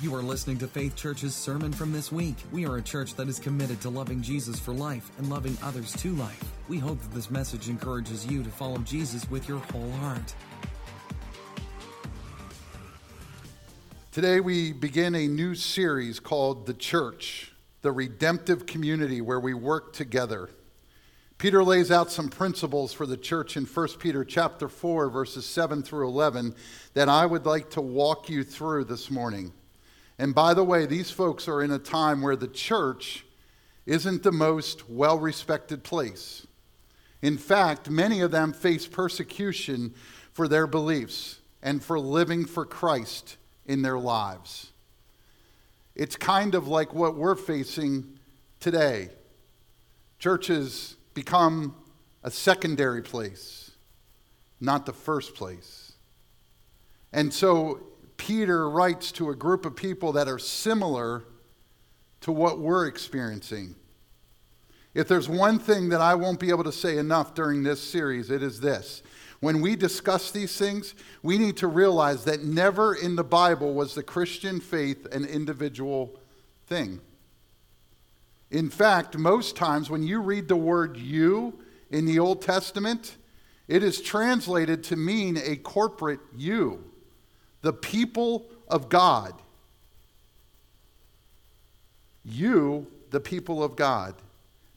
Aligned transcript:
You 0.00 0.14
are 0.14 0.22
listening 0.22 0.58
to 0.58 0.68
Faith 0.68 0.94
Church's 0.94 1.34
sermon 1.34 1.72
from 1.72 1.90
this 1.90 2.12
week. 2.12 2.36
We 2.52 2.64
are 2.66 2.76
a 2.76 2.82
church 2.82 3.16
that 3.16 3.26
is 3.26 3.40
committed 3.40 3.80
to 3.80 3.90
loving 3.90 4.22
Jesus 4.22 4.56
for 4.56 4.72
life 4.72 5.10
and 5.18 5.28
loving 5.28 5.58
others 5.60 5.92
to 5.94 6.14
life. 6.14 6.40
We 6.68 6.78
hope 6.78 7.00
that 7.02 7.12
this 7.12 7.32
message 7.32 7.68
encourages 7.68 8.24
you 8.24 8.44
to 8.44 8.48
follow 8.48 8.78
Jesus 8.78 9.28
with 9.28 9.48
your 9.48 9.58
whole 9.58 9.90
heart. 9.90 10.36
Today, 14.12 14.38
we 14.38 14.72
begin 14.72 15.16
a 15.16 15.26
new 15.26 15.56
series 15.56 16.20
called 16.20 16.66
The 16.66 16.74
Church, 16.74 17.52
the 17.82 17.90
redemptive 17.90 18.66
community 18.66 19.20
where 19.20 19.40
we 19.40 19.52
work 19.52 19.94
together. 19.94 20.48
Peter 21.38 21.64
lays 21.64 21.90
out 21.90 22.12
some 22.12 22.28
principles 22.28 22.92
for 22.92 23.04
the 23.04 23.16
church 23.16 23.56
in 23.56 23.64
1 23.64 23.88
Peter 23.98 24.24
chapter 24.24 24.68
4 24.68 25.10
verses 25.10 25.44
7 25.44 25.82
through 25.82 26.06
11 26.06 26.54
that 26.94 27.08
I 27.08 27.26
would 27.26 27.46
like 27.46 27.70
to 27.70 27.80
walk 27.80 28.28
you 28.28 28.44
through 28.44 28.84
this 28.84 29.10
morning. 29.10 29.52
And 30.18 30.34
by 30.34 30.54
the 30.54 30.64
way, 30.64 30.84
these 30.86 31.10
folks 31.10 31.46
are 31.46 31.62
in 31.62 31.70
a 31.70 31.78
time 31.78 32.22
where 32.22 32.36
the 32.36 32.48
church 32.48 33.24
isn't 33.86 34.22
the 34.22 34.32
most 34.32 34.90
well 34.90 35.18
respected 35.18 35.84
place. 35.84 36.46
In 37.22 37.38
fact, 37.38 37.88
many 37.88 38.20
of 38.20 38.30
them 38.30 38.52
face 38.52 38.86
persecution 38.86 39.94
for 40.32 40.48
their 40.48 40.66
beliefs 40.66 41.40
and 41.62 41.82
for 41.82 41.98
living 41.98 42.44
for 42.44 42.64
Christ 42.64 43.36
in 43.66 43.82
their 43.82 43.98
lives. 43.98 44.72
It's 45.94 46.16
kind 46.16 46.54
of 46.54 46.68
like 46.68 46.94
what 46.94 47.16
we're 47.16 47.34
facing 47.34 48.18
today. 48.60 49.10
Churches 50.18 50.96
become 51.14 51.74
a 52.22 52.30
secondary 52.30 53.02
place, 53.02 53.72
not 54.60 54.86
the 54.86 54.92
first 54.92 55.34
place. 55.34 55.92
And 57.12 57.32
so 57.32 57.80
Peter 58.18 58.68
writes 58.68 59.10
to 59.12 59.30
a 59.30 59.34
group 59.34 59.64
of 59.64 59.74
people 59.74 60.12
that 60.12 60.28
are 60.28 60.38
similar 60.38 61.24
to 62.20 62.30
what 62.30 62.58
we're 62.58 62.86
experiencing. 62.86 63.74
If 64.92 65.08
there's 65.08 65.28
one 65.28 65.58
thing 65.58 65.88
that 65.90 66.00
I 66.00 66.14
won't 66.14 66.40
be 66.40 66.50
able 66.50 66.64
to 66.64 66.72
say 66.72 66.98
enough 66.98 67.34
during 67.34 67.62
this 67.62 67.80
series, 67.80 68.30
it 68.30 68.42
is 68.42 68.60
this. 68.60 69.02
When 69.40 69.60
we 69.60 69.76
discuss 69.76 70.32
these 70.32 70.56
things, 70.56 70.94
we 71.22 71.38
need 71.38 71.56
to 71.58 71.68
realize 71.68 72.24
that 72.24 72.42
never 72.42 72.94
in 72.94 73.14
the 73.14 73.24
Bible 73.24 73.72
was 73.72 73.94
the 73.94 74.02
Christian 74.02 74.60
faith 74.60 75.06
an 75.12 75.24
individual 75.24 76.18
thing. 76.66 77.00
In 78.50 78.68
fact, 78.68 79.16
most 79.16 79.54
times 79.54 79.88
when 79.88 80.02
you 80.02 80.20
read 80.20 80.48
the 80.48 80.56
word 80.56 80.96
you 80.96 81.60
in 81.90 82.04
the 82.04 82.18
Old 82.18 82.42
Testament, 82.42 83.16
it 83.68 83.84
is 83.84 84.00
translated 84.00 84.82
to 84.84 84.96
mean 84.96 85.36
a 85.36 85.56
corporate 85.56 86.20
you 86.36 86.87
the 87.62 87.72
people 87.72 88.46
of 88.68 88.88
God. 88.88 89.34
You, 92.24 92.86
the 93.10 93.20
people 93.20 93.62
of 93.62 93.76
God. 93.76 94.14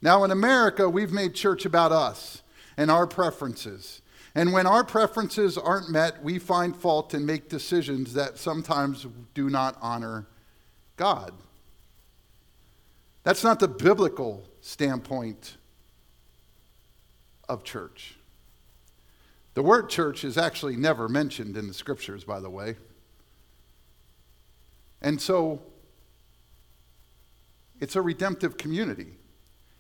Now, 0.01 0.23
in 0.23 0.31
America, 0.31 0.89
we've 0.89 1.11
made 1.11 1.35
church 1.35 1.65
about 1.65 1.91
us 1.91 2.41
and 2.77 2.89
our 2.89 3.05
preferences. 3.05 4.01
And 4.33 4.53
when 4.53 4.65
our 4.65 4.83
preferences 4.83 5.57
aren't 5.57 5.89
met, 5.89 6.23
we 6.23 6.39
find 6.39 6.75
fault 6.75 7.13
and 7.13 7.25
make 7.25 7.49
decisions 7.49 8.13
that 8.13 8.37
sometimes 8.37 9.05
do 9.33 9.49
not 9.49 9.77
honor 9.81 10.27
God. 10.95 11.33
That's 13.23 13.43
not 13.43 13.59
the 13.59 13.67
biblical 13.67 14.43
standpoint 14.61 15.57
of 17.47 17.63
church. 17.63 18.15
The 19.53 19.61
word 19.61 19.89
church 19.89 20.23
is 20.23 20.37
actually 20.37 20.75
never 20.75 21.09
mentioned 21.09 21.57
in 21.57 21.67
the 21.67 21.73
scriptures, 21.73 22.23
by 22.23 22.39
the 22.39 22.49
way. 22.49 22.77
And 25.01 25.19
so 25.19 25.61
it's 27.79 27.95
a 27.95 28.01
redemptive 28.01 28.57
community. 28.57 29.17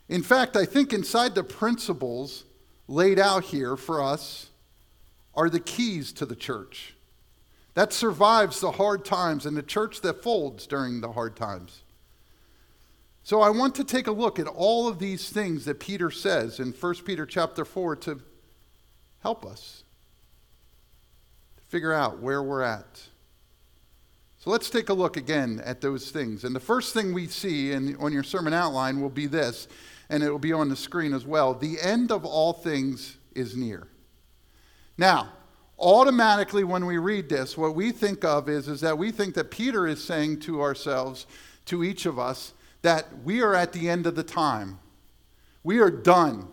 In 0.09 0.23
fact, 0.23 0.57
I 0.57 0.65
think 0.65 0.91
inside 0.91 1.35
the 1.35 1.43
principles 1.43 2.43
laid 2.87 3.19
out 3.19 3.45
here 3.45 3.77
for 3.77 4.01
us 4.01 4.49
are 5.33 5.49
the 5.49 5.59
keys 5.59 6.11
to 6.13 6.25
the 6.25 6.35
church 6.35 6.95
that 7.73 7.93
survives 7.93 8.59
the 8.59 8.71
hard 8.71 9.05
times 9.05 9.45
and 9.45 9.55
the 9.55 9.63
church 9.63 10.01
that 10.01 10.21
folds 10.21 10.67
during 10.67 11.01
the 11.01 11.13
hard 11.13 11.35
times. 11.35 11.83
So 13.23 13.41
I 13.41 13.49
want 13.49 13.75
to 13.75 13.83
take 13.83 14.07
a 14.07 14.11
look 14.11 14.39
at 14.39 14.47
all 14.47 14.87
of 14.87 14.99
these 14.99 15.29
things 15.29 15.65
that 15.65 15.79
Peter 15.79 16.11
says 16.11 16.59
in 16.59 16.73
1 16.73 16.95
Peter 17.05 17.25
chapter 17.25 17.63
4 17.63 17.95
to 17.97 18.19
help 19.21 19.45
us 19.45 19.83
to 21.57 21.63
figure 21.63 21.93
out 21.93 22.19
where 22.19 22.43
we're 22.43 22.61
at. 22.61 23.01
So 24.37 24.49
let's 24.49 24.69
take 24.71 24.89
a 24.89 24.93
look 24.93 25.17
again 25.17 25.61
at 25.63 25.81
those 25.81 26.09
things. 26.09 26.43
And 26.43 26.55
the 26.55 26.59
first 26.59 26.93
thing 26.93 27.13
we 27.13 27.27
see 27.27 27.71
in, 27.71 27.95
on 27.97 28.11
your 28.11 28.23
sermon 28.23 28.53
outline 28.53 28.99
will 28.99 29.09
be 29.09 29.27
this, 29.27 29.67
and 30.09 30.23
it 30.23 30.31
will 30.31 30.39
be 30.39 30.51
on 30.51 30.67
the 30.67 30.75
screen 30.75 31.13
as 31.13 31.25
well. 31.25 31.53
The 31.53 31.79
end 31.79 32.11
of 32.11 32.25
all 32.25 32.51
things 32.51 33.17
is 33.35 33.55
near. 33.55 33.87
Now, 34.97 35.31
automatically 35.77 36.63
when 36.63 36.87
we 36.87 36.97
read 36.97 37.29
this, 37.29 37.55
what 37.55 37.75
we 37.75 37.91
think 37.91 38.23
of 38.23 38.49
is, 38.49 38.67
is 38.67 38.81
that 38.81 38.97
we 38.97 39.11
think 39.11 39.35
that 39.35 39.51
Peter 39.51 39.85
is 39.87 40.03
saying 40.03 40.39
to 40.41 40.61
ourselves, 40.61 41.27
to 41.65 41.83
each 41.83 42.07
of 42.07 42.17
us, 42.17 42.53
that 42.81 43.23
we 43.23 43.41
are 43.41 43.53
at 43.53 43.73
the 43.73 43.89
end 43.89 44.07
of 44.07 44.15
the 44.15 44.23
time. 44.23 44.79
We 45.63 45.79
are 45.79 45.91
done. 45.91 46.47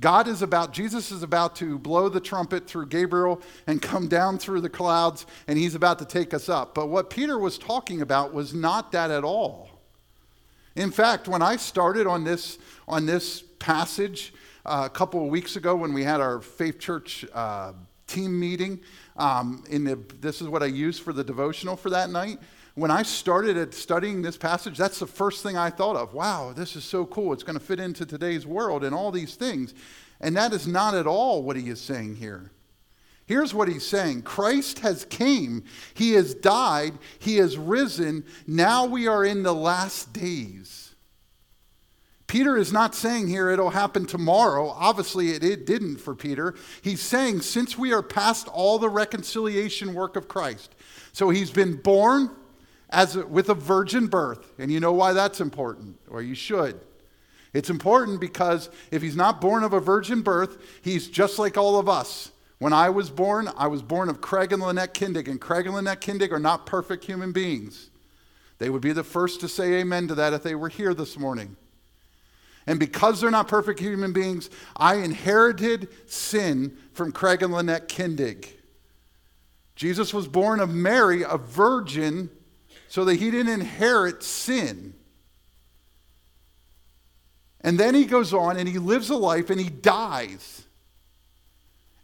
God 0.00 0.26
is 0.26 0.42
about, 0.42 0.72
Jesus 0.72 1.12
is 1.12 1.22
about 1.22 1.54
to 1.56 1.78
blow 1.78 2.08
the 2.08 2.20
trumpet 2.20 2.66
through 2.66 2.86
Gabriel 2.86 3.40
and 3.66 3.80
come 3.80 4.08
down 4.08 4.38
through 4.38 4.60
the 4.60 4.68
clouds, 4.68 5.24
and 5.46 5.56
he's 5.56 5.74
about 5.74 5.98
to 6.00 6.04
take 6.04 6.34
us 6.34 6.48
up. 6.48 6.74
But 6.74 6.88
what 6.88 7.10
Peter 7.10 7.38
was 7.38 7.58
talking 7.58 8.02
about 8.02 8.34
was 8.34 8.52
not 8.52 8.90
that 8.92 9.10
at 9.10 9.22
all. 9.22 9.70
In 10.74 10.90
fact, 10.90 11.28
when 11.28 11.42
I 11.42 11.56
started 11.56 12.06
on 12.08 12.24
this, 12.24 12.58
on 12.88 13.06
this 13.06 13.42
passage 13.60 14.34
uh, 14.66 14.82
a 14.86 14.90
couple 14.90 15.22
of 15.22 15.28
weeks 15.28 15.54
ago 15.54 15.76
when 15.76 15.92
we 15.92 16.02
had 16.02 16.20
our 16.20 16.40
Faith 16.40 16.80
Church 16.80 17.24
uh, 17.32 17.72
team 18.08 18.38
meeting, 18.38 18.80
um, 19.16 19.62
in 19.70 19.84
the, 19.84 19.96
this 20.20 20.42
is 20.42 20.48
what 20.48 20.64
I 20.64 20.66
used 20.66 21.02
for 21.02 21.12
the 21.12 21.22
devotional 21.22 21.76
for 21.76 21.90
that 21.90 22.10
night 22.10 22.40
when 22.74 22.90
I 22.90 23.02
started 23.02 23.56
at 23.56 23.72
studying 23.72 24.22
this 24.22 24.36
passage, 24.36 24.76
that's 24.76 24.98
the 24.98 25.06
first 25.06 25.42
thing 25.42 25.56
I 25.56 25.70
thought 25.70 25.96
of. 25.96 26.12
Wow, 26.12 26.52
this 26.52 26.74
is 26.74 26.84
so 26.84 27.06
cool. 27.06 27.32
It's 27.32 27.44
going 27.44 27.58
to 27.58 27.64
fit 27.64 27.78
into 27.78 28.04
today's 28.04 28.46
world 28.46 28.82
and 28.82 28.94
all 28.94 29.12
these 29.12 29.36
things. 29.36 29.74
And 30.20 30.36
that 30.36 30.52
is 30.52 30.66
not 30.66 30.94
at 30.94 31.06
all 31.06 31.42
what 31.42 31.56
he 31.56 31.68
is 31.68 31.80
saying 31.80 32.16
here. 32.16 32.50
Here's 33.26 33.54
what 33.54 33.68
he's 33.68 33.86
saying 33.86 34.22
Christ 34.22 34.80
has 34.80 35.04
came, 35.04 35.64
he 35.94 36.12
has 36.12 36.34
died, 36.34 36.94
he 37.18 37.36
has 37.36 37.56
risen. 37.56 38.24
Now 38.46 38.86
we 38.86 39.06
are 39.06 39.24
in 39.24 39.42
the 39.42 39.54
last 39.54 40.12
days. 40.12 40.80
Peter 42.26 42.56
is 42.56 42.72
not 42.72 42.94
saying 42.94 43.28
here 43.28 43.50
it'll 43.50 43.70
happen 43.70 44.06
tomorrow. 44.06 44.68
Obviously, 44.70 45.30
it, 45.30 45.44
it 45.44 45.66
didn't 45.66 45.98
for 45.98 46.14
Peter. 46.14 46.54
He's 46.82 47.00
saying 47.00 47.42
since 47.42 47.78
we 47.78 47.92
are 47.92 48.02
past 48.02 48.48
all 48.48 48.78
the 48.78 48.88
reconciliation 48.88 49.94
work 49.94 50.16
of 50.16 50.26
Christ, 50.26 50.74
so 51.12 51.30
he's 51.30 51.50
been 51.50 51.76
born, 51.76 52.30
as 52.94 53.16
with 53.16 53.48
a 53.50 53.54
virgin 53.54 54.06
birth. 54.06 54.52
And 54.58 54.70
you 54.72 54.80
know 54.80 54.92
why 54.92 55.12
that's 55.12 55.40
important, 55.40 55.98
or 56.08 56.22
you 56.22 56.34
should. 56.34 56.80
It's 57.52 57.70
important 57.70 58.20
because 58.20 58.70
if 58.90 59.02
he's 59.02 59.16
not 59.16 59.40
born 59.40 59.62
of 59.62 59.72
a 59.72 59.80
virgin 59.80 60.22
birth, 60.22 60.56
he's 60.82 61.08
just 61.08 61.38
like 61.38 61.56
all 61.56 61.78
of 61.78 61.88
us. 61.88 62.30
When 62.58 62.72
I 62.72 62.88
was 62.88 63.10
born, 63.10 63.50
I 63.56 63.66
was 63.66 63.82
born 63.82 64.08
of 64.08 64.20
Craig 64.20 64.52
and 64.52 64.62
Lynette 64.62 64.94
Kindig, 64.94 65.28
and 65.28 65.40
Craig 65.40 65.66
and 65.66 65.74
Lynette 65.74 66.00
Kindig 66.00 66.32
are 66.32 66.38
not 66.38 66.66
perfect 66.66 67.04
human 67.04 67.32
beings. 67.32 67.90
They 68.58 68.70
would 68.70 68.82
be 68.82 68.92
the 68.92 69.04
first 69.04 69.40
to 69.40 69.48
say 69.48 69.74
amen 69.74 70.08
to 70.08 70.14
that 70.14 70.32
if 70.32 70.42
they 70.42 70.54
were 70.54 70.68
here 70.68 70.94
this 70.94 71.18
morning. 71.18 71.56
And 72.66 72.80
because 72.80 73.20
they're 73.20 73.30
not 73.30 73.48
perfect 73.48 73.80
human 73.80 74.12
beings, 74.12 74.48
I 74.76 74.96
inherited 74.96 75.88
sin 76.06 76.76
from 76.92 77.12
Craig 77.12 77.42
and 77.42 77.52
Lynette 77.52 77.88
Kindig. 77.88 78.48
Jesus 79.76 80.14
was 80.14 80.28
born 80.28 80.60
of 80.60 80.70
Mary, 80.70 81.22
a 81.22 81.36
virgin, 81.36 82.30
so 82.94 83.04
that 83.04 83.16
he 83.16 83.28
didn't 83.28 83.52
inherit 83.52 84.22
sin. 84.22 84.94
And 87.60 87.76
then 87.76 87.92
he 87.92 88.04
goes 88.04 88.32
on 88.32 88.56
and 88.56 88.68
he 88.68 88.78
lives 88.78 89.10
a 89.10 89.16
life 89.16 89.50
and 89.50 89.60
he 89.60 89.68
dies. 89.68 90.62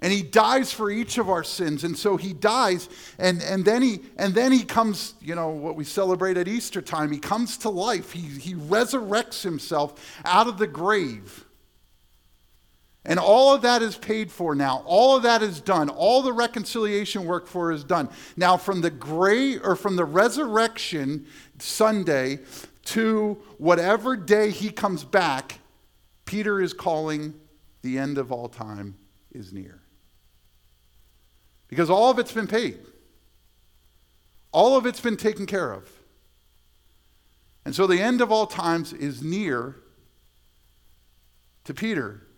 And 0.01 0.13
he 0.13 0.21
dies 0.21 0.73
for 0.73 0.91
each 0.91 1.17
of 1.17 1.31
our 1.31 1.45
sins. 1.45 1.85
And 1.85 1.97
so 1.97 2.17
he 2.17 2.33
dies 2.33 2.89
and, 3.21 3.41
and, 3.41 3.65
then, 3.65 3.83
he, 3.83 4.01
and 4.17 4.35
then 4.35 4.51
he 4.51 4.65
comes, 4.65 5.15
you 5.21 5.37
know, 5.37 5.51
what 5.51 5.77
we 5.77 5.85
celebrate 5.85 6.37
at 6.37 6.49
Easter 6.49 6.83
time. 6.83 7.13
He 7.13 7.21
comes 7.21 7.57
to 7.59 7.69
life. 7.69 8.11
He, 8.11 8.23
he 8.23 8.55
resurrects 8.55 9.45
himself 9.45 10.21
out 10.25 10.49
of 10.49 10.59
the 10.59 10.67
grave. 10.67 11.47
And 13.11 13.19
all 13.19 13.53
of 13.53 13.63
that 13.63 13.83
is 13.83 13.97
paid 13.97 14.31
for 14.31 14.55
now. 14.55 14.85
All 14.87 15.17
of 15.17 15.25
that 15.25 15.43
is 15.43 15.61
done. 15.61 15.89
All 15.89 16.23
the 16.23 16.33
reconciliation 16.33 17.25
work 17.25 17.49
for 17.49 17.73
is 17.73 17.83
done. 17.83 18.09
Now, 18.37 18.57
from 18.57 18.83
the 18.83 18.91
gray 18.91 19.59
or 19.59 19.75
from 19.75 19.97
the 19.97 20.05
resurrection 20.05 21.27
Sunday 21.59 22.39
to 22.85 23.43
whatever 23.59 24.15
day 24.15 24.51
he 24.51 24.71
comes 24.71 25.03
back, 25.03 25.59
Peter 26.25 26.61
is 26.61 26.73
calling 26.73 27.35
the 27.83 27.99
end 27.99 28.17
of 28.17 28.31
all 28.31 28.49
time 28.49 28.97
is 29.33 29.53
near. 29.53 29.83
Because 31.67 31.91
all 31.91 32.13
of 32.13 32.21
it's 32.21 32.33
been 32.33 32.47
paid, 32.47 32.79
all 34.53 34.77
of 34.77 34.87
it's 34.87 35.01
been 35.01 35.17
taken 35.17 35.47
care 35.47 35.73
of. 35.73 35.91
And 37.65 37.75
so 37.75 37.89
the 37.89 38.01
end 38.01 38.21
of 38.21 38.31
all 38.31 38.47
times 38.47 38.93
is 38.93 39.21
near 39.21 39.75
to 41.65 41.75
Peter. 41.75 42.29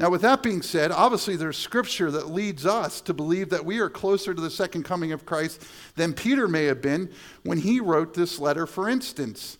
Now, 0.00 0.08
with 0.08 0.22
that 0.22 0.42
being 0.42 0.62
said, 0.62 0.92
obviously 0.92 1.36
there's 1.36 1.58
scripture 1.58 2.10
that 2.10 2.30
leads 2.30 2.64
us 2.64 3.02
to 3.02 3.12
believe 3.12 3.50
that 3.50 3.66
we 3.66 3.80
are 3.80 3.90
closer 3.90 4.32
to 4.32 4.40
the 4.40 4.48
second 4.48 4.84
coming 4.84 5.12
of 5.12 5.26
Christ 5.26 5.62
than 5.94 6.14
Peter 6.14 6.48
may 6.48 6.64
have 6.64 6.80
been 6.80 7.12
when 7.42 7.58
he 7.58 7.80
wrote 7.80 8.14
this 8.14 8.38
letter, 8.38 8.66
for 8.66 8.88
instance. 8.88 9.58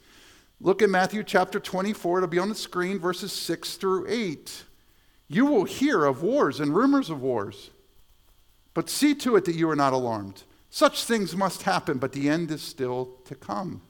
Look 0.59 0.81
at 0.81 0.89
Matthew 0.89 1.25
chapter 1.25 1.61
24, 1.61 2.19
it'll 2.19 2.29
be 2.31 2.39
on 2.39 2.49
the 2.49 2.55
screen, 2.55 2.99
verses 2.99 3.35
6 3.35 3.77
through 3.77 4.07
8. 4.09 4.65
You 5.29 5.45
will 5.45 5.65
hear 5.65 6.07
of 6.07 6.23
wars 6.23 6.59
and 6.59 6.75
rumors 6.75 7.11
of 7.11 7.21
wars, 7.21 7.69
but 8.73 8.89
see 8.89 9.15
to 9.17 9.37
it 9.37 9.45
that 9.45 9.57
you 9.57 9.69
are 9.69 9.77
not 9.77 9.93
alarmed. 9.93 10.45
Such 10.71 11.05
things 11.05 11.37
must 11.37 11.65
happen, 11.65 11.99
but 11.99 12.13
the 12.13 12.31
end 12.31 12.51
is 12.51 12.63
still 12.63 13.11
to 13.27 13.35
come. 13.35 13.83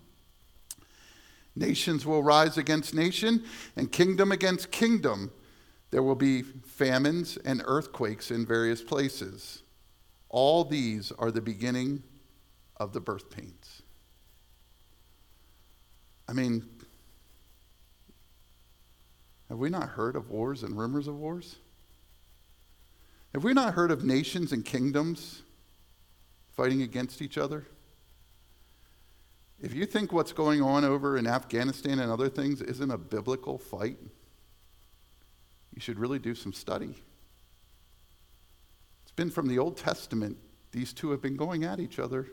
Nations 1.54 2.04
will 2.04 2.24
rise 2.24 2.58
against 2.58 2.92
nation, 2.92 3.44
and 3.76 3.92
kingdom 3.92 4.32
against 4.32 4.72
kingdom. 4.72 5.30
There 5.90 6.02
will 6.02 6.14
be 6.14 6.42
famines 6.42 7.36
and 7.44 7.62
earthquakes 7.64 8.30
in 8.30 8.46
various 8.46 8.82
places. 8.82 9.62
All 10.28 10.64
these 10.64 11.12
are 11.18 11.30
the 11.30 11.40
beginning 11.40 12.02
of 12.76 12.92
the 12.92 13.00
birth 13.00 13.28
pains. 13.30 13.82
I 16.28 16.32
mean, 16.32 16.64
have 19.48 19.58
we 19.58 19.68
not 19.68 19.88
heard 19.88 20.14
of 20.14 20.30
wars 20.30 20.62
and 20.62 20.78
rumors 20.78 21.08
of 21.08 21.16
wars? 21.16 21.56
Have 23.34 23.42
we 23.42 23.52
not 23.52 23.74
heard 23.74 23.90
of 23.90 24.04
nations 24.04 24.52
and 24.52 24.64
kingdoms 24.64 25.42
fighting 26.52 26.82
against 26.82 27.20
each 27.20 27.36
other? 27.36 27.66
If 29.60 29.74
you 29.74 29.86
think 29.86 30.12
what's 30.12 30.32
going 30.32 30.62
on 30.62 30.84
over 30.84 31.16
in 31.16 31.26
Afghanistan 31.26 31.98
and 31.98 32.10
other 32.10 32.28
things 32.28 32.62
isn't 32.62 32.90
a 32.90 32.96
biblical 32.96 33.58
fight, 33.58 33.98
you 35.74 35.80
should 35.80 35.98
really 35.98 36.18
do 36.18 36.34
some 36.34 36.52
study. 36.52 36.94
It's 39.02 39.12
been 39.12 39.30
from 39.30 39.48
the 39.48 39.58
Old 39.58 39.76
Testament, 39.76 40.36
these 40.72 40.92
two 40.92 41.10
have 41.10 41.20
been 41.20 41.36
going 41.36 41.64
at 41.64 41.80
each 41.80 41.98
other. 41.98 42.28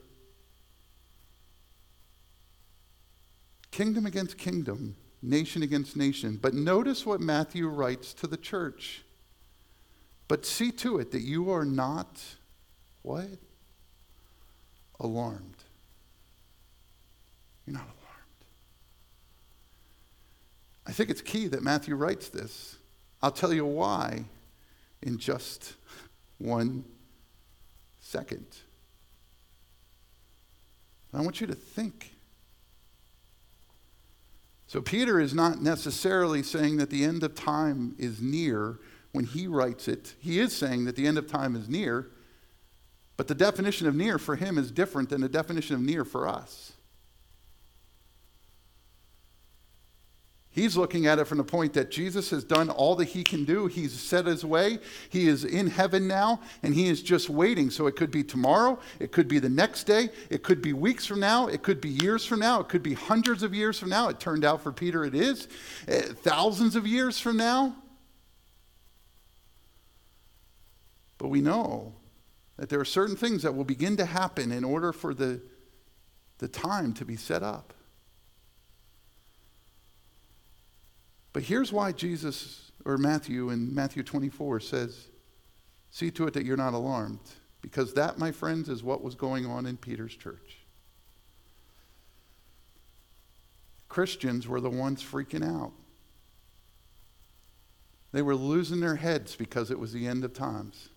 Kingdom 3.71 4.05
against 4.05 4.37
kingdom, 4.37 4.95
nation 5.21 5.63
against 5.63 5.95
nation. 5.95 6.37
But 6.41 6.53
notice 6.53 7.05
what 7.05 7.19
Matthew 7.19 7.67
writes 7.67 8.13
to 8.15 8.27
the 8.27 8.37
church. 8.37 9.03
But 10.27 10.45
see 10.45 10.71
to 10.73 10.99
it 10.99 11.11
that 11.11 11.21
you 11.21 11.51
are 11.51 11.65
not 11.65 12.21
what? 13.01 13.27
Alarmed. 14.99 15.63
You're 17.65 17.75
not 17.75 17.83
alarmed. 17.83 17.97
I 20.85 20.91
think 20.91 21.09
it's 21.09 21.21
key 21.21 21.47
that 21.47 21.61
Matthew 21.61 21.95
writes 21.95 22.29
this. 22.29 22.76
I'll 23.21 23.31
tell 23.31 23.53
you 23.53 23.65
why 23.65 24.25
in 25.01 25.17
just 25.17 25.75
one 26.37 26.85
second. 27.99 28.45
I 31.13 31.21
want 31.21 31.41
you 31.41 31.47
to 31.47 31.55
think. 31.55 32.13
So, 34.67 34.81
Peter 34.81 35.19
is 35.19 35.33
not 35.33 35.61
necessarily 35.61 36.43
saying 36.43 36.77
that 36.77 36.89
the 36.89 37.05
end 37.05 37.23
of 37.23 37.35
time 37.35 37.95
is 37.97 38.21
near 38.21 38.79
when 39.13 39.25
he 39.25 39.47
writes 39.47 39.87
it. 39.87 40.13
He 40.19 40.39
is 40.39 40.53
saying 40.55 40.85
that 40.85 40.95
the 40.95 41.07
end 41.07 41.17
of 41.17 41.25
time 41.25 41.55
is 41.55 41.69
near, 41.69 42.09
but 43.15 43.27
the 43.27 43.35
definition 43.35 43.87
of 43.87 43.95
near 43.95 44.19
for 44.19 44.35
him 44.35 44.57
is 44.57 44.71
different 44.71 45.09
than 45.09 45.21
the 45.21 45.29
definition 45.29 45.75
of 45.75 45.81
near 45.81 46.03
for 46.03 46.27
us. 46.27 46.73
He's 50.57 50.75
looking 50.75 51.05
at 51.05 51.19
it 51.19 51.25
from 51.25 51.37
the 51.37 51.43
point 51.43 51.73
that 51.73 51.91
Jesus 51.91 52.31
has 52.31 52.43
done 52.43 52.71
all 52.71 52.95
that 52.95 53.09
he 53.09 53.23
can 53.23 53.45
do. 53.45 53.67
He's 53.67 53.93
set 53.93 54.25
his 54.25 54.43
way. 54.43 54.79
He 55.07 55.27
is 55.27 55.45
in 55.45 55.67
heaven 55.67 56.07
now, 56.07 56.39
and 56.63 56.73
he 56.73 56.87
is 56.87 57.03
just 57.03 57.29
waiting. 57.29 57.69
So 57.69 57.85
it 57.85 57.95
could 57.95 58.09
be 58.09 58.23
tomorrow, 58.23 58.79
it 58.99 59.11
could 59.11 59.27
be 59.27 59.37
the 59.37 59.49
next 59.49 59.83
day, 59.83 60.09
it 60.31 60.41
could 60.41 60.63
be 60.63 60.73
weeks 60.73 61.05
from 61.05 61.19
now, 61.19 61.45
it 61.45 61.61
could 61.61 61.79
be 61.79 61.89
years 61.89 62.25
from 62.25 62.39
now, 62.39 62.59
it 62.59 62.69
could 62.69 62.81
be 62.81 62.95
hundreds 62.95 63.43
of 63.43 63.53
years 63.53 63.77
from 63.77 63.89
now. 63.89 64.09
It 64.09 64.19
turned 64.19 64.43
out 64.43 64.63
for 64.63 64.71
Peter 64.71 65.05
it 65.05 65.13
is. 65.13 65.47
Uh, 65.87 66.01
thousands 66.23 66.75
of 66.75 66.87
years 66.87 67.19
from 67.19 67.37
now. 67.37 67.75
But 71.19 71.27
we 71.27 71.39
know 71.39 71.93
that 72.55 72.69
there 72.69 72.79
are 72.79 72.85
certain 72.85 73.15
things 73.15 73.43
that 73.43 73.53
will 73.53 73.63
begin 73.63 73.95
to 73.97 74.05
happen 74.05 74.51
in 74.51 74.63
order 74.63 74.91
for 74.91 75.13
the, 75.13 75.39
the 76.39 76.47
time 76.47 76.93
to 76.93 77.05
be 77.05 77.15
set 77.15 77.43
up. 77.43 77.75
But 81.37 81.43
here's 81.43 81.71
why 81.71 81.91
Jesus, 81.91 82.71
or 82.83 82.97
Matthew 82.97 83.51
in 83.51 83.71
Matthew 83.75 84.01
24 84.01 84.59
says, 84.59 85.05
See 85.91 86.09
to 86.09 86.25
it 86.25 86.33
that 86.33 86.45
you're 86.45 86.57
not 86.57 86.73
alarmed. 86.73 87.19
Because 87.61 87.93
that, 87.93 88.17
my 88.17 88.31
friends, 88.31 88.69
is 88.69 88.81
what 88.81 89.03
was 89.03 89.13
going 89.13 89.45
on 89.45 89.67
in 89.67 89.77
Peter's 89.77 90.15
church. 90.15 90.65
Christians 93.87 94.47
were 94.47 94.59
the 94.59 94.71
ones 94.71 95.03
freaking 95.03 95.47
out. 95.47 95.73
They 98.13 98.23
were 98.23 98.33
losing 98.33 98.79
their 98.79 98.95
heads 98.95 99.35
because 99.35 99.69
it 99.69 99.77
was 99.77 99.93
the 99.93 100.07
end 100.07 100.23
of 100.23 100.33
times, 100.33 100.89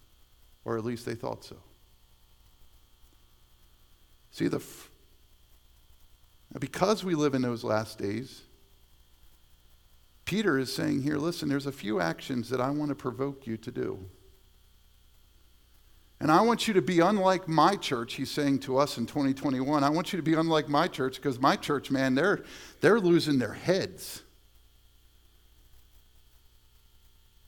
or 0.64 0.78
at 0.78 0.86
least 0.86 1.04
they 1.04 1.14
thought 1.14 1.44
so. 1.44 1.56
See, 4.30 4.48
the, 4.48 4.62
because 6.58 7.04
we 7.04 7.14
live 7.14 7.34
in 7.34 7.42
those 7.42 7.62
last 7.62 7.98
days, 7.98 8.44
Peter 10.24 10.58
is 10.58 10.72
saying 10.72 11.02
here 11.02 11.16
listen, 11.16 11.48
there's 11.48 11.66
a 11.66 11.72
few 11.72 12.00
actions 12.00 12.48
that 12.50 12.60
I 12.60 12.70
want 12.70 12.90
to 12.90 12.94
provoke 12.94 13.46
you 13.46 13.56
to 13.58 13.70
do. 13.70 14.06
And 16.20 16.30
I 16.30 16.42
want 16.42 16.68
you 16.68 16.74
to 16.74 16.82
be 16.82 17.00
unlike 17.00 17.48
my 17.48 17.76
church, 17.76 18.14
he's 18.14 18.30
saying 18.30 18.58
to 18.60 18.76
us 18.76 18.98
in 18.98 19.06
2021. 19.06 19.82
I 19.82 19.88
want 19.88 20.12
you 20.12 20.18
to 20.18 20.22
be 20.22 20.34
unlike 20.34 20.68
my 20.68 20.86
church 20.86 21.16
because 21.16 21.40
my 21.40 21.56
church, 21.56 21.90
man, 21.90 22.14
they're, 22.14 22.44
they're 22.82 23.00
losing 23.00 23.38
their 23.38 23.54
heads. 23.54 24.22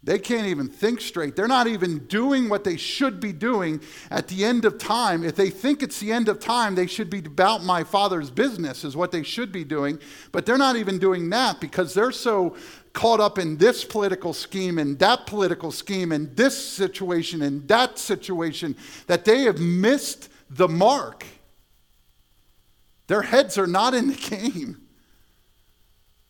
They 0.05 0.19
can't 0.19 0.49
even 0.49 0.69
think 0.69 1.01
straight. 1.01 1.37
They're 1.37 1.47
not 1.47 1.69
even 1.69 2.07
doing 2.07 2.49
what 2.49 2.65
they 2.65 2.77
should 2.77 3.21
be 3.21 3.33
doing 3.33 3.81
at 4.11 4.27
the 4.27 4.45
end 4.45 4.65
of 4.65 4.77
time. 4.77 5.23
If 5.23 5.37
they 5.37 5.49
think 5.49 5.81
it's 5.81 6.01
the 6.01 6.11
end 6.11 6.29
of 6.29 6.41
time, 6.41 6.75
they 6.75 6.89
should 6.89 7.09
be 7.09 7.21
about 7.21 7.63
my 7.63 7.85
father's 7.85 8.29
business, 8.29 8.83
is 8.83 8.97
what 8.97 9.13
they 9.13 9.23
should 9.23 9.53
be 9.53 9.63
doing. 9.63 10.01
But 10.33 10.45
they're 10.45 10.59
not 10.59 10.75
even 10.75 10.99
doing 10.99 11.31
that 11.31 11.61
because 11.61 11.95
they're 11.95 12.11
so 12.11 12.57
caught 12.95 13.21
up 13.21 13.39
in 13.39 13.59
this 13.59 13.85
political 13.85 14.33
scheme 14.33 14.79
and 14.79 14.99
that 14.99 15.27
political 15.27 15.71
scheme 15.71 16.11
and 16.11 16.37
this 16.37 16.57
situation 16.57 17.41
and 17.41 17.69
that 17.69 17.97
situation 17.97 18.77
that 19.07 19.25
they 19.25 19.43
have 19.43 19.61
missed 19.61 20.29
the 20.51 20.69
mark. 20.69 21.25
Their 23.07 23.23
heads 23.23 23.57
are 23.57 23.69
not 23.69 23.95
in 23.95 24.09
the 24.09 24.15
game. 24.53 24.83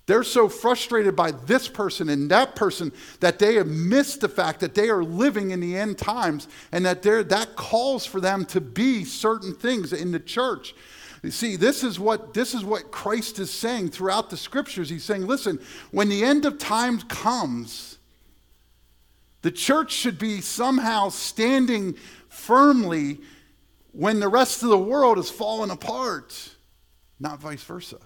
They're 0.06 0.25
so 0.25 0.49
frustrated 0.49 1.14
by 1.14 1.30
this 1.30 1.68
person 1.68 2.09
and 2.09 2.30
that 2.30 2.56
person 2.56 2.92
that 3.21 3.38
they 3.38 3.54
have 3.54 3.68
missed 3.68 4.21
the 4.21 4.28
fact 4.28 4.61
that 4.61 4.75
they 4.75 4.88
are 4.90 5.04
living 5.04 5.52
in 5.52 5.61
the 5.61 5.76
end 5.76 5.97
times 5.97 6.49
and 6.73 6.85
that 6.85 7.02
that 7.02 7.54
calls 7.54 8.04
for 8.04 8.21
them 8.21 8.44
to 8.47 8.61
be 8.61 9.04
certain 9.04 9.54
things 9.54 9.92
in 9.92 10.11
the 10.11 10.18
church. 10.18 10.75
You 11.23 11.30
see, 11.30 11.54
this 11.54 11.85
is 11.85 12.00
what 12.00 12.35
this 12.35 12.52
is 12.52 12.64
what 12.64 12.90
Christ 12.90 13.38
is 13.38 13.50
saying 13.50 13.90
throughout 13.90 14.28
the 14.28 14.37
scriptures. 14.37 14.90
He's 14.90 15.04
saying, 15.04 15.26
listen, 15.26 15.61
when 15.92 16.09
the 16.09 16.25
end 16.25 16.47
of 16.47 16.59
time 16.59 17.00
comes, 17.02 17.99
the 19.42 19.52
church 19.52 19.92
should 19.92 20.18
be 20.18 20.40
somehow 20.40 21.11
standing 21.11 21.94
firmly 22.28 23.21
when 23.92 24.18
the 24.18 24.28
rest 24.28 24.64
of 24.64 24.71
the 24.71 24.78
world 24.78 25.18
is 25.18 25.30
falling 25.30 25.71
apart, 25.71 26.56
not 27.21 27.38
vice 27.38 27.62
versa. 27.62 27.99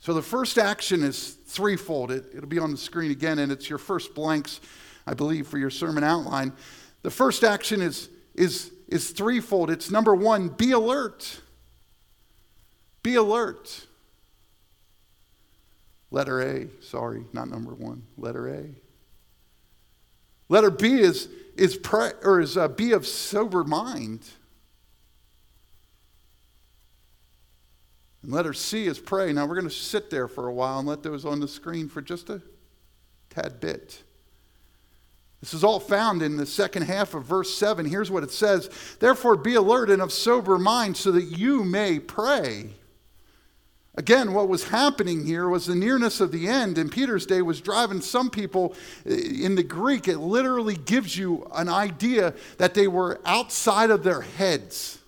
So 0.00 0.14
the 0.14 0.22
first 0.22 0.56
action 0.56 1.02
is 1.02 1.36
threefold. 1.46 2.10
It, 2.10 2.24
it'll 2.34 2.48
be 2.48 2.58
on 2.58 2.70
the 2.70 2.78
screen 2.78 3.10
again, 3.10 3.38
and 3.38 3.52
it's 3.52 3.68
your 3.68 3.78
first 3.78 4.14
blanks, 4.14 4.60
I 5.06 5.12
believe, 5.12 5.46
for 5.46 5.58
your 5.58 5.70
sermon 5.70 6.02
outline. 6.02 6.54
The 7.02 7.10
first 7.10 7.44
action 7.44 7.82
is, 7.82 8.08
is, 8.34 8.72
is 8.88 9.10
threefold. 9.10 9.70
It's 9.70 9.90
number 9.90 10.14
one, 10.14 10.48
be 10.48 10.72
alert. 10.72 11.40
Be 13.02 13.16
alert. 13.16 13.86
Letter 16.10 16.40
A, 16.42 16.68
sorry, 16.82 17.24
not 17.32 17.48
number 17.48 17.74
one. 17.74 18.02
Letter 18.16 18.48
A. 18.48 18.64
Letter 20.48 20.70
B 20.70 20.94
is, 20.94 21.28
is, 21.56 21.76
pre, 21.76 22.10
or 22.22 22.40
is 22.40 22.56
uh, 22.56 22.68
be 22.68 22.92
of 22.92 23.06
sober 23.06 23.64
mind. 23.64 24.26
And 28.22 28.32
letter 28.32 28.52
C 28.52 28.86
is 28.86 28.98
pray. 28.98 29.32
Now 29.32 29.46
we're 29.46 29.54
going 29.54 29.68
to 29.68 29.74
sit 29.74 30.10
there 30.10 30.28
for 30.28 30.46
a 30.46 30.52
while 30.52 30.78
and 30.78 30.88
let 30.88 31.02
those 31.02 31.24
on 31.24 31.40
the 31.40 31.48
screen 31.48 31.88
for 31.88 32.02
just 32.02 32.28
a 32.30 32.42
tad 33.30 33.60
bit. 33.60 34.02
This 35.40 35.54
is 35.54 35.64
all 35.64 35.80
found 35.80 36.20
in 36.20 36.36
the 36.36 36.44
second 36.44 36.82
half 36.82 37.14
of 37.14 37.24
verse 37.24 37.54
7. 37.54 37.86
Here's 37.86 38.10
what 38.10 38.22
it 38.22 38.30
says 38.30 38.68
Therefore, 39.00 39.36
be 39.36 39.54
alert 39.54 39.90
and 39.90 40.02
of 40.02 40.12
sober 40.12 40.58
mind 40.58 40.96
so 40.96 41.12
that 41.12 41.24
you 41.24 41.64
may 41.64 41.98
pray. 41.98 42.74
Again, 43.96 44.32
what 44.32 44.48
was 44.48 44.64
happening 44.64 45.26
here 45.26 45.48
was 45.48 45.66
the 45.66 45.74
nearness 45.74 46.20
of 46.20 46.30
the 46.30 46.46
end 46.46 46.78
in 46.78 46.88
Peter's 46.88 47.26
day 47.26 47.42
was 47.42 47.60
driving 47.60 48.00
some 48.00 48.30
people 48.30 48.74
eh, 49.04 49.14
in 49.42 49.56
the 49.56 49.64
Greek. 49.64 50.06
It 50.06 50.18
literally 50.18 50.76
gives 50.76 51.16
you 51.16 51.50
an 51.54 51.68
idea 51.68 52.34
that 52.58 52.74
they 52.74 52.86
were 52.86 53.20
outside 53.24 53.90
of 53.90 54.04
their 54.04 54.20
heads. 54.20 54.99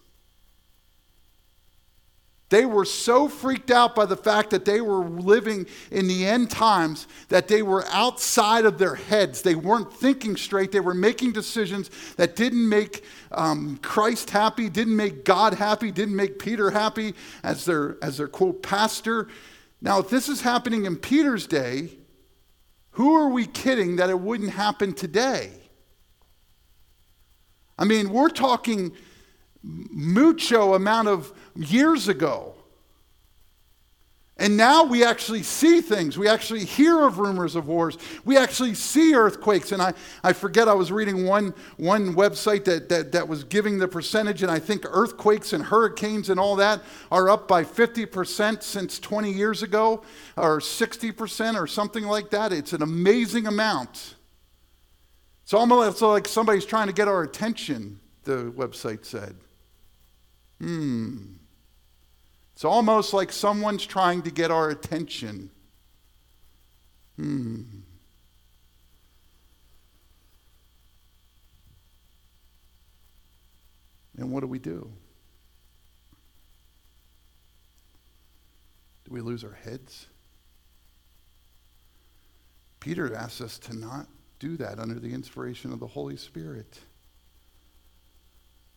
They 2.52 2.66
were 2.66 2.84
so 2.84 3.28
freaked 3.28 3.70
out 3.70 3.94
by 3.94 4.04
the 4.04 4.14
fact 4.14 4.50
that 4.50 4.66
they 4.66 4.82
were 4.82 5.06
living 5.06 5.66
in 5.90 6.06
the 6.06 6.26
end 6.26 6.50
times 6.50 7.06
that 7.30 7.48
they 7.48 7.62
were 7.62 7.82
outside 7.88 8.66
of 8.66 8.76
their 8.76 8.94
heads. 8.94 9.40
They 9.40 9.54
weren't 9.54 9.90
thinking 9.90 10.36
straight. 10.36 10.70
They 10.70 10.80
were 10.80 10.92
making 10.92 11.32
decisions 11.32 11.88
that 12.16 12.36
didn't 12.36 12.68
make 12.68 13.04
um, 13.30 13.78
Christ 13.78 14.28
happy, 14.28 14.68
didn't 14.68 14.96
make 14.96 15.24
God 15.24 15.54
happy, 15.54 15.90
didn't 15.90 16.14
make 16.14 16.38
Peter 16.38 16.70
happy 16.70 17.14
as 17.42 17.64
their, 17.64 17.96
as 18.02 18.18
their 18.18 18.28
quote 18.28 18.62
pastor. 18.62 19.28
Now, 19.80 20.00
if 20.00 20.10
this 20.10 20.28
is 20.28 20.42
happening 20.42 20.84
in 20.84 20.96
Peter's 20.96 21.46
day, 21.46 21.88
who 22.90 23.16
are 23.16 23.30
we 23.30 23.46
kidding 23.46 23.96
that 23.96 24.10
it 24.10 24.20
wouldn't 24.20 24.50
happen 24.50 24.92
today? 24.92 25.52
I 27.78 27.86
mean, 27.86 28.10
we're 28.10 28.28
talking 28.28 28.92
mucho 29.62 30.74
amount 30.74 31.08
of 31.08 31.32
years 31.54 32.08
ago. 32.08 32.54
And 34.38 34.56
now 34.56 34.82
we 34.82 35.04
actually 35.04 35.44
see 35.44 35.80
things. 35.80 36.18
We 36.18 36.26
actually 36.26 36.64
hear 36.64 37.06
of 37.06 37.18
rumors 37.18 37.54
of 37.54 37.68
wars. 37.68 37.96
We 38.24 38.36
actually 38.36 38.74
see 38.74 39.14
earthquakes. 39.14 39.70
And 39.70 39.80
I, 39.80 39.92
I 40.24 40.32
forget, 40.32 40.68
I 40.68 40.74
was 40.74 40.90
reading 40.90 41.26
one, 41.26 41.54
one 41.76 42.14
website 42.14 42.64
that, 42.64 42.88
that, 42.88 43.12
that 43.12 43.28
was 43.28 43.44
giving 43.44 43.78
the 43.78 43.86
percentage, 43.86 44.42
and 44.42 44.50
I 44.50 44.58
think 44.58 44.84
earthquakes 44.88 45.52
and 45.52 45.62
hurricanes 45.62 46.28
and 46.28 46.40
all 46.40 46.56
that 46.56 46.82
are 47.12 47.28
up 47.28 47.46
by 47.46 47.62
50% 47.62 48.62
since 48.62 48.98
20 48.98 49.30
years 49.30 49.62
ago, 49.62 50.02
or 50.36 50.58
60% 50.58 51.54
or 51.54 51.66
something 51.68 52.04
like 52.04 52.30
that. 52.30 52.52
It's 52.52 52.72
an 52.72 52.82
amazing 52.82 53.46
amount. 53.46 54.16
It's 55.44 55.52
almost 55.54 56.02
like 56.02 56.26
somebody's 56.26 56.64
trying 56.64 56.88
to 56.88 56.94
get 56.94 57.06
our 57.06 57.22
attention, 57.22 58.00
the 58.24 58.52
website 58.56 59.04
said. 59.04 59.36
Hmm. 60.58 61.34
It's 62.62 62.64
almost 62.64 63.12
like 63.12 63.32
someone's 63.32 63.84
trying 63.84 64.22
to 64.22 64.30
get 64.30 64.52
our 64.52 64.70
attention. 64.70 65.50
Hmm. 67.16 67.62
And 74.16 74.30
what 74.30 74.42
do 74.42 74.46
we 74.46 74.60
do? 74.60 74.92
Do 79.06 79.10
we 79.10 79.20
lose 79.20 79.42
our 79.42 79.58
heads? 79.64 80.06
Peter 82.78 83.12
asks 83.12 83.40
us 83.40 83.58
to 83.58 83.76
not 83.76 84.06
do 84.38 84.56
that 84.58 84.78
under 84.78 85.00
the 85.00 85.12
inspiration 85.12 85.72
of 85.72 85.80
the 85.80 85.88
Holy 85.88 86.16
Spirit. 86.16 86.78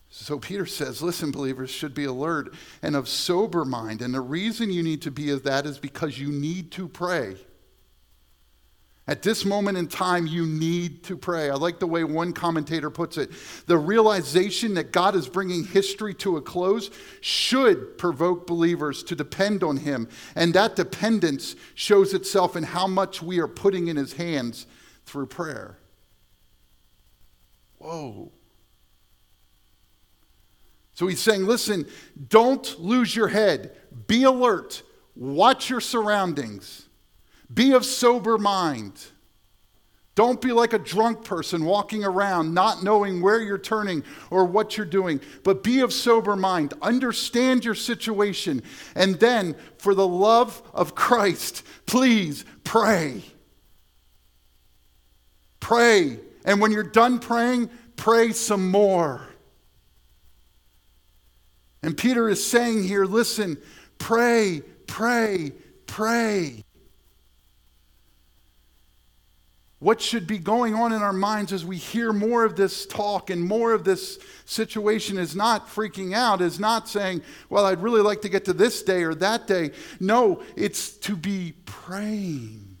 So 0.08 0.38
Peter 0.38 0.66
says, 0.66 1.02
listen, 1.02 1.30
believers 1.30 1.70
should 1.70 1.94
be 1.94 2.04
alert 2.04 2.54
and 2.82 2.96
of 2.96 3.08
sober 3.08 3.64
mind. 3.64 4.02
And 4.02 4.14
the 4.14 4.20
reason 4.20 4.70
you 4.70 4.82
need 4.82 5.02
to 5.02 5.10
be 5.10 5.30
of 5.30 5.42
that 5.42 5.66
is 5.66 5.78
because 5.78 6.18
you 6.18 6.30
need 6.30 6.72
to 6.72 6.88
pray. 6.88 7.36
At 9.08 9.22
this 9.22 9.44
moment 9.44 9.78
in 9.78 9.86
time, 9.86 10.26
you 10.26 10.44
need 10.46 11.04
to 11.04 11.16
pray. 11.16 11.48
I 11.48 11.54
like 11.54 11.78
the 11.78 11.86
way 11.86 12.02
one 12.02 12.32
commentator 12.32 12.90
puts 12.90 13.16
it. 13.18 13.30
The 13.66 13.78
realization 13.78 14.74
that 14.74 14.90
God 14.90 15.14
is 15.14 15.28
bringing 15.28 15.64
history 15.64 16.12
to 16.14 16.38
a 16.38 16.42
close 16.42 16.90
should 17.20 17.98
provoke 17.98 18.48
believers 18.48 19.04
to 19.04 19.14
depend 19.14 19.62
on 19.62 19.76
Him. 19.76 20.08
And 20.34 20.54
that 20.54 20.74
dependence 20.74 21.54
shows 21.76 22.14
itself 22.14 22.56
in 22.56 22.64
how 22.64 22.88
much 22.88 23.22
we 23.22 23.38
are 23.38 23.46
putting 23.46 23.86
in 23.86 23.96
His 23.96 24.14
hands 24.14 24.66
through 25.04 25.26
prayer. 25.26 25.78
Whoa. 27.78 28.32
So 30.96 31.06
he's 31.06 31.20
saying, 31.20 31.44
listen, 31.44 31.86
don't 32.28 32.80
lose 32.80 33.14
your 33.14 33.28
head. 33.28 33.76
Be 34.06 34.24
alert. 34.24 34.82
Watch 35.14 35.68
your 35.68 35.82
surroundings. 35.82 36.88
Be 37.52 37.72
of 37.72 37.84
sober 37.84 38.38
mind. 38.38 39.04
Don't 40.14 40.40
be 40.40 40.52
like 40.52 40.72
a 40.72 40.78
drunk 40.78 41.22
person 41.22 41.66
walking 41.66 42.02
around 42.02 42.54
not 42.54 42.82
knowing 42.82 43.20
where 43.20 43.42
you're 43.42 43.58
turning 43.58 44.04
or 44.30 44.46
what 44.46 44.78
you're 44.78 44.86
doing, 44.86 45.20
but 45.44 45.62
be 45.62 45.80
of 45.80 45.92
sober 45.92 46.34
mind. 46.34 46.72
Understand 46.80 47.62
your 47.62 47.74
situation. 47.74 48.62
And 48.94 49.20
then, 49.20 49.54
for 49.76 49.94
the 49.94 50.08
love 50.08 50.62
of 50.72 50.94
Christ, 50.94 51.62
please 51.84 52.46
pray. 52.64 53.22
Pray. 55.60 56.20
And 56.46 56.58
when 56.58 56.72
you're 56.72 56.82
done 56.82 57.18
praying, 57.18 57.68
pray 57.96 58.32
some 58.32 58.70
more. 58.70 59.28
And 61.86 61.96
Peter 61.96 62.28
is 62.28 62.44
saying 62.44 62.82
here 62.82 63.04
listen, 63.04 63.58
pray, 63.98 64.60
pray, 64.88 65.52
pray. 65.86 66.64
What 69.78 70.00
should 70.00 70.26
be 70.26 70.38
going 70.38 70.74
on 70.74 70.92
in 70.92 71.00
our 71.00 71.12
minds 71.12 71.52
as 71.52 71.64
we 71.64 71.76
hear 71.76 72.12
more 72.12 72.44
of 72.44 72.56
this 72.56 72.86
talk 72.86 73.30
and 73.30 73.40
more 73.40 73.72
of 73.72 73.84
this 73.84 74.18
situation 74.46 75.16
is 75.16 75.36
not 75.36 75.68
freaking 75.68 76.12
out, 76.12 76.40
is 76.40 76.58
not 76.58 76.88
saying, 76.88 77.22
Well, 77.50 77.64
I'd 77.64 77.80
really 77.80 78.02
like 78.02 78.22
to 78.22 78.28
get 78.28 78.46
to 78.46 78.52
this 78.52 78.82
day 78.82 79.04
or 79.04 79.14
that 79.14 79.46
day. 79.46 79.70
No, 80.00 80.42
it's 80.56 80.90
to 80.90 81.14
be 81.14 81.54
praying. 81.66 82.78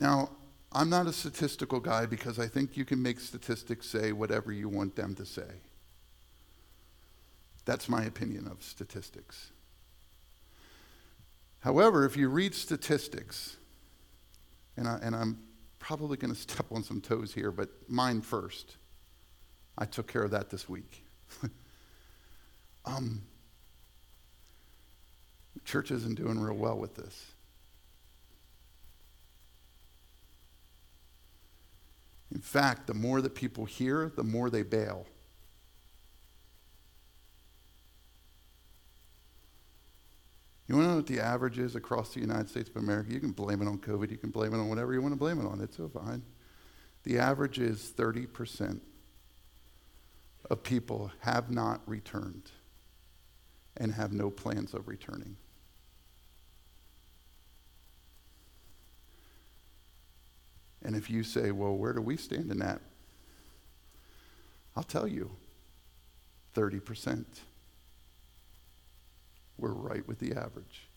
Now, 0.00 0.30
I'm 0.78 0.88
not 0.88 1.08
a 1.08 1.12
statistical 1.12 1.80
guy 1.80 2.06
because 2.06 2.38
I 2.38 2.46
think 2.46 2.76
you 2.76 2.84
can 2.84 3.02
make 3.02 3.18
statistics 3.18 3.84
say 3.88 4.12
whatever 4.12 4.52
you 4.52 4.68
want 4.68 4.94
them 4.94 5.12
to 5.16 5.26
say. 5.26 5.62
That's 7.64 7.88
my 7.88 8.04
opinion 8.04 8.46
of 8.46 8.62
statistics. 8.62 9.50
However, 11.58 12.04
if 12.04 12.16
you 12.16 12.28
read 12.28 12.54
statistics, 12.54 13.56
and, 14.76 14.86
I, 14.86 15.00
and 15.02 15.16
I'm 15.16 15.40
probably 15.80 16.16
going 16.16 16.32
to 16.34 16.40
step 16.40 16.66
on 16.70 16.84
some 16.84 17.00
toes 17.00 17.34
here, 17.34 17.50
but 17.50 17.70
mine 17.88 18.20
first. 18.20 18.76
I 19.76 19.84
took 19.84 20.06
care 20.06 20.22
of 20.22 20.30
that 20.30 20.48
this 20.48 20.68
week. 20.68 21.04
um, 22.84 23.22
church 25.64 25.90
isn't 25.90 26.14
doing 26.14 26.38
real 26.38 26.54
well 26.54 26.78
with 26.78 26.94
this. 26.94 27.32
In 32.32 32.40
fact, 32.40 32.86
the 32.86 32.94
more 32.94 33.20
that 33.22 33.34
people 33.34 33.64
hear, 33.64 34.12
the 34.14 34.24
more 34.24 34.50
they 34.50 34.62
bail. 34.62 35.06
You 40.66 40.74
want 40.74 40.84
to 40.84 40.90
know 40.90 40.96
what 40.96 41.06
the 41.06 41.20
average 41.20 41.58
is 41.58 41.74
across 41.74 42.12
the 42.12 42.20
United 42.20 42.50
States 42.50 42.68
of 42.68 42.76
America? 42.76 43.10
You 43.10 43.20
can 43.20 43.32
blame 43.32 43.62
it 43.62 43.68
on 43.68 43.78
COVID, 43.78 44.10
you 44.10 44.18
can 44.18 44.30
blame 44.30 44.52
it 44.52 44.58
on 44.58 44.68
whatever 44.68 44.92
you 44.92 45.00
want 45.00 45.12
to 45.12 45.18
blame 45.18 45.40
it 45.40 45.46
on. 45.46 45.62
It's 45.62 45.78
so 45.78 45.88
fine. 45.88 46.22
The 47.04 47.18
average 47.18 47.58
is 47.58 47.92
30% 47.96 48.80
of 50.50 50.62
people 50.62 51.10
have 51.20 51.50
not 51.50 51.80
returned 51.86 52.50
and 53.78 53.94
have 53.94 54.12
no 54.12 54.28
plans 54.28 54.74
of 54.74 54.88
returning. 54.88 55.36
And 60.88 60.96
if 60.96 61.10
you 61.10 61.22
say, 61.22 61.50
well, 61.50 61.76
where 61.76 61.92
do 61.92 62.00
we 62.00 62.16
stand 62.16 62.50
in 62.50 62.60
that? 62.60 62.80
I'll 64.74 64.82
tell 64.82 65.06
you 65.06 65.30
30%. 66.56 67.26
We're 69.58 69.68
right 69.68 70.08
with 70.08 70.18
the 70.18 70.32
average. 70.32 70.88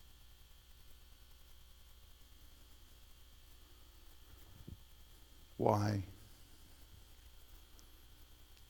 Why? 5.58 6.04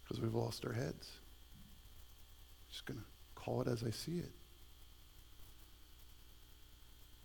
Because 0.04 0.20
we've 0.20 0.34
lost 0.34 0.66
our 0.66 0.74
heads. 0.74 1.08
Just 2.72 2.88
going 2.88 3.00
to 3.00 3.06
call 3.36 3.62
it 3.62 3.68
as 3.68 3.84
I 3.84 3.92
see 3.92 4.18
it. 4.18 4.32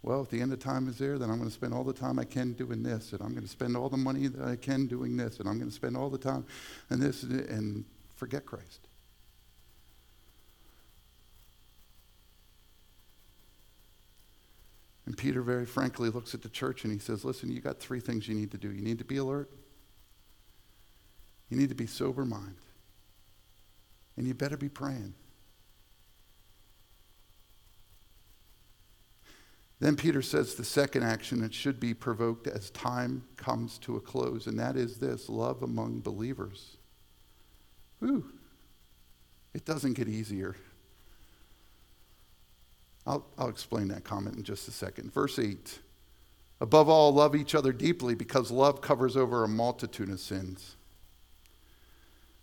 Well, 0.06 0.22
if 0.22 0.30
the 0.30 0.40
end 0.40 0.52
of 0.52 0.60
time 0.60 0.86
is 0.86 0.98
there, 0.98 1.18
then 1.18 1.30
I'm 1.30 1.38
going 1.38 1.48
to 1.48 1.54
spend 1.54 1.74
all 1.74 1.82
the 1.82 1.92
time 1.92 2.20
I 2.20 2.24
can 2.24 2.52
doing 2.52 2.84
this, 2.84 3.12
and 3.12 3.20
I'm 3.20 3.32
going 3.32 3.42
to 3.42 3.48
spend 3.48 3.76
all 3.76 3.88
the 3.88 3.96
money 3.96 4.28
that 4.28 4.46
I 4.46 4.54
can 4.54 4.86
doing 4.86 5.16
this, 5.16 5.40
and 5.40 5.48
I'm 5.48 5.58
going 5.58 5.68
to 5.68 5.74
spend 5.74 5.96
all 5.96 6.10
the 6.10 6.16
time 6.16 6.46
and 6.90 7.02
this, 7.02 7.24
and 7.24 7.84
forget 8.14 8.46
Christ. 8.46 8.86
And 15.06 15.16
Peter 15.18 15.42
very 15.42 15.66
frankly 15.66 16.08
looks 16.08 16.34
at 16.34 16.42
the 16.42 16.50
church 16.50 16.84
and 16.84 16.92
he 16.92 17.00
says, 17.00 17.24
Listen, 17.24 17.50
you 17.50 17.60
got 17.60 17.80
three 17.80 18.00
things 18.00 18.28
you 18.28 18.34
need 18.36 18.52
to 18.52 18.58
do. 18.58 18.70
You 18.70 18.82
need 18.82 18.98
to 18.98 19.04
be 19.04 19.16
alert, 19.16 19.50
you 21.48 21.56
need 21.56 21.70
to 21.70 21.74
be 21.74 21.88
sober 21.88 22.24
minded, 22.24 22.54
and 24.16 24.24
you 24.24 24.34
better 24.34 24.56
be 24.56 24.68
praying. 24.68 25.14
Then 29.78 29.96
Peter 29.96 30.22
says 30.22 30.54
the 30.54 30.64
second 30.64 31.02
action 31.02 31.40
that 31.42 31.52
should 31.52 31.78
be 31.78 31.92
provoked 31.92 32.46
as 32.46 32.70
time 32.70 33.24
comes 33.36 33.78
to 33.78 33.96
a 33.96 34.00
close, 34.00 34.46
and 34.46 34.58
that 34.58 34.76
is 34.76 34.98
this 34.98 35.28
love 35.28 35.62
among 35.62 36.00
believers. 36.00 36.78
Whew. 37.98 38.32
It 39.52 39.64
doesn't 39.64 39.94
get 39.94 40.08
easier. 40.08 40.56
I'll, 43.06 43.26
I'll 43.38 43.48
explain 43.48 43.88
that 43.88 44.04
comment 44.04 44.36
in 44.36 44.42
just 44.42 44.66
a 44.68 44.72
second. 44.72 45.12
Verse 45.12 45.38
8 45.38 45.80
Above 46.60 46.88
all, 46.88 47.12
love 47.12 47.36
each 47.36 47.54
other 47.54 47.72
deeply 47.72 48.14
because 48.14 48.50
love 48.50 48.80
covers 48.80 49.16
over 49.16 49.44
a 49.44 49.48
multitude 49.48 50.08
of 50.08 50.20
sins. 50.20 50.75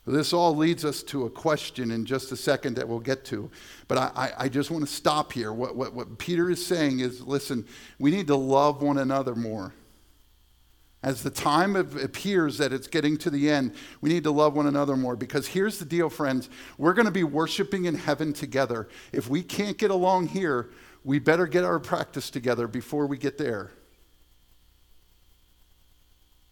This 0.05 0.33
all 0.33 0.53
leads 0.53 0.83
us 0.83 1.01
to 1.03 1.25
a 1.25 1.29
question 1.29 1.89
in 1.89 2.05
just 2.05 2.31
a 2.33 2.35
second 2.35 2.75
that 2.75 2.87
we'll 2.87 2.99
get 2.99 3.23
to. 3.25 3.49
But 3.87 3.97
I, 3.97 4.33
I, 4.37 4.49
just 4.49 4.69
want 4.69 4.85
to 4.85 4.93
stop 4.93 5.31
here. 5.31 5.53
What, 5.53 5.77
what, 5.77 5.93
what 5.93 6.17
Peter 6.17 6.49
is 6.49 6.65
saying 6.65 6.99
is 6.99 7.21
listen, 7.21 7.65
we 7.99 8.11
need 8.11 8.27
to 8.27 8.35
love 8.35 8.81
one 8.81 8.97
another 8.97 9.33
more. 9.33 9.73
As 11.03 11.23
the 11.23 11.29
time 11.29 11.75
of, 11.77 11.95
appears 11.97 12.57
that 12.57 12.73
it's 12.73 12.87
getting 12.87 13.17
to 13.19 13.29
the 13.29 13.49
end, 13.49 13.75
we 14.01 14.09
need 14.09 14.23
to 14.23 14.31
love 14.31 14.55
one 14.55 14.67
another 14.67 14.97
more 14.97 15.15
because 15.15 15.47
here's 15.47 15.79
the 15.79 15.85
deal, 15.85 16.09
friends. 16.09 16.49
We're 16.77 16.93
going 16.93 17.05
to 17.05 17.11
be 17.11 17.25
worshiping 17.25 17.85
in 17.85 17.95
heaven 17.95 18.33
together. 18.33 18.89
If 19.11 19.29
we 19.29 19.41
can't 19.41 19.77
get 19.77 19.91
along 19.91 20.29
here, 20.29 20.69
we 21.05 21.19
better 21.19 21.47
get 21.47 21.63
our 21.63 21.79
practice 21.79 22.29
together 22.29 22.67
before 22.67 23.05
we 23.05 23.17
get 23.17 23.37
there. 23.37 23.71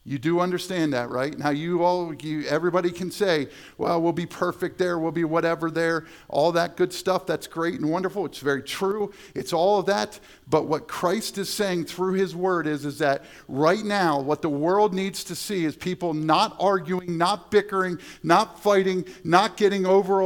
You 0.04 0.18
do 0.18 0.40
understand 0.40 0.94
that, 0.94 1.12
right? 1.12 1.38
Now, 1.38 1.52
you 1.52 1.84
all, 1.84 2.12
you, 2.16 2.44
everybody 2.48 2.90
can 2.90 3.12
say, 3.12 3.50
well, 3.78 4.02
we'll 4.02 4.14
be 4.14 4.26
perfect 4.26 4.80
there, 4.80 4.98
we'll 4.98 5.12
be 5.12 5.26
whatever 5.26 5.70
there, 5.70 6.08
all 6.28 6.52
that 6.54 6.76
good 6.76 6.92
stuff. 6.92 7.28
That's 7.28 7.46
great 7.46 7.76
and 7.76 7.88
wonderful. 7.88 8.26
It's 8.26 8.40
very 8.40 8.64
true. 8.64 9.14
It's 9.36 9.54
all 9.54 9.78
of 9.78 9.86
that. 9.86 10.20
But 10.50 10.66
what 10.66 10.88
Christ 10.88 11.38
is 11.38 11.50
saying 11.50 11.86
through 11.86 12.14
his 12.14 12.36
word 12.36 12.66
is, 12.66 12.84
is 12.84 12.98
that 12.98 13.26
right 13.48 13.84
now, 13.84 14.20
what 14.20 14.42
the 14.42 14.50
world 14.50 14.92
needs 14.92 15.24
to 15.26 15.36
see 15.36 15.66
is 15.66 15.76
people 15.76 16.16
not 16.16 16.58
arguing, 16.60 17.16
not 17.20 17.52
bickering, 17.52 18.00
not 18.24 18.60
fighting, 18.60 19.06
not 19.24 19.56
getting 19.56 19.86
over 19.86 20.24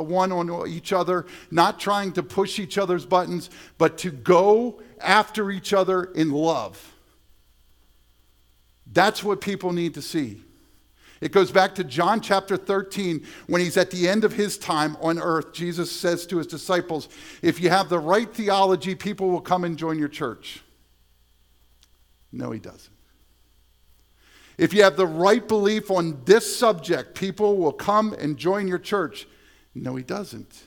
one 0.00 0.30
on 0.30 0.68
each 0.68 0.92
other, 0.92 1.26
not 1.50 1.80
trying 1.80 2.12
to 2.12 2.22
push 2.22 2.60
each 2.60 2.78
other's 2.78 3.04
buttons, 3.04 3.50
but 3.78 3.98
to 3.98 4.12
go 4.12 4.80
after 5.00 5.50
each 5.50 5.72
other 5.72 6.04
in 6.04 6.30
love. 6.30 6.94
That's 8.98 9.22
what 9.22 9.40
people 9.40 9.72
need 9.72 9.94
to 9.94 10.02
see. 10.02 10.42
It 11.20 11.30
goes 11.30 11.52
back 11.52 11.76
to 11.76 11.84
John 11.84 12.20
chapter 12.20 12.56
13 12.56 13.24
when 13.46 13.60
he's 13.60 13.76
at 13.76 13.92
the 13.92 14.08
end 14.08 14.24
of 14.24 14.32
his 14.32 14.58
time 14.58 14.96
on 15.00 15.20
earth. 15.20 15.52
Jesus 15.52 15.92
says 15.92 16.26
to 16.26 16.38
his 16.38 16.48
disciples, 16.48 17.08
If 17.40 17.60
you 17.60 17.70
have 17.70 17.90
the 17.90 18.00
right 18.00 18.28
theology, 18.34 18.96
people 18.96 19.30
will 19.30 19.40
come 19.40 19.62
and 19.62 19.78
join 19.78 20.00
your 20.00 20.08
church. 20.08 20.64
No, 22.32 22.50
he 22.50 22.58
doesn't. 22.58 22.90
If 24.58 24.74
you 24.74 24.82
have 24.82 24.96
the 24.96 25.06
right 25.06 25.46
belief 25.46 25.92
on 25.92 26.20
this 26.24 26.58
subject, 26.58 27.14
people 27.14 27.56
will 27.56 27.70
come 27.70 28.14
and 28.14 28.36
join 28.36 28.66
your 28.66 28.80
church. 28.80 29.28
No, 29.76 29.94
he 29.94 30.02
doesn't. 30.02 30.64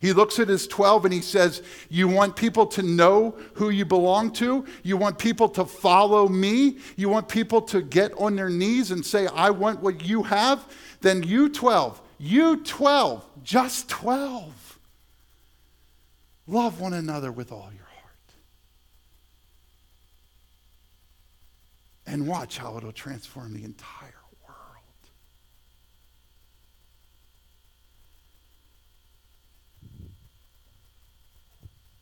He 0.00 0.12
looks 0.12 0.38
at 0.38 0.48
his 0.48 0.66
12 0.68 1.06
and 1.06 1.14
he 1.14 1.20
says, 1.20 1.62
You 1.88 2.06
want 2.06 2.36
people 2.36 2.66
to 2.66 2.82
know 2.82 3.36
who 3.54 3.70
you 3.70 3.84
belong 3.84 4.32
to? 4.34 4.64
You 4.84 4.96
want 4.96 5.18
people 5.18 5.48
to 5.50 5.64
follow 5.64 6.28
me? 6.28 6.78
You 6.96 7.08
want 7.08 7.28
people 7.28 7.60
to 7.62 7.82
get 7.82 8.12
on 8.12 8.36
their 8.36 8.50
knees 8.50 8.92
and 8.92 9.04
say, 9.04 9.26
I 9.26 9.50
want 9.50 9.80
what 9.80 10.04
you 10.04 10.22
have? 10.22 10.72
Then 11.00 11.24
you 11.24 11.48
12, 11.48 12.00
you 12.18 12.58
12, 12.58 13.24
just 13.42 13.88
12, 13.88 14.78
love 16.46 16.80
one 16.80 16.92
another 16.92 17.32
with 17.32 17.50
all 17.50 17.70
your 17.74 17.84
heart. 17.84 18.34
And 22.06 22.28
watch 22.28 22.58
how 22.58 22.76
it'll 22.76 22.92
transform 22.92 23.52
the 23.52 23.64
entire 23.64 24.17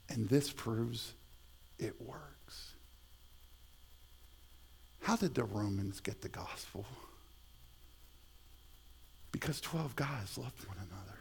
And 0.08 0.28
this 0.28 0.50
proves 0.50 1.12
it 1.78 2.00
works. 2.00 2.72
How 5.00 5.16
did 5.16 5.34
the 5.34 5.44
Romans 5.44 6.00
get 6.00 6.20
the 6.20 6.28
gospel? 6.28 6.84
Because 9.30 9.60
12 9.60 9.94
guys 9.94 10.38
loved 10.38 10.66
one 10.66 10.78
another. 10.78 11.18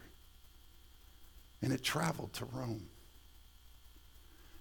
And 1.62 1.72
it 1.72 1.82
traveled 1.82 2.32
to 2.34 2.46
Rome. 2.46 2.88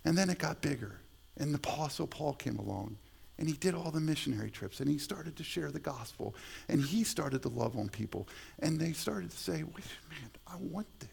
And 0.03 0.17
then 0.17 0.29
it 0.29 0.37
got 0.37 0.61
bigger. 0.61 0.99
And 1.37 1.53
the 1.53 1.57
Apostle 1.57 2.07
Paul 2.07 2.33
came 2.33 2.57
along. 2.57 2.97
And 3.37 3.49
he 3.49 3.55
did 3.55 3.73
all 3.73 3.91
the 3.91 3.99
missionary 3.99 4.49
trips. 4.51 4.79
And 4.79 4.89
he 4.89 4.97
started 4.97 5.35
to 5.37 5.43
share 5.43 5.71
the 5.71 5.79
gospel. 5.79 6.35
And 6.69 6.81
he 6.81 7.03
started 7.03 7.41
to 7.41 7.49
love 7.49 7.75
on 7.77 7.89
people. 7.89 8.27
And 8.59 8.79
they 8.79 8.93
started 8.93 9.31
to 9.31 9.37
say, 9.37 9.63
wait, 9.63 9.85
man, 10.09 10.29
I 10.47 10.55
want 10.57 10.87
this. 10.99 11.09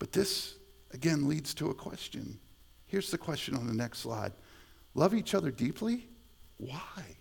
But 0.00 0.10
this, 0.10 0.56
again, 0.92 1.28
leads 1.28 1.54
to 1.54 1.70
a 1.70 1.74
question. 1.74 2.40
Here's 2.86 3.12
the 3.12 3.18
question 3.18 3.54
on 3.54 3.68
the 3.68 3.74
next 3.74 4.00
slide 4.00 4.32
Love 4.94 5.14
each 5.14 5.36
other 5.36 5.52
deeply? 5.52 6.08
Why? 6.56 7.16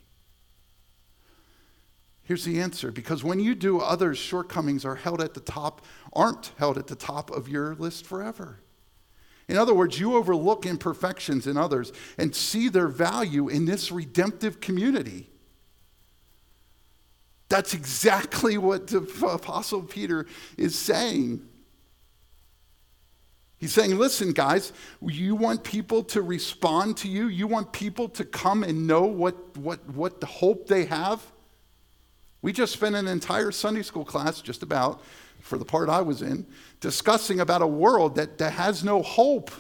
Here's 2.24 2.46
the 2.46 2.60
answer 2.60 2.92
because 2.92 3.24
when 3.24 3.40
you 3.40 3.54
do, 3.54 3.80
others' 3.80 4.18
shortcomings 4.18 4.86
are 4.86 4.96
held 4.96 5.22
at 5.22 5.36
the 5.36 5.40
top, 5.40 5.86
aren't 6.14 6.54
held 6.58 6.78
at 6.78 6.88
the 6.88 6.96
top 6.96 7.30
of 7.30 7.48
your 7.48 7.76
list 7.76 8.06
forever. 8.06 8.60
In 9.48 9.58
other 9.58 9.74
words, 9.74 10.00
you 10.00 10.16
overlook 10.16 10.66
imperfections 10.66 11.48
in 11.48 11.58
others 11.58 11.92
and 12.20 12.36
see 12.36 12.70
their 12.70 12.88
value 12.88 13.50
in 13.50 13.66
this 13.66 13.92
redemptive 13.92 14.62
community. 14.62 15.28
That's 17.50 17.74
exactly 17.74 18.60
what 18.60 18.88
the 18.88 19.00
Apostle 19.26 19.82
Peter 19.82 20.28
is 20.56 20.78
saying. 20.78 21.49
He's 23.60 23.74
saying, 23.74 23.98
listen, 23.98 24.32
guys, 24.32 24.72
you 25.02 25.36
want 25.36 25.66
people 25.66 26.02
to 26.06 26.22
respond 26.22 26.96
to 26.98 27.10
you? 27.10 27.28
You 27.28 27.46
want 27.46 27.74
people 27.74 28.08
to 28.10 28.24
come 28.24 28.64
and 28.64 28.88
know 28.88 29.02
what, 29.02 29.58
what, 29.58 29.86
what 29.90 30.22
the 30.22 30.28
hope 30.28 30.68
they 30.68 30.86
have? 30.86 31.22
We 32.42 32.54
just 32.54 32.72
spent 32.72 32.96
an 32.96 33.08
entire 33.08 33.52
Sunday 33.52 33.82
school 33.82 34.06
class, 34.06 34.40
just 34.40 34.64
about, 34.64 35.02
for 35.42 35.58
the 35.58 35.66
part 35.66 35.90
I 35.90 36.00
was 36.00 36.22
in, 36.22 36.48
discussing 36.80 37.42
about 37.42 37.62
a 37.62 37.68
world 37.68 38.16
that, 38.16 38.38
that 38.38 38.54
has 38.54 38.82
no 38.82 39.02
hope. 39.02 39.52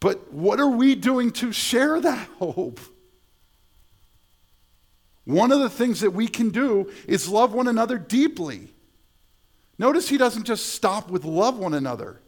But 0.00 0.32
what 0.32 0.58
are 0.58 0.70
we 0.70 0.96
doing 0.96 1.30
to 1.32 1.52
share 1.52 2.00
that 2.00 2.28
hope? 2.40 2.80
One 5.28 5.52
of 5.52 5.60
the 5.60 5.68
things 5.68 6.00
that 6.00 6.12
we 6.12 6.26
can 6.26 6.48
do 6.48 6.90
is 7.06 7.28
love 7.28 7.52
one 7.52 7.68
another 7.68 7.98
deeply. 7.98 8.72
Notice 9.78 10.08
he 10.08 10.16
doesn't 10.16 10.44
just 10.44 10.72
stop 10.72 11.10
with 11.10 11.26
love 11.26 11.58
one 11.58 11.74
another. 11.74 12.22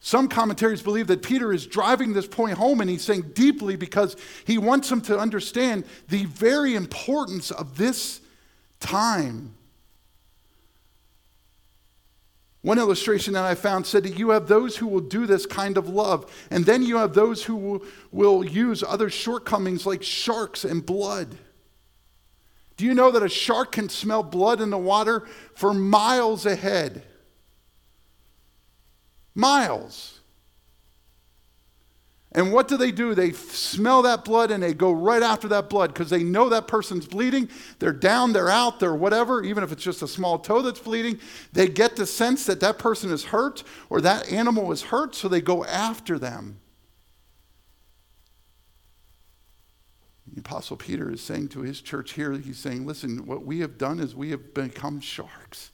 Some 0.00 0.28
commentaries 0.28 0.82
believe 0.82 1.06
that 1.06 1.22
Peter 1.22 1.50
is 1.50 1.66
driving 1.66 2.12
this 2.12 2.26
point 2.26 2.58
home 2.58 2.82
and 2.82 2.90
he's 2.90 3.04
saying 3.04 3.30
deeply 3.32 3.74
because 3.74 4.16
he 4.44 4.58
wants 4.58 4.90
them 4.90 5.00
to 5.00 5.18
understand 5.18 5.84
the 6.08 6.26
very 6.26 6.74
importance 6.74 7.50
of 7.50 7.78
this 7.78 8.20
time 8.78 9.54
one 12.62 12.78
illustration 12.78 13.34
that 13.34 13.44
I 13.44 13.54
found 13.54 13.86
said 13.86 14.02
that 14.02 14.18
you 14.18 14.30
have 14.30 14.48
those 14.48 14.76
who 14.76 14.88
will 14.88 15.00
do 15.00 15.26
this 15.26 15.46
kind 15.46 15.76
of 15.76 15.88
love, 15.88 16.30
and 16.50 16.64
then 16.64 16.82
you 16.82 16.96
have 16.96 17.14
those 17.14 17.44
who 17.44 17.56
will, 17.56 17.82
will 18.10 18.44
use 18.44 18.82
other 18.82 19.10
shortcomings 19.10 19.86
like 19.86 20.02
sharks 20.02 20.64
and 20.64 20.84
blood. 20.84 21.36
Do 22.76 22.84
you 22.84 22.94
know 22.94 23.10
that 23.10 23.22
a 23.22 23.28
shark 23.28 23.72
can 23.72 23.88
smell 23.88 24.22
blood 24.22 24.60
in 24.60 24.70
the 24.70 24.78
water 24.78 25.26
for 25.54 25.72
miles 25.72 26.46
ahead? 26.46 27.04
Miles. 29.34 30.17
And 32.38 32.52
what 32.52 32.68
do 32.68 32.76
they 32.76 32.92
do? 32.92 33.16
They 33.16 33.32
smell 33.32 34.02
that 34.02 34.24
blood 34.24 34.52
and 34.52 34.62
they 34.62 34.72
go 34.72 34.92
right 34.92 35.24
after 35.24 35.48
that 35.48 35.68
blood 35.68 35.92
because 35.92 36.08
they 36.08 36.22
know 36.22 36.48
that 36.50 36.68
person's 36.68 37.04
bleeding. 37.04 37.48
They're 37.80 37.92
down, 37.92 38.32
they're 38.32 38.48
out, 38.48 38.78
they're 38.78 38.94
whatever, 38.94 39.42
even 39.42 39.64
if 39.64 39.72
it's 39.72 39.82
just 39.82 40.02
a 40.02 40.06
small 40.06 40.38
toe 40.38 40.62
that's 40.62 40.78
bleeding. 40.78 41.18
They 41.52 41.66
get 41.66 41.96
the 41.96 42.06
sense 42.06 42.46
that 42.46 42.60
that 42.60 42.78
person 42.78 43.10
is 43.10 43.24
hurt 43.24 43.64
or 43.90 44.00
that 44.02 44.30
animal 44.30 44.70
is 44.70 44.82
hurt, 44.82 45.16
so 45.16 45.26
they 45.26 45.40
go 45.40 45.64
after 45.64 46.16
them. 46.16 46.60
The 50.32 50.38
Apostle 50.38 50.76
Peter 50.76 51.10
is 51.10 51.20
saying 51.20 51.48
to 51.48 51.62
his 51.62 51.80
church 51.80 52.12
here, 52.12 52.30
he's 52.34 52.58
saying, 52.58 52.86
listen, 52.86 53.26
what 53.26 53.44
we 53.44 53.58
have 53.58 53.78
done 53.78 53.98
is 53.98 54.14
we 54.14 54.30
have 54.30 54.54
become 54.54 55.00
sharks. 55.00 55.72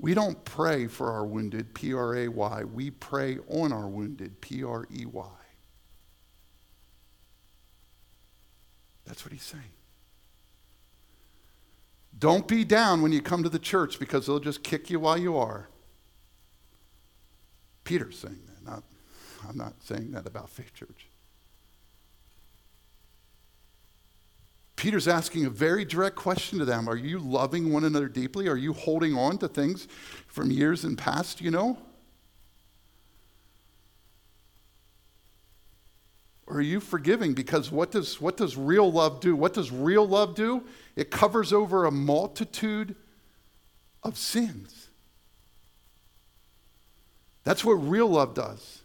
We 0.00 0.14
don't 0.14 0.42
pray 0.46 0.86
for 0.86 1.12
our 1.12 1.26
wounded, 1.26 1.74
P 1.74 1.92
R 1.92 2.16
A 2.16 2.28
Y. 2.28 2.64
We 2.64 2.90
pray 2.90 3.38
on 3.48 3.70
our 3.70 3.86
wounded, 3.86 4.40
P 4.40 4.64
R 4.64 4.86
E 4.90 5.04
Y. 5.04 5.26
That's 9.04 9.24
what 9.24 9.32
he's 9.32 9.42
saying. 9.42 9.64
Don't 12.18 12.48
be 12.48 12.64
down 12.64 13.02
when 13.02 13.12
you 13.12 13.20
come 13.20 13.42
to 13.42 13.50
the 13.50 13.58
church 13.58 13.98
because 13.98 14.26
they'll 14.26 14.40
just 14.40 14.62
kick 14.62 14.88
you 14.88 15.00
while 15.00 15.18
you 15.18 15.36
are. 15.36 15.68
Peter's 17.84 18.18
saying 18.18 18.40
that, 18.46 18.64
not, 18.64 18.84
I'm 19.48 19.56
not 19.56 19.82
saying 19.82 20.12
that 20.12 20.26
about 20.26 20.48
Faith 20.48 20.72
Church. 20.72 21.09
Peter's 24.80 25.06
asking 25.06 25.44
a 25.44 25.50
very 25.50 25.84
direct 25.84 26.16
question 26.16 26.58
to 26.58 26.64
them 26.64 26.88
Are 26.88 26.96
you 26.96 27.18
loving 27.18 27.70
one 27.70 27.84
another 27.84 28.08
deeply? 28.08 28.48
Are 28.48 28.56
you 28.56 28.72
holding 28.72 29.14
on 29.14 29.36
to 29.36 29.46
things 29.46 29.86
from 30.26 30.50
years 30.50 30.84
and 30.84 30.96
past, 30.96 31.42
you 31.42 31.50
know? 31.50 31.76
Or 36.46 36.56
are 36.56 36.62
you 36.62 36.80
forgiving? 36.80 37.34
Because 37.34 37.70
what 37.70 37.90
does, 37.90 38.22
what 38.22 38.38
does 38.38 38.56
real 38.56 38.90
love 38.90 39.20
do? 39.20 39.36
What 39.36 39.52
does 39.52 39.70
real 39.70 40.08
love 40.08 40.34
do? 40.34 40.64
It 40.96 41.10
covers 41.10 41.52
over 41.52 41.84
a 41.84 41.90
multitude 41.90 42.96
of 44.02 44.16
sins. 44.16 44.88
That's 47.44 47.62
what 47.66 47.74
real 47.74 48.08
love 48.08 48.32
does. 48.32 48.80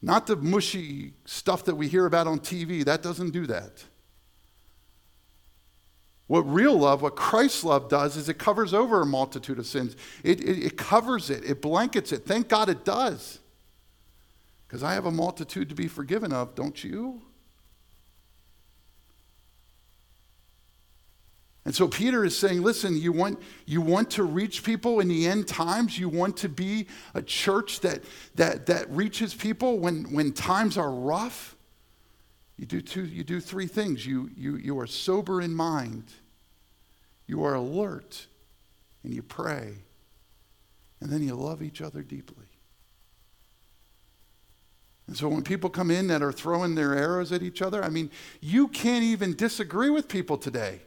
Not 0.00 0.26
the 0.26 0.36
mushy 0.36 1.12
stuff 1.26 1.66
that 1.66 1.74
we 1.74 1.86
hear 1.86 2.06
about 2.06 2.26
on 2.26 2.40
TV. 2.40 2.82
That 2.82 3.02
doesn't 3.02 3.32
do 3.32 3.46
that. 3.48 3.84
What 6.30 6.42
real 6.42 6.78
love, 6.78 7.02
what 7.02 7.16
Christ's 7.16 7.64
love 7.64 7.88
does, 7.88 8.16
is 8.16 8.28
it 8.28 8.38
covers 8.38 8.72
over 8.72 9.02
a 9.02 9.04
multitude 9.04 9.58
of 9.58 9.66
sins. 9.66 9.96
It, 10.22 10.40
it, 10.40 10.64
it 10.64 10.76
covers 10.76 11.28
it, 11.28 11.42
it 11.44 11.60
blankets 11.60 12.12
it. 12.12 12.24
Thank 12.24 12.46
God 12.46 12.68
it 12.68 12.84
does. 12.84 13.40
Because 14.64 14.84
I 14.84 14.94
have 14.94 15.06
a 15.06 15.10
multitude 15.10 15.68
to 15.70 15.74
be 15.74 15.88
forgiven 15.88 16.32
of, 16.32 16.54
don't 16.54 16.84
you? 16.84 17.20
And 21.64 21.74
so 21.74 21.88
Peter 21.88 22.24
is 22.24 22.38
saying, 22.38 22.62
listen, 22.62 22.96
you 22.96 23.10
want, 23.10 23.42
you 23.66 23.80
want 23.80 24.08
to 24.10 24.22
reach 24.22 24.62
people 24.62 25.00
in 25.00 25.08
the 25.08 25.26
end 25.26 25.48
times. 25.48 25.98
You 25.98 26.08
want 26.08 26.36
to 26.36 26.48
be 26.48 26.86
a 27.12 27.22
church 27.22 27.80
that, 27.80 28.04
that, 28.36 28.66
that 28.66 28.88
reaches 28.88 29.34
people 29.34 29.80
when, 29.80 30.04
when 30.12 30.32
times 30.32 30.78
are 30.78 30.92
rough. 30.92 31.56
You 32.56 32.66
do, 32.66 32.82
two, 32.82 33.06
you 33.06 33.24
do 33.24 33.40
three 33.40 33.66
things. 33.66 34.06
You, 34.06 34.30
you, 34.36 34.56
you 34.58 34.78
are 34.80 34.86
sober 34.86 35.40
in 35.40 35.54
mind, 35.54 36.04
you 37.30 37.44
are 37.44 37.54
alert, 37.54 38.26
and 39.04 39.14
you 39.14 39.22
pray. 39.22 39.74
And 41.00 41.10
then 41.10 41.22
you 41.22 41.36
love 41.36 41.62
each 41.62 41.80
other 41.80 42.02
deeply. 42.02 42.46
And 45.06 45.16
so 45.16 45.28
when 45.28 45.42
people 45.42 45.70
come 45.70 45.92
in 45.92 46.08
that 46.08 46.22
are 46.22 46.32
throwing 46.32 46.74
their 46.74 46.92
arrows 46.96 47.30
at 47.30 47.44
each 47.44 47.62
other, 47.62 47.84
I 47.84 47.88
mean, 47.88 48.10
you 48.40 48.66
can't 48.66 49.04
even 49.04 49.36
disagree 49.36 49.90
with 49.90 50.08
people 50.08 50.38
today. 50.38 50.80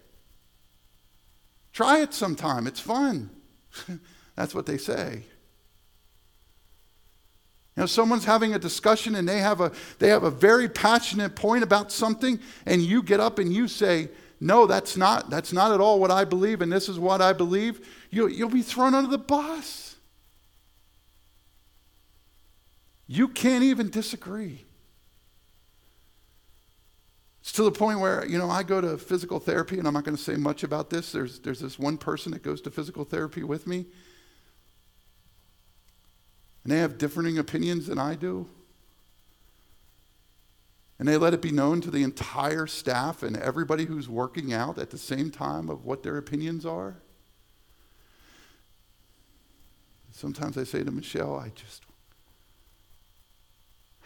Try 1.72 2.00
it 2.02 2.14
sometime, 2.14 2.68
it's 2.68 2.82
fun. 2.82 3.30
That's 4.36 4.54
what 4.54 4.66
they 4.66 4.78
say. 4.78 5.24
You 7.78 7.84
know, 7.84 7.86
someone's 7.86 8.26
having 8.26 8.54
a 8.54 8.60
discussion 8.60 9.16
and 9.16 9.28
they 9.28 9.40
have 9.40 9.62
a, 9.62 9.72
they 9.98 10.10
have 10.10 10.24
a 10.24 10.32
very 10.32 10.68
passionate 10.68 11.38
point 11.38 11.64
about 11.64 11.90
something, 11.90 12.38
and 12.66 12.82
you 12.82 13.02
get 13.02 13.22
up 13.22 13.40
and 13.40 13.54
you 13.54 13.70
say, 13.70 14.10
No, 14.44 14.68
that's 14.68 14.98
not, 14.98 15.30
that's 15.30 15.54
not 15.54 15.72
at 15.72 15.80
all 15.80 16.02
what 16.02 16.12
I 16.12 16.26
believe, 16.26 16.62
and 16.62 16.70
this 16.70 16.90
is 16.90 17.00
what 17.00 17.22
I 17.22 17.32
believe. 17.32 17.88
You, 18.10 18.28
you'll 18.28 18.50
be 18.50 18.62
thrown 18.62 18.94
under 18.94 19.10
the 19.10 19.18
bus. 19.18 19.96
You 23.08 23.30
can't 23.30 23.64
even 23.64 23.90
disagree. 23.90 24.66
It's 27.40 27.54
to 27.54 27.64
the 27.64 27.72
point 27.72 28.02
where, 28.02 28.26
you 28.26 28.38
know, 28.38 28.50
I 28.50 28.64
go 28.64 28.82
to 28.82 28.98
physical 28.98 29.40
therapy, 29.40 29.80
and 29.80 29.88
I'm 29.88 29.94
not 29.94 30.04
going 30.04 30.18
to 30.18 30.22
say 30.22 30.36
much 30.36 30.66
about 30.66 30.90
this. 30.90 31.14
There's, 31.14 31.40
there's 31.40 31.62
this 31.62 31.80
one 31.80 31.98
person 31.98 32.34
that 32.34 32.44
goes 32.44 32.60
to 32.64 32.70
physical 32.70 33.06
therapy 33.06 33.44
with 33.44 33.66
me, 33.66 33.86
and 36.66 36.74
they 36.74 36.80
have 36.80 36.98
differing 36.98 37.38
opinions 37.38 37.88
than 37.88 37.98
I 37.98 38.16
do. 38.16 38.50
And 41.04 41.10
they 41.10 41.18
let 41.18 41.34
it 41.34 41.42
be 41.42 41.52
known 41.52 41.82
to 41.82 41.92
the 41.92 42.02
entire 42.02 42.66
staff 42.66 43.24
and 43.24 43.36
everybody 43.36 43.84
who's 43.84 44.08
working 44.08 44.54
out 44.54 44.78
at 44.78 44.90
the 44.90 44.98
same 44.98 45.32
time 45.32 45.70
of 45.70 45.84
what 45.84 46.02
their 46.02 46.16
opinions 46.16 46.66
are. 46.66 46.96
Sometimes 50.14 50.58
I 50.58 50.64
say 50.64 50.82
to 50.82 50.92
Michelle, 50.92 51.36
I 51.36 51.50
just, 51.50 51.84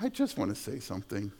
I 0.01 0.09
just 0.09 0.39
want 0.39 0.49
to 0.49 0.55
say 0.55 0.79
something. 0.79 1.31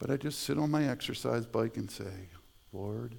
But 0.00 0.10
I 0.10 0.16
just 0.16 0.40
sit 0.40 0.58
on 0.58 0.68
my 0.68 0.88
exercise 0.88 1.46
bike 1.46 1.76
and 1.76 1.88
say, 1.88 2.28
Lord, 2.72 3.14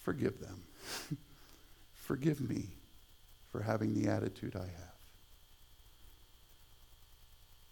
forgive 0.00 0.38
them. 0.38 0.64
forgive 1.94 2.42
me 2.42 2.74
for 3.50 3.62
having 3.62 3.94
the 3.94 4.10
attitude 4.10 4.54
I 4.54 4.66
have. 4.66 4.83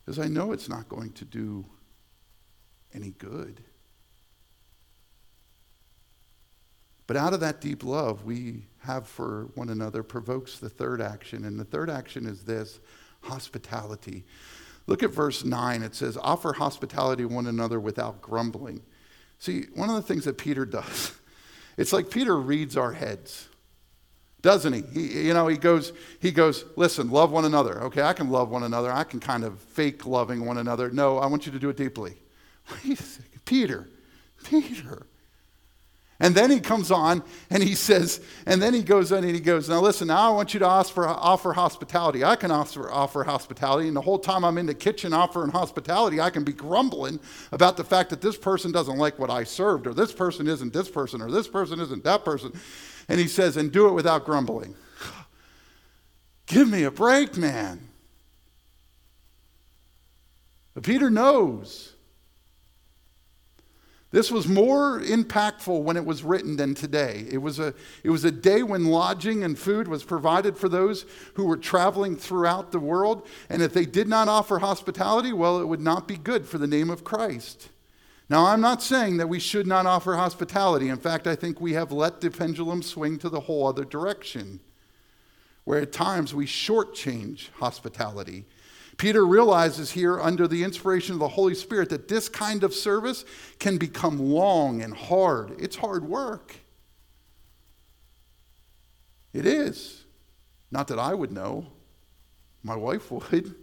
Because 0.04 0.18
I 0.18 0.28
know 0.28 0.52
it's 0.52 0.68
not 0.68 0.88
going 0.88 1.12
to 1.12 1.24
do 1.24 1.64
any 2.94 3.10
good. 3.10 3.62
But 7.06 7.16
out 7.16 7.34
of 7.34 7.40
that 7.40 7.60
deep 7.60 7.84
love 7.84 8.24
we 8.24 8.66
have 8.80 9.06
for 9.06 9.50
one 9.54 9.68
another 9.68 10.02
provokes 10.02 10.58
the 10.58 10.68
third 10.68 11.00
action. 11.00 11.44
And 11.44 11.58
the 11.58 11.64
third 11.64 11.90
action 11.90 12.26
is 12.26 12.44
this 12.44 12.80
hospitality. 13.22 14.24
Look 14.86 15.02
at 15.02 15.10
verse 15.10 15.44
9. 15.44 15.82
It 15.82 15.94
says, 15.94 16.16
Offer 16.16 16.54
hospitality 16.54 17.24
one 17.24 17.46
another 17.46 17.78
without 17.78 18.20
grumbling. 18.20 18.82
See, 19.38 19.66
one 19.74 19.88
of 19.88 19.96
the 19.96 20.02
things 20.02 20.24
that 20.24 20.38
Peter 20.38 20.64
does, 20.64 21.12
it's 21.76 21.92
like 21.92 22.10
Peter 22.10 22.36
reads 22.36 22.76
our 22.76 22.92
heads, 22.92 23.48
doesn't 24.42 24.72
he? 24.72 24.82
he? 24.92 25.26
You 25.28 25.34
know, 25.34 25.46
he 25.46 25.56
goes, 25.56 25.92
he 26.20 26.32
goes, 26.32 26.64
listen, 26.76 27.10
love 27.10 27.30
one 27.30 27.44
another. 27.44 27.82
Okay, 27.84 28.02
I 28.02 28.12
can 28.12 28.28
love 28.28 28.50
one 28.50 28.64
another. 28.64 28.92
I 28.92 29.04
can 29.04 29.20
kind 29.20 29.44
of 29.44 29.58
fake 29.60 30.04
loving 30.04 30.44
one 30.44 30.58
another. 30.58 30.90
No, 30.90 31.18
I 31.18 31.26
want 31.26 31.46
you 31.46 31.52
to 31.52 31.58
do 31.58 31.70
it 31.70 31.76
deeply. 31.76 32.16
Peter, 33.44 33.88
Peter. 34.44 35.06
And 36.22 36.36
then 36.36 36.52
he 36.52 36.60
comes 36.60 36.92
on 36.92 37.24
and 37.50 37.64
he 37.64 37.74
says, 37.74 38.20
and 38.46 38.62
then 38.62 38.74
he 38.74 38.84
goes 38.84 39.10
on 39.10 39.24
and 39.24 39.34
he 39.34 39.40
goes, 39.40 39.68
Now 39.68 39.80
listen, 39.80 40.06
now 40.06 40.30
I 40.30 40.34
want 40.34 40.54
you 40.54 40.60
to 40.60 40.66
offer, 40.66 41.04
offer 41.04 41.52
hospitality. 41.52 42.22
I 42.22 42.36
can 42.36 42.52
offer, 42.52 42.88
offer 42.92 43.24
hospitality. 43.24 43.88
And 43.88 43.96
the 43.96 44.02
whole 44.02 44.20
time 44.20 44.44
I'm 44.44 44.56
in 44.56 44.66
the 44.66 44.74
kitchen 44.74 45.12
offering 45.12 45.50
hospitality, 45.50 46.20
I 46.20 46.30
can 46.30 46.44
be 46.44 46.52
grumbling 46.52 47.18
about 47.50 47.76
the 47.76 47.82
fact 47.82 48.10
that 48.10 48.20
this 48.20 48.36
person 48.36 48.70
doesn't 48.70 48.98
like 48.98 49.18
what 49.18 49.30
I 49.30 49.42
served, 49.42 49.88
or 49.88 49.94
this 49.94 50.12
person 50.12 50.46
isn't 50.46 50.72
this 50.72 50.88
person, 50.88 51.20
or 51.20 51.28
this 51.28 51.48
person 51.48 51.80
isn't 51.80 52.04
that 52.04 52.24
person. 52.24 52.52
And 53.08 53.20
he 53.20 53.28
says, 53.28 53.56
And 53.56 53.72
do 53.72 53.88
it 53.88 53.92
without 53.92 54.24
grumbling. 54.24 54.74
Give 56.46 56.68
me 56.68 56.84
a 56.84 56.90
break, 56.90 57.36
man. 57.36 57.88
But 60.74 60.84
Peter 60.84 61.10
knows 61.10 61.92
this 64.12 64.30
was 64.30 64.46
more 64.46 65.00
impactful 65.00 65.82
when 65.82 65.96
it 65.96 66.04
was 66.04 66.22
written 66.22 66.56
than 66.56 66.74
today. 66.74 67.26
It 67.30 67.38
was, 67.38 67.58
a, 67.58 67.74
it 68.04 68.10
was 68.10 68.24
a 68.24 68.30
day 68.30 68.62
when 68.62 68.84
lodging 68.84 69.42
and 69.42 69.58
food 69.58 69.88
was 69.88 70.04
provided 70.04 70.58
for 70.58 70.68
those 70.68 71.06
who 71.34 71.46
were 71.46 71.56
traveling 71.56 72.16
throughout 72.16 72.72
the 72.72 72.78
world. 72.78 73.26
And 73.48 73.62
if 73.62 73.72
they 73.72 73.86
did 73.86 74.08
not 74.08 74.28
offer 74.28 74.58
hospitality, 74.58 75.32
well, 75.32 75.60
it 75.60 75.66
would 75.66 75.80
not 75.80 76.06
be 76.06 76.18
good 76.18 76.46
for 76.46 76.58
the 76.58 76.66
name 76.66 76.90
of 76.90 77.04
Christ. 77.04 77.70
Now, 78.32 78.46
I'm 78.46 78.62
not 78.62 78.82
saying 78.82 79.18
that 79.18 79.28
we 79.28 79.38
should 79.38 79.66
not 79.66 79.84
offer 79.84 80.16
hospitality. 80.16 80.88
In 80.88 80.96
fact, 80.96 81.26
I 81.26 81.36
think 81.36 81.60
we 81.60 81.74
have 81.74 81.92
let 81.92 82.22
the 82.22 82.30
pendulum 82.30 82.82
swing 82.82 83.18
to 83.18 83.28
the 83.28 83.40
whole 83.40 83.66
other 83.66 83.84
direction, 83.84 84.58
where 85.64 85.82
at 85.82 85.92
times 85.92 86.34
we 86.34 86.46
shortchange 86.46 87.50
hospitality 87.60 88.46
Peter 88.98 89.26
realizes 89.26 89.90
here, 89.90 90.20
under 90.20 90.46
the 90.46 90.62
inspiration 90.62 91.14
of 91.14 91.18
the 91.18 91.28
Holy 91.28 91.54
Spirit, 91.54 91.88
that 91.88 92.08
this 92.08 92.28
kind 92.28 92.62
of 92.62 92.74
service 92.74 93.24
can 93.58 93.78
become 93.78 94.18
long 94.18 94.82
and 94.82 94.94
hard. 94.94 95.56
It's 95.58 95.76
hard 95.76 96.04
work. 96.04 96.56
It 99.32 99.46
is. 99.46 100.04
Not 100.70 100.88
that 100.88 100.98
I 100.98 101.14
would 101.14 101.32
know, 101.32 101.66
my 102.62 102.76
wife 102.76 103.10
would. 103.32 103.54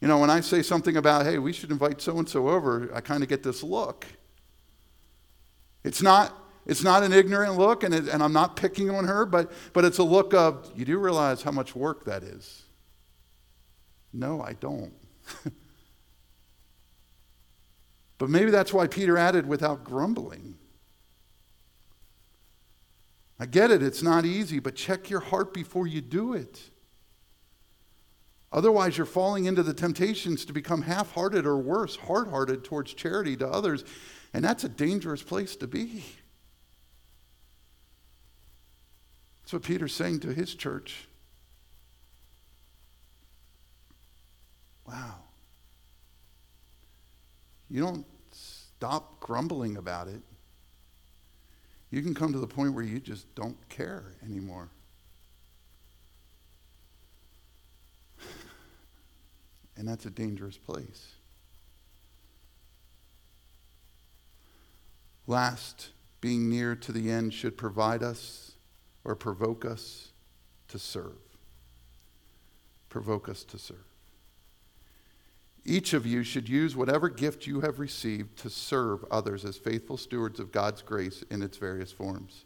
You 0.00 0.08
know, 0.08 0.18
when 0.18 0.30
I 0.30 0.40
say 0.40 0.62
something 0.62 0.96
about, 0.96 1.26
hey, 1.26 1.38
we 1.38 1.52
should 1.52 1.70
invite 1.70 2.00
so 2.00 2.18
and 2.18 2.28
so 2.28 2.48
over, 2.48 2.90
I 2.94 3.00
kind 3.00 3.22
of 3.22 3.28
get 3.28 3.42
this 3.42 3.62
look. 3.62 4.06
It's 5.84 6.00
not, 6.00 6.34
it's 6.66 6.82
not 6.82 7.02
an 7.02 7.12
ignorant 7.12 7.58
look, 7.58 7.84
and, 7.84 7.94
it, 7.94 8.08
and 8.08 8.22
I'm 8.22 8.32
not 8.32 8.56
picking 8.56 8.88
on 8.90 9.06
her, 9.06 9.26
but, 9.26 9.52
but 9.72 9.84
it's 9.84 9.98
a 9.98 10.02
look 10.02 10.32
of, 10.32 10.70
you 10.74 10.86
do 10.86 10.98
realize 10.98 11.42
how 11.42 11.50
much 11.50 11.76
work 11.76 12.04
that 12.06 12.22
is. 12.22 12.62
No, 14.12 14.42
I 14.42 14.54
don't. 14.54 14.94
but 18.18 18.30
maybe 18.30 18.50
that's 18.50 18.72
why 18.72 18.86
Peter 18.86 19.18
added 19.18 19.46
without 19.46 19.84
grumbling. 19.84 20.56
I 23.38 23.46
get 23.46 23.70
it, 23.70 23.82
it's 23.82 24.02
not 24.02 24.24
easy, 24.24 24.58
but 24.60 24.74
check 24.76 25.08
your 25.10 25.20
heart 25.20 25.54
before 25.54 25.86
you 25.86 26.00
do 26.00 26.34
it. 26.34 26.60
Otherwise, 28.52 28.96
you're 28.96 29.06
falling 29.06 29.44
into 29.44 29.62
the 29.62 29.74
temptations 29.74 30.44
to 30.44 30.52
become 30.52 30.82
half 30.82 31.12
hearted 31.12 31.46
or 31.46 31.56
worse, 31.56 31.96
hard 31.96 32.28
hearted 32.28 32.64
towards 32.64 32.92
charity 32.94 33.36
to 33.36 33.48
others, 33.48 33.84
and 34.34 34.44
that's 34.44 34.64
a 34.64 34.68
dangerous 34.68 35.22
place 35.22 35.54
to 35.56 35.68
be. 35.68 36.04
That's 39.42 39.52
what 39.52 39.62
Peter's 39.62 39.94
saying 39.94 40.20
to 40.20 40.32
his 40.32 40.54
church. 40.54 41.08
Wow. 44.86 45.16
You 47.68 47.82
don't 47.82 48.06
stop 48.32 49.20
grumbling 49.20 49.76
about 49.76 50.08
it. 50.08 50.22
You 51.90 52.02
can 52.02 52.14
come 52.14 52.32
to 52.32 52.38
the 52.38 52.46
point 52.46 52.74
where 52.74 52.84
you 52.84 52.98
just 52.98 53.32
don't 53.36 53.56
care 53.68 54.14
anymore. 54.24 54.70
And 59.80 59.88
that's 59.88 60.04
a 60.04 60.10
dangerous 60.10 60.58
place. 60.58 61.12
Last, 65.26 65.88
being 66.20 66.50
near 66.50 66.76
to 66.76 66.92
the 66.92 67.10
end 67.10 67.32
should 67.32 67.56
provide 67.56 68.02
us 68.02 68.52
or 69.04 69.16
provoke 69.16 69.64
us 69.64 70.12
to 70.68 70.78
serve. 70.78 71.16
Provoke 72.90 73.26
us 73.30 73.42
to 73.44 73.58
serve. 73.58 73.78
Each 75.64 75.94
of 75.94 76.04
you 76.04 76.24
should 76.24 76.46
use 76.46 76.76
whatever 76.76 77.08
gift 77.08 77.46
you 77.46 77.62
have 77.62 77.78
received 77.78 78.36
to 78.40 78.50
serve 78.50 79.02
others 79.10 79.46
as 79.46 79.56
faithful 79.56 79.96
stewards 79.96 80.38
of 80.38 80.52
God's 80.52 80.82
grace 80.82 81.24
in 81.30 81.40
its 81.40 81.56
various 81.56 81.90
forms. 81.90 82.44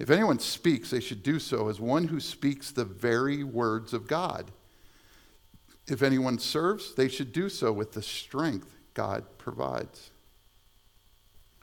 If 0.00 0.10
anyone 0.10 0.40
speaks, 0.40 0.90
they 0.90 0.98
should 0.98 1.22
do 1.22 1.38
so 1.38 1.68
as 1.68 1.78
one 1.78 2.08
who 2.08 2.18
speaks 2.18 2.72
the 2.72 2.84
very 2.84 3.44
words 3.44 3.94
of 3.94 4.08
God. 4.08 4.50
If 5.88 6.02
anyone 6.02 6.38
serves, 6.38 6.94
they 6.94 7.08
should 7.08 7.32
do 7.32 7.48
so 7.48 7.72
with 7.72 7.92
the 7.92 8.02
strength 8.02 8.74
God 8.94 9.24
provides. 9.38 10.10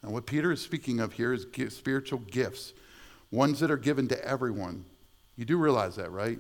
And 0.02 0.14
what 0.14 0.26
Peter 0.26 0.52
is 0.52 0.62
speaking 0.62 1.00
of 1.00 1.14
here 1.14 1.34
is 1.34 1.46
spiritual 1.74 2.20
gifts, 2.20 2.74
ones 3.32 3.60
that 3.60 3.72
are 3.72 3.78
given 3.78 4.08
to 4.10 4.26
everyone. 4.26 4.86
You 5.36 5.46
do 5.46 5.58
realize 5.58 5.96
that, 5.96 6.12
right? 6.12 6.40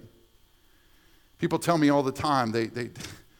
People 1.37 1.59
tell 1.59 1.77
me 1.77 1.89
all 1.89 2.03
the 2.03 2.11
time, 2.11 2.51
they, 2.51 2.67
they, 2.67 2.91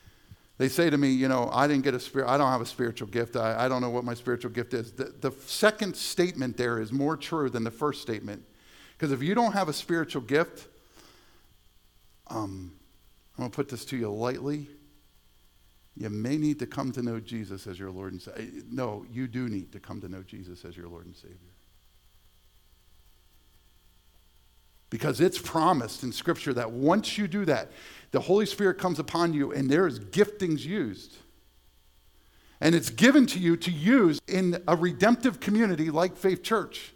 they 0.57 0.67
say 0.67 0.89
to 0.89 0.97
me, 0.97 1.09
you 1.09 1.27
know, 1.27 1.49
I 1.51 1.67
didn't 1.67 1.83
get 1.83 1.93
a 1.93 1.99
spirit, 1.99 2.27
I 2.27 2.37
don't 2.37 2.51
have 2.51 2.61
a 2.61 2.65
spiritual 2.65 3.07
gift. 3.07 3.35
I, 3.35 3.65
I 3.65 3.67
don't 3.67 3.81
know 3.81 3.89
what 3.89 4.03
my 4.03 4.13
spiritual 4.13 4.51
gift 4.51 4.73
is. 4.73 4.91
The, 4.91 5.13
the 5.21 5.31
second 5.45 5.95
statement 5.95 6.57
there 6.57 6.79
is 6.79 6.91
more 6.91 7.15
true 7.15 7.49
than 7.49 7.63
the 7.63 7.71
first 7.71 8.01
statement. 8.01 8.43
Because 8.97 9.11
if 9.11 9.21
you 9.21 9.35
don't 9.35 9.53
have 9.53 9.69
a 9.69 9.73
spiritual 9.73 10.21
gift, 10.21 10.67
um, 12.27 12.73
I'm 13.37 13.43
going 13.43 13.51
to 13.51 13.55
put 13.55 13.69
this 13.69 13.83
to 13.85 13.97
you 13.97 14.09
lightly. 14.09 14.67
You 15.97 16.09
may 16.09 16.37
need 16.37 16.59
to 16.59 16.67
come 16.67 16.91
to 16.93 17.01
know 17.01 17.19
Jesus 17.19 17.67
as 17.67 17.79
your 17.79 17.91
Lord 17.91 18.13
and 18.13 18.21
Savior. 18.21 18.43
Eh, 18.43 18.61
no, 18.69 19.05
you 19.11 19.27
do 19.27 19.49
need 19.49 19.71
to 19.73 19.79
come 19.79 20.01
to 20.01 20.09
know 20.09 20.23
Jesus 20.23 20.63
as 20.65 20.75
your 20.75 20.87
Lord 20.87 21.05
and 21.05 21.15
Savior. 21.15 21.37
Because 24.89 25.19
it's 25.19 25.37
promised 25.37 26.03
in 26.03 26.11
Scripture 26.11 26.53
that 26.53 26.71
once 26.71 27.17
you 27.17 27.27
do 27.27 27.45
that, 27.45 27.71
the 28.11 28.19
Holy 28.21 28.45
Spirit 28.45 28.77
comes 28.77 28.99
upon 28.99 29.33
you 29.33 29.51
and 29.51 29.69
there 29.69 29.87
is 29.87 29.99
giftings 29.99 30.63
used. 30.63 31.17
And 32.61 32.73
it's 32.73 32.89
given 32.89 33.25
to 33.27 33.39
you 33.39 33.57
to 33.57 33.71
use 33.71 34.19
in 34.27 34.61
a 34.67 34.75
redemptive 34.75 35.39
community 35.39 35.91
like 35.91 36.15
Faith 36.15 36.43
Church. 36.43 36.93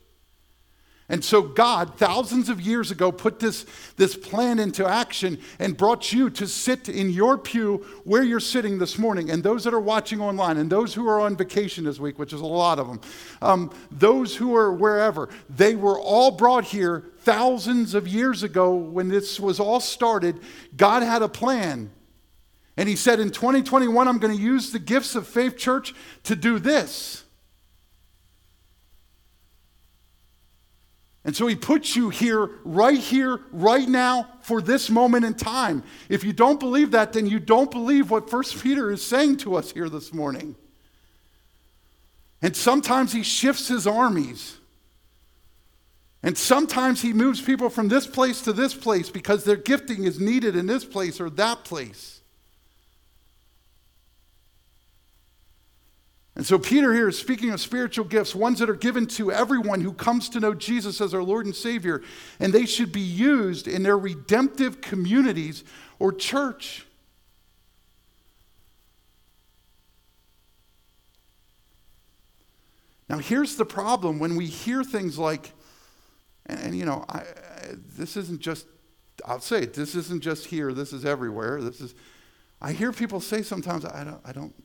And 1.11 1.25
so 1.25 1.41
God, 1.41 1.97
thousands 1.97 2.49
of 2.49 2.61
years 2.61 2.91
ago, 2.91 3.11
put 3.11 3.39
this, 3.39 3.65
this 3.97 4.15
plan 4.15 4.59
into 4.59 4.87
action 4.87 5.39
and 5.57 5.75
brought 5.75 6.13
you 6.13 6.29
to 6.29 6.47
sit 6.47 6.87
in 6.87 7.09
your 7.09 7.35
pew 7.35 7.83
where 8.03 8.21
you're 8.21 8.39
sitting 8.39 8.77
this 8.77 8.99
morning. 8.99 9.31
And 9.31 9.41
those 9.41 9.63
that 9.63 9.73
are 9.73 9.79
watching 9.79 10.21
online 10.21 10.57
and 10.57 10.69
those 10.69 10.93
who 10.93 11.07
are 11.07 11.19
on 11.19 11.35
vacation 11.35 11.83
this 11.83 11.99
week, 11.99 12.19
which 12.19 12.31
is 12.31 12.41
a 12.41 12.45
lot 12.45 12.77
of 12.77 12.87
them, 12.87 13.01
um, 13.41 13.71
those 13.89 14.35
who 14.35 14.55
are 14.55 14.71
wherever, 14.71 15.29
they 15.49 15.75
were 15.75 15.99
all 15.99 16.29
brought 16.29 16.65
here 16.65 17.05
thousands 17.21 17.95
of 17.95 18.07
years 18.07 18.43
ago 18.43 18.75
when 18.75 19.07
this 19.07 19.39
was 19.39 19.59
all 19.59 19.79
started. 19.79 20.39
God 20.77 21.01
had 21.01 21.23
a 21.23 21.27
plan. 21.27 21.89
And 22.77 22.87
He 22.87 22.95
said, 22.95 23.19
in 23.19 23.31
2021, 23.31 24.07
I'm 24.07 24.19
going 24.19 24.35
to 24.37 24.41
use 24.41 24.71
the 24.71 24.79
gifts 24.79 25.15
of 25.15 25.27
Faith 25.27 25.57
Church 25.57 25.95
to 26.23 26.35
do 26.35 26.59
this. 26.59 27.23
And 31.25 31.35
so 31.35 31.47
he 31.47 31.55
puts 31.55 31.95
you 31.95 32.09
here, 32.09 32.49
right 32.63 32.97
here, 32.97 33.41
right 33.51 33.87
now, 33.87 34.29
for 34.41 34.61
this 34.61 34.89
moment 34.89 35.25
in 35.25 35.33
time. 35.33 35.83
If 36.07 36.23
you 36.23 36.31
don't 36.31 36.59
believe 36.59 36.91
that, 36.91 37.13
then 37.13 37.27
you 37.27 37.39
don't 37.39 37.69
believe 37.69 38.09
what 38.09 38.29
First 38.29 38.61
Peter 38.63 38.89
is 38.89 39.05
saying 39.05 39.37
to 39.37 39.55
us 39.55 39.71
here 39.71 39.89
this 39.89 40.13
morning. 40.13 40.55
And 42.41 42.55
sometimes 42.55 43.11
he 43.11 43.23
shifts 43.23 43.67
his 43.67 43.85
armies. 43.85 44.57
And 46.23 46.37
sometimes 46.37 47.01
he 47.01 47.13
moves 47.13 47.41
people 47.41 47.69
from 47.69 47.89
this 47.89 48.07
place 48.07 48.41
to 48.41 48.53
this 48.53 48.73
place 48.73 49.09
because 49.09 49.43
their 49.43 49.55
gifting 49.57 50.05
is 50.05 50.19
needed 50.19 50.55
in 50.55 50.67
this 50.67 50.85
place 50.85 51.19
or 51.19 51.29
that 51.31 51.63
place. 51.65 52.18
And 56.39 56.47
so, 56.47 56.57
Peter 56.57 56.93
here 56.93 57.09
is 57.09 57.19
speaking 57.19 57.49
of 57.49 57.59
spiritual 57.59 58.05
gifts, 58.05 58.33
ones 58.33 58.59
that 58.59 58.69
are 58.69 58.73
given 58.73 59.07
to 59.07 59.29
everyone 59.29 59.81
who 59.81 59.91
comes 59.91 60.29
to 60.29 60.39
know 60.39 60.53
Jesus 60.53 61.01
as 61.01 61.13
our 61.13 61.21
Lord 61.21 61.45
and 61.45 61.53
Savior, 61.53 62.01
and 62.39 62.53
they 62.53 62.65
should 62.65 62.93
be 62.93 63.01
used 63.01 63.67
in 63.67 63.83
their 63.83 63.97
redemptive 63.97 64.79
communities 64.79 65.65
or 65.99 66.13
church. 66.13 66.85
Now, 73.09 73.17
here's 73.17 73.57
the 73.57 73.65
problem 73.65 74.17
when 74.17 74.37
we 74.37 74.45
hear 74.45 74.85
things 74.85 75.19
like, 75.19 75.51
and, 76.45 76.57
and 76.61 76.77
you 76.77 76.85
know, 76.85 77.03
I, 77.09 77.17
I, 77.17 77.25
this 77.97 78.15
isn't 78.15 78.39
just, 78.39 78.65
I'll 79.25 79.41
say 79.41 79.63
it, 79.63 79.73
this 79.73 79.93
isn't 79.93 80.23
just 80.23 80.45
here, 80.45 80.71
this 80.71 80.93
is 80.93 81.03
everywhere. 81.03 81.61
This 81.61 81.81
is, 81.81 81.95
I 82.61 82.71
hear 82.71 82.93
people 82.93 83.19
say 83.19 83.41
sometimes, 83.41 83.83
I 83.83 84.05
don't, 84.05 84.21
I 84.23 84.31
don't, 84.31 84.55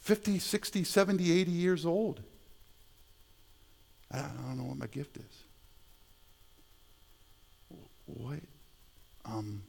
50, 0.00 0.38
60, 0.38 0.84
70, 0.84 1.40
80 1.40 1.50
years 1.50 1.86
old. 1.86 2.22
I 4.10 4.22
don't 4.22 4.58
know 4.58 4.64
what 4.64 4.78
my 4.78 4.86
gift 4.86 5.16
is. 5.18 5.44
What? 8.06 8.40
Um, 9.24 9.62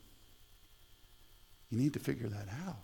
you 1.70 1.78
need 1.78 1.94
to 1.94 2.00
figure 2.00 2.28
that 2.28 2.48
out. 2.67 2.78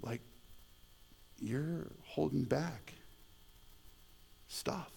Like, 0.00 0.22
you're 1.38 1.88
holding 2.04 2.44
back 2.44 2.94
stuff 4.48 4.90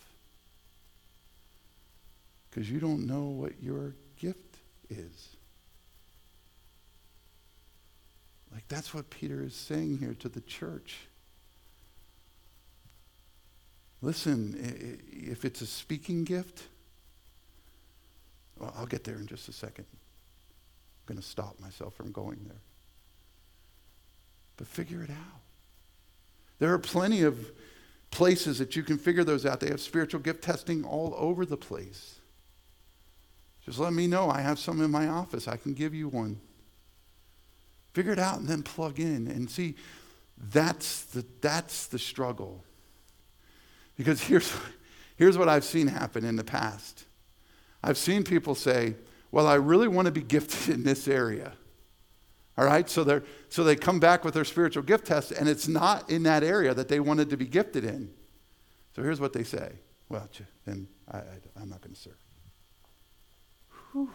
because 2.50 2.70
you 2.70 2.80
don't 2.80 3.06
know 3.06 3.24
what 3.24 3.62
your 3.62 3.96
gift 4.18 4.58
is. 4.90 5.33
Like 8.54 8.68
that's 8.68 8.94
what 8.94 9.10
Peter 9.10 9.44
is 9.44 9.56
saying 9.56 9.98
here 9.98 10.16
to 10.20 10.30
the 10.30 10.42
church. 10.42 11.08
Listen, 14.02 14.56
if 15.12 15.46
it's 15.46 15.62
a 15.62 15.66
speaking 15.66 16.24
gift, 16.24 16.64
well, 18.60 18.74
I'll 18.78 18.86
get 18.86 19.04
there 19.04 19.16
in 19.16 19.28
just 19.28 19.50
a 19.50 19.54
second. 19.54 19.86
I'm 19.90 21.16
going 21.16 21.22
to 21.22 21.28
stop 21.28 21.60
myself 21.60 21.96
from 21.96 22.12
going 22.12 22.40
there. 22.46 22.62
But 24.58 24.68
figure 24.68 25.02
it 25.02 25.10
out. 25.10 25.42
There 26.60 26.72
are 26.74 26.80
plenty 26.80 27.24
of 27.24 27.52
places 28.12 28.60
that 28.60 28.76
you 28.76 28.84
can 28.84 28.98
figure 28.98 29.24
those 29.24 29.46
out. 29.46 29.60
They 29.60 29.70
have 29.70 29.82
spiritual 29.82 30.20
gift 30.20 30.44
testing 30.44 30.84
all 30.84 31.16
over 31.18 31.46
the 31.46 31.58
place. 31.58 32.20
Just 33.66 33.80
let 33.80 33.94
me 33.94 34.06
know. 34.06 34.30
I 34.30 34.42
have 34.42 34.60
some 34.60 34.82
in 34.82 34.92
my 34.92 35.08
office. 35.08 35.48
I 35.48 35.58
can 35.58 35.74
give 35.74 35.96
you 35.96 36.10
one. 36.10 36.40
Figure 37.94 38.12
it 38.12 38.20
out 38.20 38.40
and 38.40 38.48
then 38.48 38.64
plug 38.64 39.00
in. 39.00 39.28
And 39.28 39.50
see, 39.50 39.76
that's 40.38 41.04
the, 41.04 41.26
that's 41.42 41.88
the 41.88 42.00
struggle. 42.00 42.64
Because 43.96 44.22
here's, 44.28 44.54
here's 45.16 45.38
what 45.38 45.50
I've 45.50 45.64
seen 45.64 45.88
happen 45.88 46.26
in 46.26 46.36
the 46.36 46.44
past 46.44 47.06
I've 47.86 47.98
seen 47.98 48.24
people 48.24 48.56
say, 48.56 48.96
Well, 49.32 49.46
I 49.46 49.56
really 49.56 49.90
want 49.90 50.06
to 50.06 50.12
be 50.12 50.22
gifted 50.36 50.74
in 50.74 50.84
this 50.84 51.08
area. 51.08 51.54
All 52.58 52.66
right, 52.66 52.88
so, 52.88 53.04
they 53.04 53.20
so 53.50 53.64
they 53.64 53.76
come 53.76 54.00
back 54.00 54.24
with 54.24 54.36
their 54.36 54.46
spiritual 54.46 54.84
gift 54.84 55.08
test, 55.08 55.32
and 55.32 55.50
it's 55.50 55.68
not 55.68 56.10
in 56.10 56.24
that 56.24 56.44
area 56.44 56.74
that 56.74 56.88
they 56.88 57.00
wanted 57.00 57.30
to 57.32 57.38
be 57.38 57.46
gifted 57.46 57.84
in. 57.84 58.12
So 58.96 59.02
here's 59.02 59.20
what 59.20 59.34
they 59.34 59.44
say. 59.44 59.72
Well, 60.08 60.30
then 60.66 60.88
I, 61.12 61.18
I, 61.18 61.62
am 61.62 61.70
not 61.70 61.82
going 61.82 61.96
to 61.96 62.00
serve. 62.00 62.14
Whew. 63.92 64.12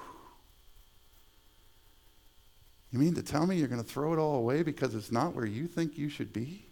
You 2.91 2.99
mean 2.99 3.15
to 3.15 3.23
tell 3.23 3.47
me 3.47 3.57
you're 3.57 3.69
going 3.69 3.83
to 3.83 3.89
throw 3.89 4.13
it 4.13 4.19
all 4.19 4.37
away 4.37 4.63
because 4.63 4.95
it's 4.95 5.13
not 5.13 5.35
where 5.35 5.45
you 5.45 5.67
think 5.67 5.99
you 5.99 6.09
should 6.09 6.33
be? 6.33 6.65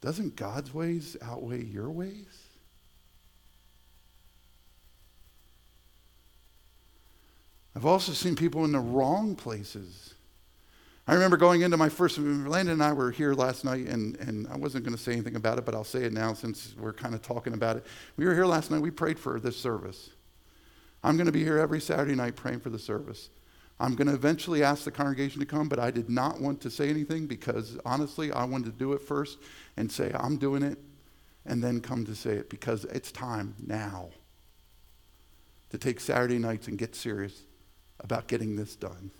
Doesn't 0.00 0.36
God's 0.36 0.72
ways 0.72 1.16
outweigh 1.22 1.64
your 1.64 1.90
ways? 1.90 2.46
I've 7.74 7.84
also 7.84 8.12
seen 8.12 8.36
people 8.36 8.64
in 8.64 8.72
the 8.72 8.80
wrong 8.80 9.34
places. 9.34 10.14
I 11.06 11.12
remember 11.12 11.36
going 11.36 11.60
into 11.60 11.76
my 11.76 11.90
first, 11.90 12.18
Landon 12.18 12.72
and 12.72 12.82
I 12.82 12.92
were 12.94 13.10
here 13.10 13.34
last 13.34 13.64
night, 13.64 13.86
and, 13.86 14.16
and 14.16 14.48
I 14.48 14.56
wasn't 14.56 14.84
going 14.84 14.96
to 14.96 15.02
say 15.02 15.12
anything 15.12 15.36
about 15.36 15.58
it, 15.58 15.66
but 15.66 15.74
I'll 15.74 15.84
say 15.84 16.04
it 16.04 16.12
now 16.12 16.32
since 16.32 16.74
we're 16.78 16.94
kind 16.94 17.14
of 17.14 17.20
talking 17.20 17.52
about 17.52 17.76
it. 17.76 17.84
We 18.16 18.24
were 18.24 18.34
here 18.34 18.46
last 18.46 18.70
night, 18.70 18.80
we 18.80 18.90
prayed 18.90 19.18
for 19.18 19.38
this 19.38 19.58
service. 19.58 20.10
I'm 21.04 21.16
going 21.16 21.26
to 21.26 21.32
be 21.32 21.44
here 21.44 21.58
every 21.58 21.80
Saturday 21.80 22.14
night 22.14 22.34
praying 22.34 22.60
for 22.60 22.70
the 22.70 22.78
service. 22.78 23.28
I'm 23.78 23.94
going 23.94 24.08
to 24.08 24.14
eventually 24.14 24.62
ask 24.62 24.84
the 24.84 24.90
congregation 24.90 25.40
to 25.40 25.46
come, 25.46 25.68
but 25.68 25.78
I 25.78 25.90
did 25.90 26.08
not 26.08 26.40
want 26.40 26.60
to 26.62 26.70
say 26.70 26.88
anything 26.88 27.26
because 27.26 27.78
honestly, 27.84 28.32
I 28.32 28.44
wanted 28.44 28.72
to 28.72 28.78
do 28.78 28.94
it 28.94 29.02
first 29.02 29.38
and 29.76 29.90
say, 29.92 30.12
I'm 30.14 30.38
doing 30.38 30.62
it, 30.62 30.78
and 31.44 31.62
then 31.62 31.80
come 31.80 32.04
to 32.06 32.14
say 32.14 32.32
it 32.32 32.48
because 32.48 32.84
it's 32.86 33.12
time 33.12 33.54
now 33.64 34.08
to 35.70 35.78
take 35.78 36.00
Saturday 36.00 36.38
nights 36.38 36.68
and 36.68 36.78
get 36.78 36.94
serious 36.94 37.42
about 38.00 38.28
getting 38.28 38.56
this 38.56 38.76
done. 38.76 39.10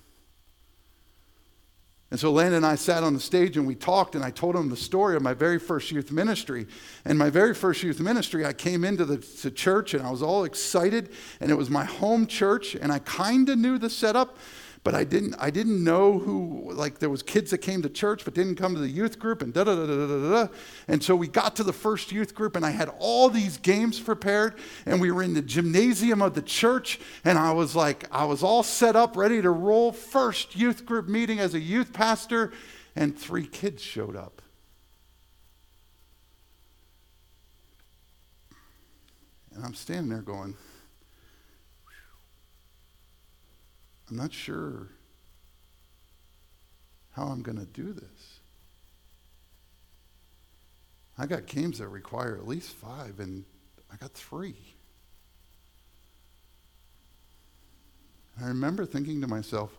And 2.10 2.20
so 2.20 2.30
Landon 2.30 2.58
and 2.58 2.66
I 2.66 2.76
sat 2.76 3.02
on 3.02 3.14
the 3.14 3.20
stage 3.20 3.56
and 3.56 3.66
we 3.66 3.74
talked, 3.74 4.14
and 4.14 4.22
I 4.22 4.30
told 4.30 4.54
him 4.54 4.68
the 4.68 4.76
story 4.76 5.16
of 5.16 5.22
my 5.22 5.34
very 5.34 5.58
first 5.58 5.90
youth 5.90 6.12
ministry. 6.12 6.66
And 7.04 7.18
my 7.18 7.30
very 7.30 7.52
first 7.52 7.82
youth 7.82 7.98
ministry, 7.98 8.46
I 8.46 8.52
came 8.52 8.84
into 8.84 9.04
the 9.04 9.50
church 9.50 9.92
and 9.92 10.06
I 10.06 10.10
was 10.10 10.22
all 10.22 10.44
excited, 10.44 11.10
and 11.40 11.50
it 11.50 11.54
was 11.54 11.68
my 11.68 11.84
home 11.84 12.26
church, 12.28 12.76
and 12.76 12.92
I 12.92 13.00
kind 13.00 13.48
of 13.48 13.58
knew 13.58 13.76
the 13.76 13.90
setup 13.90 14.38
but 14.86 14.94
I 14.94 15.02
didn't, 15.02 15.34
I 15.40 15.50
didn't 15.50 15.82
know 15.82 16.16
who, 16.16 16.70
like, 16.72 17.00
there 17.00 17.10
was 17.10 17.20
kids 17.20 17.50
that 17.50 17.58
came 17.58 17.82
to 17.82 17.88
church 17.88 18.24
but 18.24 18.34
didn't 18.34 18.54
come 18.54 18.74
to 18.74 18.80
the 18.80 18.88
youth 18.88 19.18
group 19.18 19.42
and 19.42 19.52
da 19.52 19.64
da 19.64 19.74
da 19.74 19.84
da 19.84 20.06
da 20.06 20.30
da. 20.30 20.48
And 20.86 21.02
so 21.02 21.16
we 21.16 21.26
got 21.26 21.56
to 21.56 21.64
the 21.64 21.72
first 21.72 22.12
youth 22.12 22.36
group 22.36 22.54
and 22.54 22.64
I 22.64 22.70
had 22.70 22.88
all 23.00 23.28
these 23.28 23.58
games 23.58 23.98
prepared 23.98 24.54
and 24.86 25.00
we 25.00 25.10
were 25.10 25.24
in 25.24 25.34
the 25.34 25.42
gymnasium 25.42 26.22
of 26.22 26.34
the 26.34 26.40
church 26.42 27.00
and 27.24 27.36
I 27.36 27.50
was 27.50 27.74
like, 27.74 28.04
I 28.12 28.26
was 28.26 28.44
all 28.44 28.62
set 28.62 28.94
up, 28.94 29.16
ready 29.16 29.42
to 29.42 29.50
roll. 29.50 29.90
First 29.90 30.54
youth 30.54 30.86
group 30.86 31.08
meeting 31.08 31.40
as 31.40 31.54
a 31.54 31.60
youth 31.60 31.92
pastor 31.92 32.52
and 32.94 33.18
three 33.18 33.48
kids 33.48 33.82
showed 33.82 34.14
up. 34.14 34.40
And 39.52 39.64
I'm 39.64 39.74
standing 39.74 40.10
there 40.10 40.22
going, 40.22 40.54
I'm 44.08 44.16
not 44.16 44.32
sure 44.32 44.88
how 47.12 47.24
I'm 47.24 47.42
going 47.42 47.58
to 47.58 47.66
do 47.66 47.92
this. 47.92 48.40
I 51.18 51.26
got 51.26 51.46
games 51.46 51.78
that 51.78 51.88
require 51.88 52.36
at 52.36 52.46
least 52.46 52.72
five, 52.72 53.20
and 53.20 53.44
I 53.90 53.96
got 53.96 54.12
three. 54.12 54.56
I 58.40 58.48
remember 58.48 58.84
thinking 58.84 59.22
to 59.22 59.26
myself, 59.26 59.70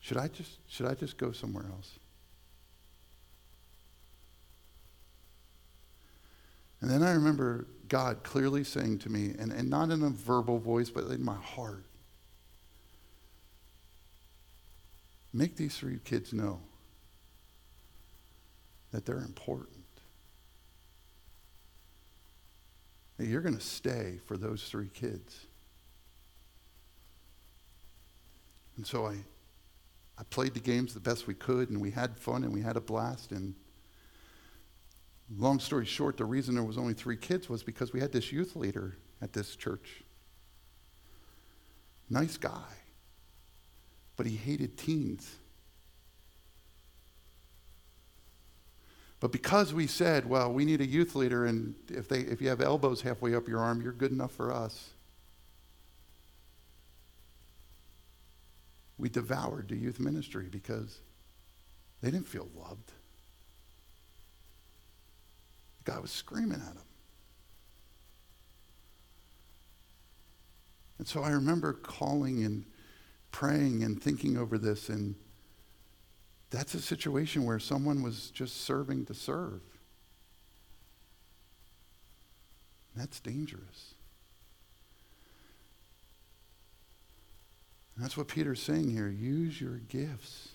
should 0.00 0.16
I 0.16 0.28
just, 0.28 0.58
should 0.68 0.86
I 0.86 0.94
just 0.94 1.16
go 1.16 1.30
somewhere 1.30 1.64
else? 1.70 1.98
And 6.80 6.90
then 6.90 7.02
I 7.02 7.12
remember 7.12 7.66
God 7.88 8.22
clearly 8.22 8.64
saying 8.64 8.98
to 9.00 9.08
me, 9.08 9.34
and, 9.38 9.52
and 9.52 9.70
not 9.70 9.90
in 9.90 10.02
a 10.02 10.10
verbal 10.10 10.58
voice, 10.58 10.90
but 10.90 11.04
in 11.04 11.24
my 11.24 11.36
heart, 11.36 11.84
make 15.32 15.56
these 15.56 15.76
three 15.76 15.98
kids 16.04 16.32
know 16.32 16.60
that 18.92 19.04
they're 19.06 19.18
important. 19.18 19.84
That 23.16 23.26
you're 23.26 23.42
going 23.42 23.56
to 23.56 23.60
stay 23.60 24.18
for 24.26 24.36
those 24.36 24.64
three 24.64 24.88
kids. 24.92 25.46
And 28.76 28.86
so 28.86 29.06
I, 29.06 29.16
I 30.18 30.24
played 30.30 30.54
the 30.54 30.60
games 30.60 30.94
the 30.94 31.00
best 31.00 31.26
we 31.26 31.34
could, 31.34 31.70
and 31.70 31.80
we 31.80 31.90
had 31.90 32.18
fun, 32.18 32.44
and 32.44 32.52
we 32.52 32.60
had 32.60 32.76
a 32.76 32.80
blast, 32.80 33.32
and 33.32 33.54
Long 35.30 35.58
story 35.58 35.86
short, 35.86 36.16
the 36.16 36.24
reason 36.24 36.54
there 36.54 36.64
was 36.64 36.78
only 36.78 36.94
three 36.94 37.16
kids 37.16 37.48
was 37.48 37.62
because 37.62 37.92
we 37.92 38.00
had 38.00 38.12
this 38.12 38.30
youth 38.30 38.56
leader 38.56 38.98
at 39.22 39.32
this 39.32 39.56
church. 39.56 40.02
Nice 42.10 42.36
guy, 42.36 42.72
but 44.16 44.26
he 44.26 44.36
hated 44.36 44.76
teens. 44.76 45.36
But 49.20 49.32
because 49.32 49.72
we 49.72 49.86
said, 49.86 50.28
well, 50.28 50.52
we 50.52 50.66
need 50.66 50.82
a 50.82 50.86
youth 50.86 51.14
leader, 51.14 51.46
and 51.46 51.74
if, 51.88 52.08
they, 52.08 52.20
if 52.20 52.42
you 52.42 52.50
have 52.50 52.60
elbows 52.60 53.00
halfway 53.00 53.34
up 53.34 53.48
your 53.48 53.60
arm, 53.60 53.80
you're 53.80 53.92
good 53.92 54.12
enough 54.12 54.32
for 54.32 54.52
us. 54.52 54.90
We 58.98 59.08
devoured 59.08 59.68
the 59.68 59.76
youth 59.76 59.98
ministry 59.98 60.48
because 60.50 61.00
they 62.02 62.10
didn't 62.10 62.28
feel 62.28 62.48
loved. 62.54 62.92
Guy 65.84 65.98
was 65.98 66.10
screaming 66.10 66.60
at 66.60 66.72
him. 66.72 66.78
And 70.98 71.08
so 71.08 71.22
I 71.22 71.30
remember 71.30 71.72
calling 71.72 72.44
and 72.44 72.64
praying 73.30 73.82
and 73.82 74.00
thinking 74.00 74.38
over 74.38 74.56
this, 74.56 74.88
and 74.88 75.14
that's 76.50 76.74
a 76.74 76.80
situation 76.80 77.44
where 77.44 77.58
someone 77.58 78.02
was 78.02 78.30
just 78.30 78.62
serving 78.62 79.06
to 79.06 79.14
serve. 79.14 79.60
That's 82.96 83.18
dangerous. 83.18 83.94
And 87.94 88.04
that's 88.04 88.16
what 88.16 88.28
Peter's 88.28 88.62
saying 88.62 88.90
here. 88.90 89.08
Use 89.08 89.60
your 89.60 89.78
gifts. 89.78 90.53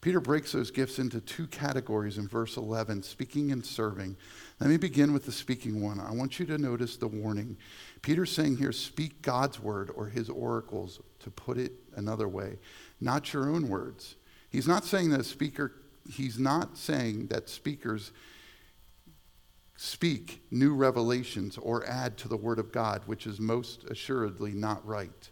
Peter 0.00 0.20
breaks 0.20 0.52
those 0.52 0.70
gifts 0.70 1.00
into 1.00 1.20
two 1.20 1.46
categories 1.48 2.18
in 2.18 2.28
verse 2.28 2.56
11 2.56 3.02
speaking 3.02 3.50
and 3.50 3.66
serving. 3.66 4.16
Let 4.60 4.70
me 4.70 4.76
begin 4.76 5.12
with 5.12 5.26
the 5.26 5.32
speaking 5.32 5.82
one. 5.82 5.98
I 5.98 6.12
want 6.12 6.38
you 6.38 6.46
to 6.46 6.58
notice 6.58 6.96
the 6.96 7.08
warning. 7.08 7.56
Peter's 8.02 8.30
saying 8.30 8.58
here, 8.58 8.70
speak 8.70 9.22
God's 9.22 9.58
word 9.58 9.90
or 9.94 10.06
his 10.06 10.30
oracles, 10.30 11.00
to 11.20 11.30
put 11.30 11.58
it 11.58 11.72
another 11.96 12.28
way, 12.28 12.58
not 13.00 13.32
your 13.32 13.50
own 13.50 13.68
words. 13.68 14.14
He's 14.50 14.68
not 14.68 14.84
saying 14.84 15.10
that 15.10 15.24
speaker, 15.24 15.74
he's 16.08 16.38
not 16.38 16.78
saying 16.78 17.26
that 17.26 17.48
speakers 17.48 18.12
speak 19.76 20.42
new 20.50 20.74
revelations 20.74 21.58
or 21.58 21.84
add 21.86 22.16
to 22.18 22.28
the 22.28 22.36
word 22.36 22.60
of 22.60 22.70
God, 22.70 23.02
which 23.06 23.26
is 23.26 23.40
most 23.40 23.84
assuredly 23.84 24.52
not 24.52 24.86
right. 24.86 25.30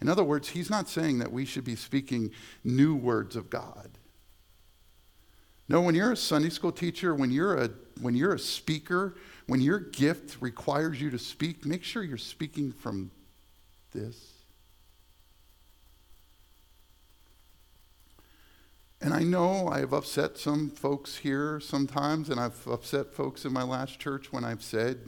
In 0.00 0.08
other 0.08 0.24
words, 0.24 0.48
he's 0.48 0.70
not 0.70 0.88
saying 0.88 1.18
that 1.18 1.32
we 1.32 1.44
should 1.44 1.64
be 1.64 1.76
speaking 1.76 2.30
new 2.62 2.94
words 2.94 3.36
of 3.36 3.50
God. 3.50 3.90
No, 5.68 5.82
when 5.82 5.94
you're 5.94 6.12
a 6.12 6.16
Sunday 6.16 6.48
school 6.48 6.72
teacher, 6.72 7.14
when 7.14 7.30
you're 7.30 7.56
a, 7.56 7.70
when 8.00 8.16
you're 8.16 8.34
a 8.34 8.38
speaker, 8.38 9.16
when 9.46 9.60
your 9.60 9.78
gift 9.78 10.40
requires 10.40 11.00
you 11.00 11.10
to 11.10 11.18
speak, 11.18 11.66
make 11.66 11.84
sure 11.84 12.02
you're 12.02 12.16
speaking 12.16 12.72
from 12.72 13.10
this. 13.92 14.32
And 19.00 19.14
I 19.14 19.22
know 19.22 19.68
I've 19.68 19.92
upset 19.92 20.38
some 20.38 20.70
folks 20.70 21.16
here 21.16 21.60
sometimes, 21.60 22.30
and 22.30 22.40
I've 22.40 22.66
upset 22.66 23.12
folks 23.12 23.44
in 23.44 23.52
my 23.52 23.62
last 23.62 24.00
church 24.00 24.32
when 24.32 24.44
I've 24.44 24.62
said, 24.62 24.98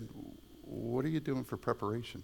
What 0.62 1.04
are 1.04 1.08
you 1.08 1.20
doing 1.20 1.42
for 1.42 1.56
preparation? 1.56 2.22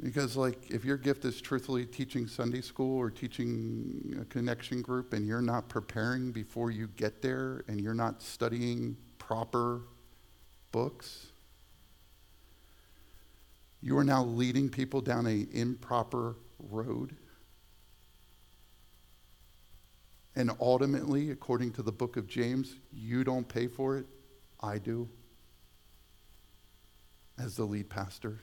Because, 0.00 0.36
like, 0.36 0.70
if 0.70 0.84
your 0.84 0.96
gift 0.96 1.24
is 1.24 1.40
truthfully 1.40 1.84
teaching 1.84 2.28
Sunday 2.28 2.60
school 2.60 2.96
or 2.96 3.10
teaching 3.10 4.16
a 4.20 4.24
connection 4.26 4.80
group 4.80 5.12
and 5.12 5.26
you're 5.26 5.42
not 5.42 5.68
preparing 5.68 6.30
before 6.30 6.70
you 6.70 6.86
get 6.96 7.20
there 7.20 7.64
and 7.66 7.80
you're 7.80 7.94
not 7.94 8.22
studying 8.22 8.96
proper 9.18 9.82
books, 10.70 11.32
you 13.80 13.98
are 13.98 14.04
now 14.04 14.22
leading 14.22 14.68
people 14.68 15.00
down 15.00 15.26
an 15.26 15.48
improper 15.52 16.36
road. 16.60 17.16
And 20.36 20.52
ultimately, 20.60 21.32
according 21.32 21.72
to 21.72 21.82
the 21.82 21.90
book 21.90 22.16
of 22.16 22.28
James, 22.28 22.76
you 22.92 23.24
don't 23.24 23.48
pay 23.48 23.66
for 23.66 23.96
it, 23.96 24.06
I 24.60 24.78
do, 24.78 25.08
as 27.36 27.56
the 27.56 27.64
lead 27.64 27.88
pastor. 27.90 28.38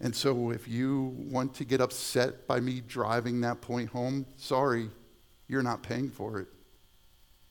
And 0.00 0.14
so 0.14 0.50
if 0.50 0.68
you 0.68 1.14
want 1.16 1.54
to 1.54 1.64
get 1.64 1.80
upset 1.80 2.46
by 2.46 2.60
me 2.60 2.82
driving 2.86 3.40
that 3.40 3.60
point 3.60 3.88
home, 3.88 4.26
sorry, 4.36 4.90
you're 5.48 5.62
not 5.62 5.82
paying 5.82 6.10
for 6.10 6.40
it. 6.40 6.48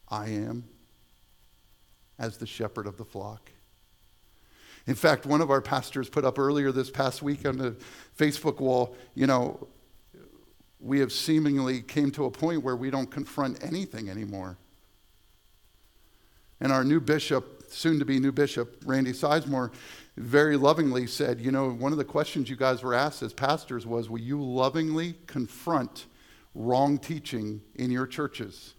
I 0.09 0.29
am, 0.29 0.65
as 2.19 2.37
the 2.37 2.45
shepherd 2.45 2.85
of 2.85 2.97
the 2.97 3.05
flock. 3.05 3.51
In 4.87 4.93
fact, 4.93 5.25
one 5.25 5.41
of 5.41 5.49
our 5.49 5.61
pastors 5.61 6.09
put 6.09 6.23
up 6.23 6.37
earlier 6.37 6.71
this 6.71 6.91
past 6.91 7.23
week 7.23 7.47
on 7.47 7.57
the 7.57 7.75
Facebook 8.17 8.59
wall, 8.59 8.95
you 9.15 9.25
know, 9.25 9.67
we 10.79 10.99
have 10.99 11.11
seemingly 11.11 11.81
came 11.81 12.11
to 12.11 12.25
a 12.25 12.31
point 12.31 12.61
where 12.61 12.75
we 12.75 12.91
don't 12.91 13.09
confront 13.09 13.63
anything 13.63 14.09
anymore. 14.09 14.59
And 16.59 16.71
our 16.71 16.83
new 16.83 16.99
bishop, 16.99 17.54
soon 17.76 17.99
to 17.99 18.05
be 18.05 18.19
new 18.19 18.32
bishop, 18.32 18.82
Randy 18.86 19.11
Sizemore, 19.11 19.71
very 20.17 20.57
lovingly 20.57 21.07
said, 21.07 21.41
You 21.41 21.51
know, 21.51 21.71
one 21.71 21.91
of 21.91 21.97
the 21.97 22.05
questions 22.05 22.49
you 22.49 22.55
guys 22.55 22.82
were 22.82 22.93
asked 22.93 23.21
as 23.21 23.34
pastors 23.34 23.86
was, 23.86 24.09
Will 24.09 24.19
you 24.19 24.41
lovingly 24.41 25.15
confront 25.28 26.05
wrong 26.53 26.97
teaching 26.97 27.61
in 27.76 27.91
your 27.91 28.07
churches? 28.07 28.73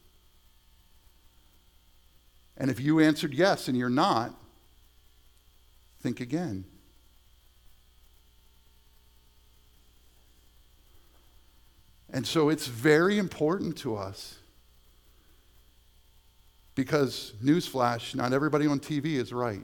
And 2.56 2.70
if 2.70 2.80
you 2.80 3.00
answered 3.00 3.34
yes 3.34 3.68
and 3.68 3.76
you're 3.76 3.90
not, 3.90 4.34
think 6.00 6.20
again. 6.20 6.64
And 12.08 12.26
so 12.26 12.48
it's 12.48 12.66
very 12.66 13.18
important 13.18 13.76
to 13.78 13.96
us 13.96 14.38
because, 16.76 17.32
newsflash, 17.42 18.14
not 18.14 18.32
everybody 18.32 18.66
on 18.66 18.78
TV 18.78 19.14
is 19.14 19.32
right. 19.32 19.62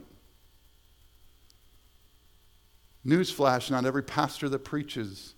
Newsflash, 3.05 3.69
not 3.69 3.85
every 3.85 4.01
pastor 4.01 4.49
that 4.49 4.59
preaches 4.59 5.35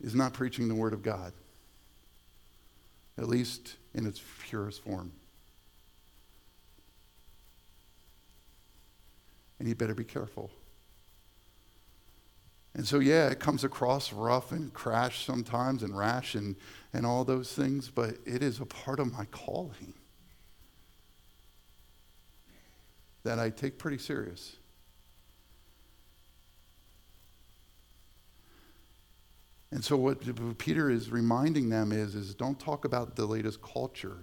is 0.00 0.14
not 0.14 0.34
preaching 0.34 0.68
the 0.68 0.74
Word 0.74 0.92
of 0.92 1.02
God, 1.02 1.32
at 3.16 3.28
least 3.28 3.76
in 3.94 4.04
its 4.06 4.20
purest 4.46 4.84
form. 4.84 5.10
And 9.58 9.66
you 9.66 9.74
better 9.74 9.94
be 9.94 10.04
careful. 10.04 10.50
And 12.74 12.86
so, 12.86 12.98
yeah, 12.98 13.28
it 13.28 13.40
comes 13.40 13.64
across 13.64 14.12
rough 14.12 14.52
and 14.52 14.70
crash 14.74 15.24
sometimes 15.24 15.82
and 15.82 15.96
rash 15.96 16.34
and, 16.34 16.56
and 16.94 17.04
all 17.04 17.24
those 17.24 17.52
things, 17.52 17.90
but 17.90 18.16
it 18.24 18.42
is 18.42 18.60
a 18.60 18.64
part 18.64 19.00
of 19.00 19.12
my 19.12 19.24
calling 19.26 19.92
that 23.24 23.38
I 23.38 23.50
take 23.50 23.78
pretty 23.78 23.98
serious. 23.98 24.56
And 29.72 29.84
so 29.84 29.96
what 29.96 30.56
Peter 30.58 30.88
is 30.88 31.10
reminding 31.10 31.68
them 31.68 31.90
is, 31.90 32.14
is 32.14 32.32
don't 32.32 32.60
talk 32.60 32.84
about 32.84 33.16
the 33.16 33.26
latest 33.26 33.60
culture. 33.60 34.18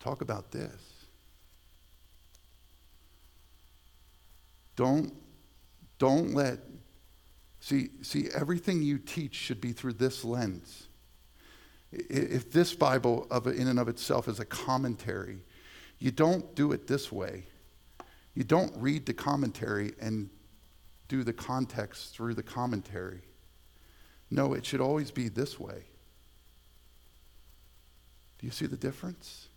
Talk 0.00 0.22
about 0.22 0.50
this. 0.52 0.80
Don't 4.74 5.12
don't 5.98 6.32
let, 6.32 6.60
see, 7.68 7.90
see, 8.00 8.28
everything 8.34 8.82
you 8.82 8.98
teach 8.98 9.34
should 9.34 9.60
be 9.60 9.72
through 9.72 9.92
this 9.94 10.24
lens. 10.24 10.88
If 11.92 12.50
this 12.50 12.74
Bible 12.74 13.26
of, 13.30 13.46
in 13.46 13.68
and 13.68 13.78
of 13.78 13.88
itself 13.88 14.26
is 14.26 14.40
a 14.40 14.44
commentary, 14.44 15.38
you 15.98 16.10
don't 16.10 16.54
do 16.54 16.72
it 16.72 16.86
this 16.86 17.12
way. 17.12 17.44
You 18.34 18.44
don't 18.44 18.72
read 18.76 19.04
the 19.04 19.12
commentary 19.12 19.92
and 20.00 20.30
do 21.08 21.22
the 21.24 21.32
context 21.32 22.14
through 22.14 22.34
the 22.34 22.42
commentary. 22.42 23.22
No, 24.30 24.54
it 24.54 24.64
should 24.64 24.80
always 24.80 25.10
be 25.10 25.28
this 25.28 25.58
way. 25.60 25.84
Do 28.38 28.46
you 28.46 28.52
see 28.52 28.66
the 28.66 28.76
difference? 28.76 29.48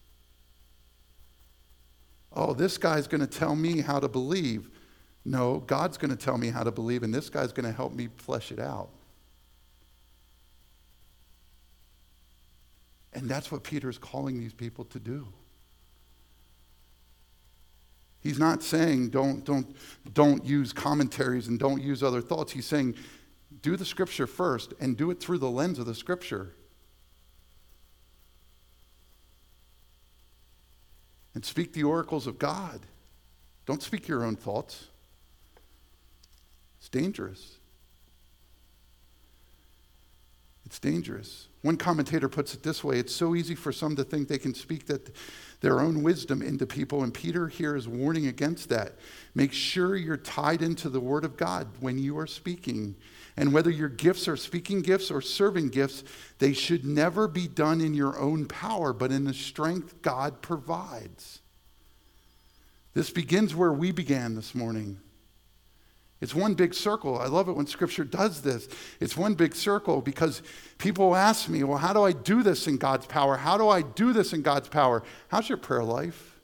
Oh, 2.33 2.53
this 2.53 2.77
guy's 2.77 3.07
going 3.07 3.21
to 3.21 3.27
tell 3.27 3.55
me 3.55 3.81
how 3.81 3.99
to 3.99 4.07
believe. 4.07 4.69
No, 5.23 5.59
God's 5.59 5.97
going 5.97 6.11
to 6.11 6.17
tell 6.17 6.37
me 6.37 6.49
how 6.49 6.63
to 6.63 6.71
believe, 6.71 7.03
and 7.03 7.13
this 7.13 7.29
guy's 7.29 7.51
going 7.51 7.65
to 7.65 7.71
help 7.71 7.93
me 7.93 8.09
flesh 8.17 8.51
it 8.51 8.59
out. 8.59 8.89
And 13.13 13.29
that's 13.29 13.51
what 13.51 13.63
Peter's 13.63 13.97
calling 13.97 14.39
these 14.39 14.53
people 14.53 14.85
to 14.85 14.99
do. 14.99 15.27
He's 18.21 18.39
not 18.39 18.63
saying 18.63 19.09
don't, 19.09 19.43
don't, 19.43 19.75
don't 20.13 20.45
use 20.45 20.71
commentaries 20.73 21.47
and 21.47 21.59
don't 21.59 21.81
use 21.81 22.03
other 22.03 22.21
thoughts. 22.21 22.51
He's 22.51 22.67
saying 22.67 22.95
do 23.61 23.75
the 23.75 23.85
scripture 23.85 24.27
first 24.27 24.73
and 24.79 24.95
do 24.95 25.11
it 25.11 25.19
through 25.19 25.39
the 25.39 25.49
lens 25.49 25.79
of 25.79 25.85
the 25.85 25.95
scripture. 25.95 26.53
And 31.33 31.43
speak 31.43 31.73
the 31.73 31.83
oracles 31.83 32.27
of 32.27 32.37
God. 32.37 32.81
Don't 33.65 33.81
speak 33.81 34.07
your 34.07 34.23
own 34.23 34.35
thoughts. 34.35 34.90
It's 36.81 36.89
dangerous. 36.89 37.59
It's 40.65 40.79
dangerous. 40.79 41.47
One 41.61 41.77
commentator 41.77 42.27
puts 42.27 42.55
it 42.55 42.63
this 42.63 42.83
way 42.83 42.97
it's 42.97 43.13
so 43.13 43.35
easy 43.35 43.53
for 43.53 43.71
some 43.71 43.95
to 43.97 44.03
think 44.03 44.27
they 44.27 44.39
can 44.39 44.55
speak 44.55 44.87
that 44.87 45.15
their 45.59 45.79
own 45.79 46.01
wisdom 46.01 46.41
into 46.41 46.65
people, 46.65 47.03
and 47.03 47.13
Peter 47.13 47.47
here 47.47 47.75
is 47.75 47.87
warning 47.87 48.25
against 48.25 48.69
that. 48.69 48.93
Make 49.35 49.53
sure 49.53 49.95
you're 49.95 50.17
tied 50.17 50.63
into 50.63 50.89
the 50.89 50.99
Word 50.99 51.23
of 51.23 51.37
God 51.37 51.67
when 51.81 51.99
you 51.99 52.17
are 52.17 52.25
speaking. 52.25 52.95
And 53.37 53.53
whether 53.53 53.69
your 53.69 53.89
gifts 53.89 54.27
are 54.27 54.35
speaking 54.35 54.81
gifts 54.81 55.11
or 55.11 55.21
serving 55.21 55.69
gifts, 55.69 56.03
they 56.39 56.53
should 56.53 56.83
never 56.83 57.27
be 57.27 57.47
done 57.47 57.79
in 57.79 57.93
your 57.93 58.17
own 58.17 58.47
power, 58.47 58.91
but 58.91 59.11
in 59.11 59.25
the 59.25 59.35
strength 59.35 60.01
God 60.01 60.41
provides. 60.41 61.41
This 62.95 63.11
begins 63.11 63.53
where 63.53 63.71
we 63.71 63.91
began 63.91 64.33
this 64.33 64.55
morning 64.55 64.97
it's 66.21 66.35
one 66.35 66.53
big 66.53 66.75
circle. 66.75 67.17
I 67.17 67.25
love 67.25 67.49
it 67.49 67.53
when 67.53 67.65
Scripture 67.65 68.03
does 68.03 68.41
this. 68.43 68.69
It's 68.99 69.17
one 69.17 69.33
big 69.33 69.55
circle 69.55 70.01
because 70.01 70.43
people 70.77 71.15
ask 71.15 71.49
me, 71.49 71.63
well, 71.63 71.79
how 71.79 71.93
do 71.93 72.03
I 72.03 72.11
do 72.11 72.43
this 72.43 72.67
in 72.67 72.77
God's 72.77 73.07
power? 73.07 73.37
How 73.37 73.57
do 73.57 73.67
I 73.67 73.81
do 73.81 74.13
this 74.13 74.31
in 74.31 74.43
God's 74.43 74.69
power? 74.69 75.01
How's 75.29 75.49
your 75.49 75.57
prayer 75.57 75.83
life? 75.83 76.39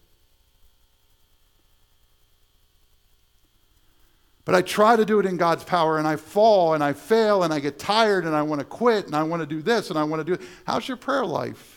But 4.45 4.55
I 4.55 4.63
try 4.63 4.95
to 4.95 5.05
do 5.05 5.19
it 5.19 5.25
in 5.27 5.37
God's 5.37 5.63
power 5.63 5.99
and 5.99 6.07
I 6.07 6.15
fall 6.15 6.73
and 6.73 6.83
I 6.83 6.93
fail 6.93 7.43
and 7.43 7.53
I 7.53 7.59
get 7.59 7.77
tired 7.77 8.25
and 8.25 8.35
I 8.35 8.41
want 8.41 8.59
to 8.59 8.65
quit 8.65 9.05
and 9.05 9.15
I 9.15 9.23
want 9.23 9.41
to 9.41 9.45
do 9.45 9.61
this 9.61 9.89
and 9.89 9.99
I 9.99 10.05
want 10.05 10.21
to 10.21 10.23
do. 10.23 10.41
it. 10.41 10.49
How's 10.65 10.87
your 10.87 10.97
prayer 10.97 11.25
life? 11.25 11.76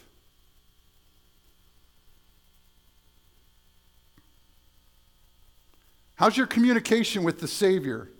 How's 6.21 6.37
your 6.37 6.47
communication 6.47 7.23
with 7.23 7.41
the 7.41 7.49
Savior? 7.49 8.11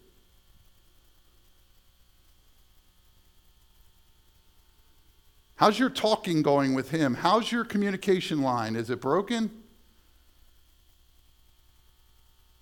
How's 5.57 5.79
your 5.79 5.91
talking 5.91 6.41
going 6.41 6.73
with 6.73 6.91
Him? 6.93 7.13
How's 7.13 7.53
your 7.53 7.63
communication 7.63 8.41
line? 8.41 8.75
Is 8.75 8.89
it 8.89 9.03
broken? 9.03 9.51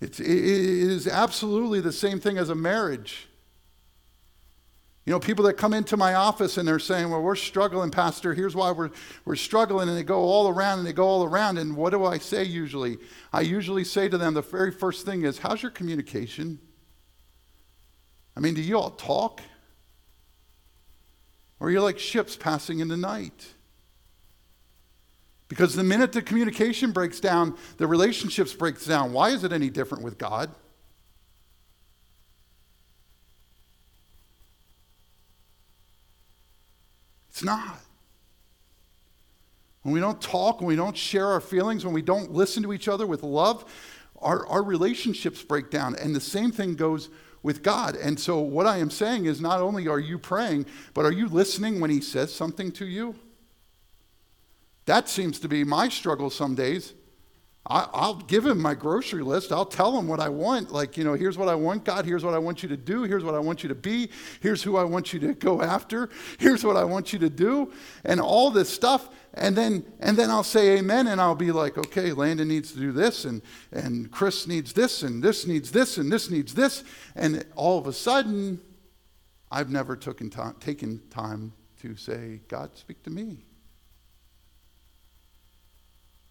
It's, 0.00 0.18
it 0.18 0.26
is 0.28 1.06
absolutely 1.06 1.80
the 1.82 1.92
same 1.92 2.18
thing 2.18 2.36
as 2.36 2.50
a 2.50 2.56
marriage. 2.56 3.27
You 5.08 5.14
know, 5.14 5.20
people 5.20 5.46
that 5.46 5.54
come 5.54 5.72
into 5.72 5.96
my 5.96 6.12
office 6.12 6.58
and 6.58 6.68
they're 6.68 6.78
saying, 6.78 7.08
Well, 7.08 7.22
we're 7.22 7.34
struggling, 7.34 7.90
Pastor. 7.90 8.34
Here's 8.34 8.54
why 8.54 8.72
we're, 8.72 8.90
we're 9.24 9.36
struggling. 9.36 9.88
And 9.88 9.96
they 9.96 10.02
go 10.02 10.18
all 10.20 10.48
around 10.48 10.80
and 10.80 10.86
they 10.86 10.92
go 10.92 11.06
all 11.06 11.24
around. 11.24 11.56
And 11.56 11.78
what 11.78 11.92
do 11.92 12.04
I 12.04 12.18
say 12.18 12.44
usually? 12.44 12.98
I 13.32 13.40
usually 13.40 13.84
say 13.84 14.10
to 14.10 14.18
them, 14.18 14.34
the 14.34 14.42
very 14.42 14.70
first 14.70 15.06
thing 15.06 15.24
is, 15.24 15.38
How's 15.38 15.62
your 15.62 15.70
communication? 15.70 16.58
I 18.36 18.40
mean, 18.40 18.52
do 18.52 18.60
you 18.60 18.78
all 18.78 18.90
talk? 18.90 19.40
Or 21.58 21.68
are 21.68 21.70
you 21.70 21.80
like 21.80 21.98
ships 21.98 22.36
passing 22.36 22.80
in 22.80 22.88
the 22.88 22.96
night? 22.98 23.54
Because 25.48 25.74
the 25.74 25.84
minute 25.84 26.12
the 26.12 26.20
communication 26.20 26.92
breaks 26.92 27.18
down, 27.18 27.56
the 27.78 27.86
relationships 27.86 28.52
breaks 28.52 28.84
down. 28.84 29.14
Why 29.14 29.30
is 29.30 29.42
it 29.42 29.54
any 29.54 29.70
different 29.70 30.04
with 30.04 30.18
God? 30.18 30.50
It's 37.38 37.44
not. 37.44 37.78
When 39.82 39.94
we 39.94 40.00
don't 40.00 40.20
talk, 40.20 40.60
when 40.60 40.66
we 40.66 40.74
don't 40.74 40.96
share 40.96 41.28
our 41.28 41.40
feelings, 41.40 41.84
when 41.84 41.94
we 41.94 42.02
don't 42.02 42.32
listen 42.32 42.64
to 42.64 42.72
each 42.72 42.88
other 42.88 43.06
with 43.06 43.22
love, 43.22 43.64
our, 44.20 44.44
our 44.48 44.60
relationships 44.60 45.40
break 45.44 45.70
down. 45.70 45.94
And 45.94 46.16
the 46.16 46.20
same 46.20 46.50
thing 46.50 46.74
goes 46.74 47.10
with 47.44 47.62
God. 47.62 47.94
And 47.94 48.18
so, 48.18 48.40
what 48.40 48.66
I 48.66 48.78
am 48.78 48.90
saying 48.90 49.26
is 49.26 49.40
not 49.40 49.60
only 49.60 49.86
are 49.86 50.00
you 50.00 50.18
praying, 50.18 50.66
but 50.94 51.04
are 51.04 51.12
you 51.12 51.28
listening 51.28 51.78
when 51.78 51.90
He 51.90 52.00
says 52.00 52.34
something 52.34 52.72
to 52.72 52.84
you? 52.84 53.14
That 54.86 55.08
seems 55.08 55.38
to 55.38 55.48
be 55.48 55.62
my 55.62 55.90
struggle 55.90 56.30
some 56.30 56.56
days. 56.56 56.92
I, 57.70 58.06
will 58.06 58.14
give 58.14 58.46
him 58.46 58.60
my 58.60 58.74
grocery 58.74 59.22
list. 59.22 59.52
I'll 59.52 59.66
tell 59.66 59.98
him 59.98 60.08
what 60.08 60.20
I 60.20 60.30
want. 60.30 60.72
Like, 60.72 60.96
you 60.96 61.04
know, 61.04 61.12
here's 61.12 61.36
what 61.36 61.48
I 61.48 61.54
want, 61.54 61.84
God. 61.84 62.06
Here's 62.06 62.24
what 62.24 62.32
I 62.32 62.38
want 62.38 62.62
you 62.62 62.68
to 62.70 62.78
do. 62.78 63.02
Here's 63.02 63.22
what 63.22 63.34
I 63.34 63.38
want 63.38 63.62
you 63.62 63.68
to 63.68 63.74
be. 63.74 64.08
Here's 64.40 64.62
who 64.62 64.76
I 64.78 64.84
want 64.84 65.12
you 65.12 65.20
to 65.20 65.34
go 65.34 65.60
after. 65.60 66.08
Here's 66.38 66.64
what 66.64 66.76
I 66.76 66.84
want 66.84 67.12
you 67.12 67.18
to 67.18 67.28
do. 67.28 67.70
And 68.04 68.20
all 68.20 68.50
this 68.50 68.70
stuff. 68.70 69.10
And 69.34 69.54
then, 69.54 69.84
and 70.00 70.16
then 70.16 70.30
I'll 70.30 70.42
say 70.42 70.78
amen 70.78 71.08
and 71.08 71.20
I'll 71.20 71.34
be 71.34 71.52
like, 71.52 71.76
okay, 71.76 72.12
Landon 72.12 72.48
needs 72.48 72.72
to 72.72 72.78
do 72.78 72.90
this 72.90 73.26
and, 73.26 73.42
and 73.70 74.10
Chris 74.10 74.46
needs 74.46 74.72
this 74.72 75.02
and 75.02 75.22
this 75.22 75.46
needs 75.46 75.70
this 75.70 75.98
and 75.98 76.10
this 76.10 76.30
needs 76.30 76.54
this. 76.54 76.84
And 77.14 77.44
all 77.54 77.78
of 77.78 77.86
a 77.86 77.92
sudden, 77.92 78.60
I've 79.50 79.70
never 79.70 79.94
taken 79.94 80.30
time, 80.30 80.56
taken 80.58 81.02
time 81.10 81.52
to 81.82 81.96
say, 81.96 82.40
God, 82.48 82.76
speak 82.76 83.02
to 83.04 83.10
me. 83.10 83.44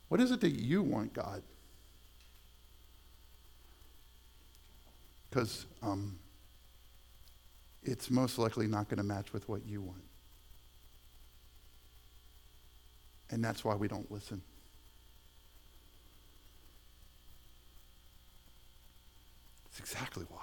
What 0.09 0.21
is 0.21 0.31
it 0.31 0.41
that 0.41 0.51
you 0.51 0.81
want, 0.81 1.13
God? 1.13 1.43
Because 5.29 5.65
um, 5.81 6.17
it's 7.83 8.09
most 8.09 8.37
likely 8.37 8.67
not 8.67 8.87
going 8.87 8.97
to 8.97 9.03
match 9.03 9.33
with 9.33 9.47
what 9.49 9.65
you 9.65 9.81
want. 9.81 10.03
And 13.29 13.43
that's 13.43 13.65
why 13.65 13.75
we 13.75 13.87
don't 13.89 14.09
listen. 14.09 14.41
That's 19.65 19.79
exactly 19.79 20.25
why. 20.29 20.39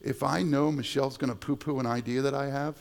If 0.00 0.22
I 0.22 0.42
know 0.42 0.70
Michelle's 0.70 1.16
going 1.16 1.30
to 1.30 1.36
poo 1.36 1.56
poo 1.56 1.78
an 1.78 1.86
idea 1.86 2.22
that 2.22 2.34
I 2.34 2.50
have, 2.50 2.76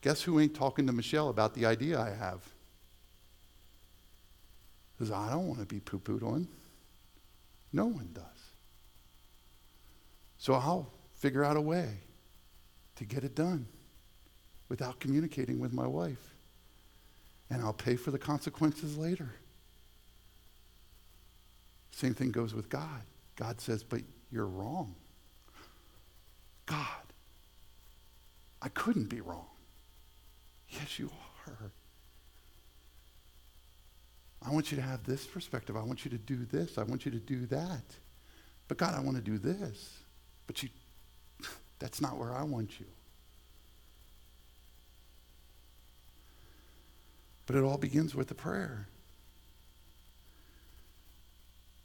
guess 0.00 0.22
who 0.22 0.40
ain't 0.40 0.54
talking 0.54 0.86
to 0.86 0.92
Michelle 0.92 1.28
about 1.28 1.54
the 1.54 1.66
idea 1.66 2.00
I 2.00 2.10
have? 2.14 2.40
Because 5.04 5.18
I 5.18 5.30
don't 5.32 5.46
want 5.46 5.60
to 5.60 5.66
be 5.66 5.80
poo 5.80 5.98
pooed 5.98 6.22
on. 6.22 6.48
No 7.74 7.84
one 7.84 8.08
does. 8.14 8.24
So 10.38 10.54
I'll 10.54 10.90
figure 11.14 11.44
out 11.44 11.58
a 11.58 11.60
way 11.60 11.98
to 12.96 13.04
get 13.04 13.22
it 13.22 13.34
done 13.34 13.66
without 14.70 15.00
communicating 15.00 15.60
with 15.60 15.74
my 15.74 15.86
wife. 15.86 16.34
And 17.50 17.60
I'll 17.60 17.74
pay 17.74 17.96
for 17.96 18.12
the 18.12 18.18
consequences 18.18 18.96
later. 18.96 19.28
Same 21.90 22.14
thing 22.14 22.30
goes 22.30 22.54
with 22.54 22.70
God. 22.70 23.02
God 23.36 23.60
says, 23.60 23.84
but 23.84 24.00
you're 24.32 24.46
wrong. 24.46 24.94
God, 26.64 27.12
I 28.62 28.70
couldn't 28.70 29.10
be 29.10 29.20
wrong. 29.20 29.48
Yes, 30.70 30.98
you 30.98 31.10
are. 31.46 31.72
I 34.46 34.50
want 34.50 34.70
you 34.70 34.76
to 34.76 34.82
have 34.82 35.04
this 35.04 35.24
perspective. 35.24 35.76
I 35.76 35.82
want 35.82 36.04
you 36.04 36.10
to 36.10 36.18
do 36.18 36.44
this. 36.44 36.76
I 36.76 36.82
want 36.82 37.06
you 37.06 37.10
to 37.12 37.18
do 37.18 37.46
that. 37.46 37.84
But 38.68 38.76
God, 38.76 38.94
I 38.94 39.00
want 39.00 39.16
to 39.16 39.22
do 39.22 39.38
this. 39.38 39.98
But 40.46 40.62
you 40.62 40.68
that's 41.78 42.00
not 42.00 42.18
where 42.18 42.32
I 42.32 42.42
want 42.42 42.78
you. 42.78 42.86
But 47.46 47.56
it 47.56 47.62
all 47.62 47.78
begins 47.78 48.14
with 48.14 48.30
a 48.30 48.34
prayer. 48.34 48.88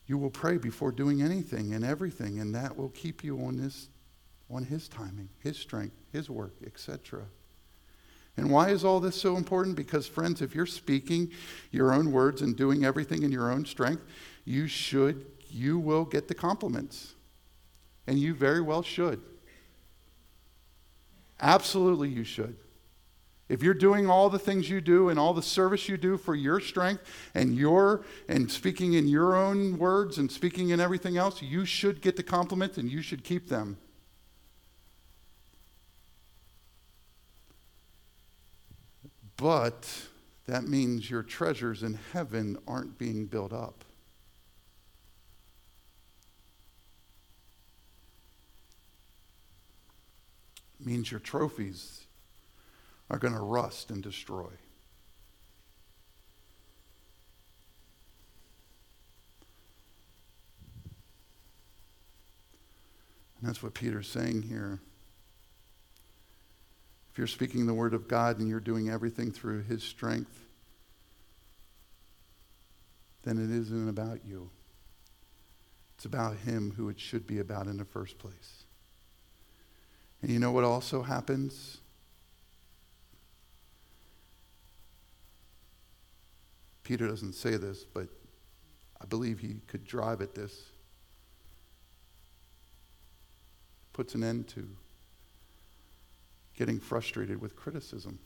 You 0.05 0.17
will 0.17 0.31
pray 0.31 0.57
before 0.57 0.91
doing 0.91 1.21
anything 1.21 1.73
and 1.73 1.85
everything, 1.85 2.39
and 2.39 2.55
that 2.55 2.75
will 2.75 2.89
keep 2.89 3.23
you 3.23 3.39
on 3.41 3.57
this 3.57 3.89
on 4.51 4.63
his 4.63 4.87
timing, 4.87 5.29
his 5.39 5.57
strength, 5.57 5.95
his 6.11 6.29
work, 6.29 6.55
etc. 6.65 7.25
And 8.39 8.49
why 8.49 8.69
is 8.69 8.85
all 8.85 9.01
this 9.01 9.19
so 9.19 9.35
important? 9.35 9.75
Because, 9.75 10.07
friends, 10.07 10.41
if 10.41 10.55
you're 10.55 10.65
speaking 10.65 11.29
your 11.71 11.93
own 11.93 12.13
words 12.13 12.41
and 12.41 12.55
doing 12.55 12.85
everything 12.85 13.23
in 13.23 13.33
your 13.33 13.51
own 13.51 13.65
strength, 13.65 14.01
you 14.45 14.65
should, 14.65 15.25
you 15.49 15.77
will 15.77 16.05
get 16.05 16.29
the 16.29 16.33
compliments. 16.33 17.15
And 18.07 18.17
you 18.17 18.33
very 18.33 18.61
well 18.61 18.81
should. 18.81 19.21
Absolutely, 21.41 22.07
you 22.07 22.23
should. 22.23 22.55
If 23.49 23.61
you're 23.61 23.73
doing 23.73 24.09
all 24.09 24.29
the 24.29 24.39
things 24.39 24.69
you 24.69 24.79
do 24.79 25.09
and 25.09 25.19
all 25.19 25.33
the 25.33 25.41
service 25.41 25.89
you 25.89 25.97
do 25.97 26.17
for 26.17 26.33
your 26.33 26.61
strength 26.61 27.03
and 27.35 27.57
your 27.57 28.05
and 28.29 28.49
speaking 28.49 28.93
in 28.93 29.09
your 29.09 29.35
own 29.35 29.77
words 29.77 30.17
and 30.17 30.31
speaking 30.31 30.69
in 30.69 30.79
everything 30.79 31.17
else, 31.17 31.41
you 31.41 31.65
should 31.65 32.01
get 32.01 32.15
the 32.15 32.23
compliments 32.23 32.77
and 32.77 32.89
you 32.89 33.01
should 33.01 33.25
keep 33.25 33.49
them. 33.49 33.77
But 39.39 39.87
that 40.47 40.67
means 40.67 41.09
your 41.09 41.23
treasures 41.23 41.81
in 41.81 41.97
heaven 42.11 42.57
aren't 42.67 42.97
being 42.97 43.25
built 43.25 43.53
up. 43.53 43.85
It 50.79 50.85
means 50.85 51.09
your 51.09 51.21
trophies 51.21 52.01
are 53.09 53.17
going 53.17 53.33
to 53.33 53.39
rust 53.39 53.91
and 53.91 54.03
destroy. 54.03 54.49
And 63.39 63.47
that's 63.47 63.63
what 63.63 63.73
Peter's 63.73 64.09
saying 64.09 64.41
here 64.41 64.81
you're 67.19 67.27
speaking 67.27 67.65
the 67.65 67.73
word 67.73 67.93
of 67.93 68.07
God 68.07 68.39
and 68.39 68.47
you're 68.47 68.61
doing 68.61 68.89
everything 68.89 69.29
through 69.29 69.63
his 69.63 69.83
strength, 69.83 70.45
then 73.23 73.37
it 73.37 73.53
isn't 73.53 73.89
about 73.89 74.21
you. 74.25 74.49
It's 75.97 76.05
about 76.05 76.37
him 76.37 76.73
who 76.77 76.87
it 76.87 76.97
should 76.97 77.27
be 77.27 77.39
about 77.39 77.67
in 77.67 77.75
the 77.75 77.83
first 77.83 78.17
place. 78.19 78.63
And 80.21 80.31
you 80.31 80.39
know 80.39 80.51
what 80.51 80.63
also 80.63 81.01
happens? 81.01 81.79
Peter 86.83 87.05
doesn't 87.05 87.33
say 87.33 87.57
this, 87.57 87.83
but 87.83 88.07
I 89.01 89.05
believe 89.07 89.39
he 89.39 89.57
could 89.67 89.83
drive 89.83 90.21
at 90.21 90.35
this. 90.35 90.57
Puts 93.91 94.15
an 94.15 94.23
end 94.23 94.47
to 94.47 94.69
getting 96.59 96.77
frustrated 96.77 97.39
with 97.39 97.55
criticism. 97.55 98.19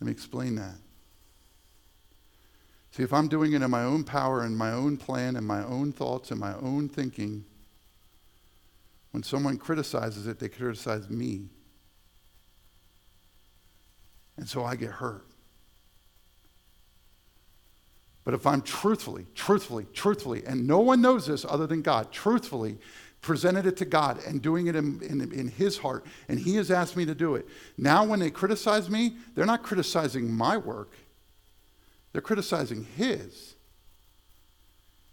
Let 0.00 0.06
me 0.06 0.12
explain 0.12 0.54
that. 0.54 0.76
See, 2.92 3.02
if 3.02 3.12
I'm 3.12 3.28
doing 3.28 3.52
it 3.52 3.60
in 3.60 3.70
my 3.70 3.82
own 3.82 4.02
power 4.02 4.40
and 4.40 4.56
my 4.56 4.72
own 4.72 4.96
plan 4.96 5.36
and 5.36 5.46
my 5.46 5.62
own 5.62 5.92
thoughts 5.92 6.30
and 6.30 6.40
my 6.40 6.54
own 6.54 6.88
thinking, 6.88 7.44
when 9.10 9.22
someone 9.22 9.58
criticizes 9.58 10.26
it, 10.26 10.38
they 10.38 10.48
criticize 10.48 11.10
me. 11.10 11.50
And 14.38 14.48
so 14.48 14.64
I 14.64 14.74
get 14.74 14.90
hurt. 14.90 15.26
But 18.30 18.38
if 18.38 18.46
I'm 18.46 18.62
truthfully, 18.62 19.26
truthfully, 19.34 19.88
truthfully, 19.92 20.44
and 20.46 20.64
no 20.64 20.78
one 20.78 21.02
knows 21.02 21.26
this 21.26 21.44
other 21.44 21.66
than 21.66 21.82
God, 21.82 22.12
truthfully 22.12 22.78
presented 23.22 23.66
it 23.66 23.76
to 23.78 23.84
God 23.84 24.20
and 24.24 24.40
doing 24.40 24.68
it 24.68 24.76
in, 24.76 25.02
in, 25.02 25.20
in, 25.32 25.48
His 25.48 25.78
heart, 25.78 26.06
and 26.28 26.38
He 26.38 26.54
has 26.54 26.70
asked 26.70 26.96
me 26.96 27.04
to 27.06 27.14
do 27.16 27.34
it. 27.34 27.48
Now, 27.76 28.04
when 28.04 28.20
they 28.20 28.30
criticize 28.30 28.88
me, 28.88 29.16
they're 29.34 29.46
not 29.46 29.64
criticizing 29.64 30.32
my 30.32 30.56
work, 30.56 30.92
they're 32.12 32.22
criticizing 32.22 32.86
His. 32.96 33.56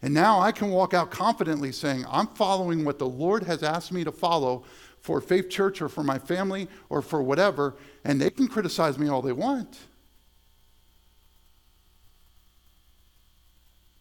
And 0.04 0.14
now 0.14 0.40
I 0.40 0.52
can 0.52 0.70
walk 0.70 0.94
out 0.94 1.10
confidently 1.10 1.72
saying, 1.72 2.06
I'm 2.08 2.28
following 2.28 2.86
what 2.86 3.00
the 3.00 3.10
Lord 3.10 3.42
has 3.46 3.64
asked 3.64 3.92
me 3.92 4.04
to 4.04 4.12
follow 4.12 4.64
for 5.00 5.22
Faith 5.22 5.50
Church 5.50 5.82
or 5.82 5.90
for 5.90 6.04
my 6.04 6.20
family 6.20 6.68
or 6.88 7.02
for 7.02 7.24
whatever, 7.24 7.78
and 8.04 8.22
they 8.22 8.30
can 8.30 8.48
criticize 8.48 9.00
me 9.00 9.10
all 9.10 9.24
they 9.24 9.32
want. 9.32 9.80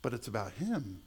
But 0.06 0.14
it's 0.14 0.28
about 0.28 0.52
Him. 0.52 1.00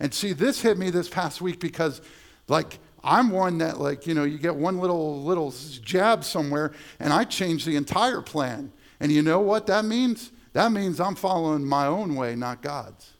And 0.00 0.12
see, 0.12 0.32
this 0.32 0.60
hit 0.60 0.76
me 0.76 0.90
this 0.90 1.08
past 1.08 1.40
week 1.40 1.60
because, 1.60 2.00
like, 2.48 2.80
I'm 3.04 3.30
one 3.30 3.58
that, 3.58 3.78
like, 3.78 4.04
you 4.04 4.12
know, 4.12 4.24
you 4.24 4.36
get 4.36 4.56
one 4.56 4.80
little 4.80 5.22
little 5.22 5.54
jab 5.80 6.24
somewhere, 6.24 6.72
and 6.98 7.12
I 7.12 7.22
change 7.22 7.64
the 7.64 7.76
entire 7.76 8.20
plan. 8.20 8.72
And 8.98 9.12
you 9.12 9.22
know 9.22 9.38
what 9.38 9.68
that 9.68 9.84
means? 9.84 10.32
That 10.54 10.72
means 10.72 10.98
I'm 10.98 11.14
following 11.14 11.64
my 11.64 11.86
own 11.86 12.16
way, 12.16 12.34
not 12.34 12.62
God's. 12.62 13.11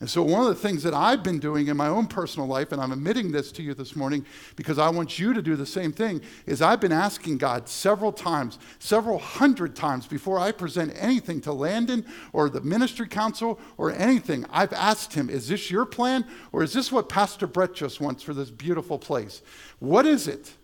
And 0.00 0.10
so, 0.10 0.22
one 0.22 0.42
of 0.42 0.48
the 0.48 0.54
things 0.56 0.82
that 0.82 0.92
I've 0.92 1.22
been 1.22 1.38
doing 1.38 1.68
in 1.68 1.76
my 1.76 1.86
own 1.86 2.08
personal 2.08 2.48
life, 2.48 2.72
and 2.72 2.82
I'm 2.82 2.90
admitting 2.90 3.30
this 3.30 3.52
to 3.52 3.62
you 3.62 3.74
this 3.74 3.94
morning 3.94 4.26
because 4.56 4.76
I 4.78 4.90
want 4.90 5.20
you 5.20 5.32
to 5.32 5.40
do 5.40 5.54
the 5.54 5.64
same 5.64 5.92
thing, 5.92 6.20
is 6.46 6.60
I've 6.60 6.80
been 6.80 6.92
asking 6.92 7.38
God 7.38 7.68
several 7.68 8.12
times, 8.12 8.58
several 8.80 9.18
hundred 9.18 9.76
times 9.76 10.08
before 10.08 10.38
I 10.38 10.50
present 10.50 10.92
anything 10.96 11.40
to 11.42 11.52
Landon 11.52 12.04
or 12.32 12.50
the 12.50 12.60
ministry 12.60 13.06
council 13.06 13.60
or 13.76 13.92
anything. 13.92 14.44
I've 14.50 14.72
asked 14.72 15.14
Him, 15.14 15.30
Is 15.30 15.48
this 15.48 15.70
your 15.70 15.86
plan 15.86 16.26
or 16.50 16.64
is 16.64 16.72
this 16.72 16.90
what 16.90 17.08
Pastor 17.08 17.46
Brett 17.46 17.72
just 17.72 18.00
wants 18.00 18.24
for 18.24 18.34
this 18.34 18.50
beautiful 18.50 18.98
place? 18.98 19.42
What 19.78 20.06
is 20.06 20.26
it? 20.26 20.54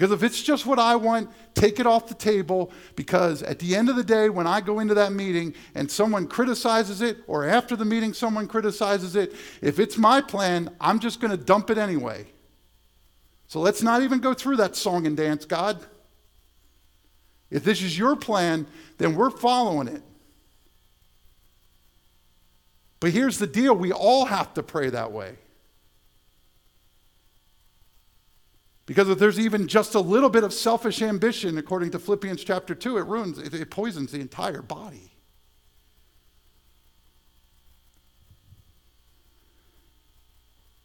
Because 0.00 0.12
if 0.12 0.22
it's 0.22 0.42
just 0.42 0.64
what 0.64 0.78
I 0.78 0.96
want, 0.96 1.28
take 1.52 1.78
it 1.78 1.86
off 1.86 2.08
the 2.08 2.14
table. 2.14 2.72
Because 2.96 3.42
at 3.42 3.58
the 3.58 3.76
end 3.76 3.90
of 3.90 3.96
the 3.96 4.02
day, 4.02 4.30
when 4.30 4.46
I 4.46 4.62
go 4.62 4.78
into 4.78 4.94
that 4.94 5.12
meeting 5.12 5.52
and 5.74 5.90
someone 5.90 6.26
criticizes 6.26 7.02
it, 7.02 7.18
or 7.26 7.44
after 7.44 7.76
the 7.76 7.84
meeting 7.84 8.14
someone 8.14 8.48
criticizes 8.48 9.14
it, 9.14 9.34
if 9.60 9.78
it's 9.78 9.98
my 9.98 10.22
plan, 10.22 10.74
I'm 10.80 11.00
just 11.00 11.20
going 11.20 11.32
to 11.32 11.36
dump 11.36 11.68
it 11.68 11.76
anyway. 11.76 12.24
So 13.46 13.60
let's 13.60 13.82
not 13.82 14.00
even 14.00 14.20
go 14.20 14.32
through 14.32 14.56
that 14.56 14.74
song 14.74 15.06
and 15.06 15.14
dance, 15.14 15.44
God. 15.44 15.84
If 17.50 17.62
this 17.62 17.82
is 17.82 17.98
your 17.98 18.16
plan, 18.16 18.66
then 18.96 19.14
we're 19.14 19.28
following 19.28 19.88
it. 19.88 20.02
But 23.00 23.10
here's 23.10 23.36
the 23.36 23.46
deal 23.46 23.74
we 23.74 23.92
all 23.92 24.24
have 24.24 24.54
to 24.54 24.62
pray 24.62 24.88
that 24.88 25.12
way. 25.12 25.36
Because 28.90 29.08
if 29.08 29.20
there's 29.20 29.38
even 29.38 29.68
just 29.68 29.94
a 29.94 30.00
little 30.00 30.28
bit 30.28 30.42
of 30.42 30.52
selfish 30.52 31.00
ambition, 31.00 31.58
according 31.58 31.92
to 31.92 32.00
Philippians 32.00 32.42
chapter 32.42 32.74
2, 32.74 32.98
it 32.98 33.06
ruins, 33.06 33.38
it, 33.38 33.54
it 33.54 33.70
poisons 33.70 34.10
the 34.10 34.18
entire 34.18 34.62
body. 34.62 35.12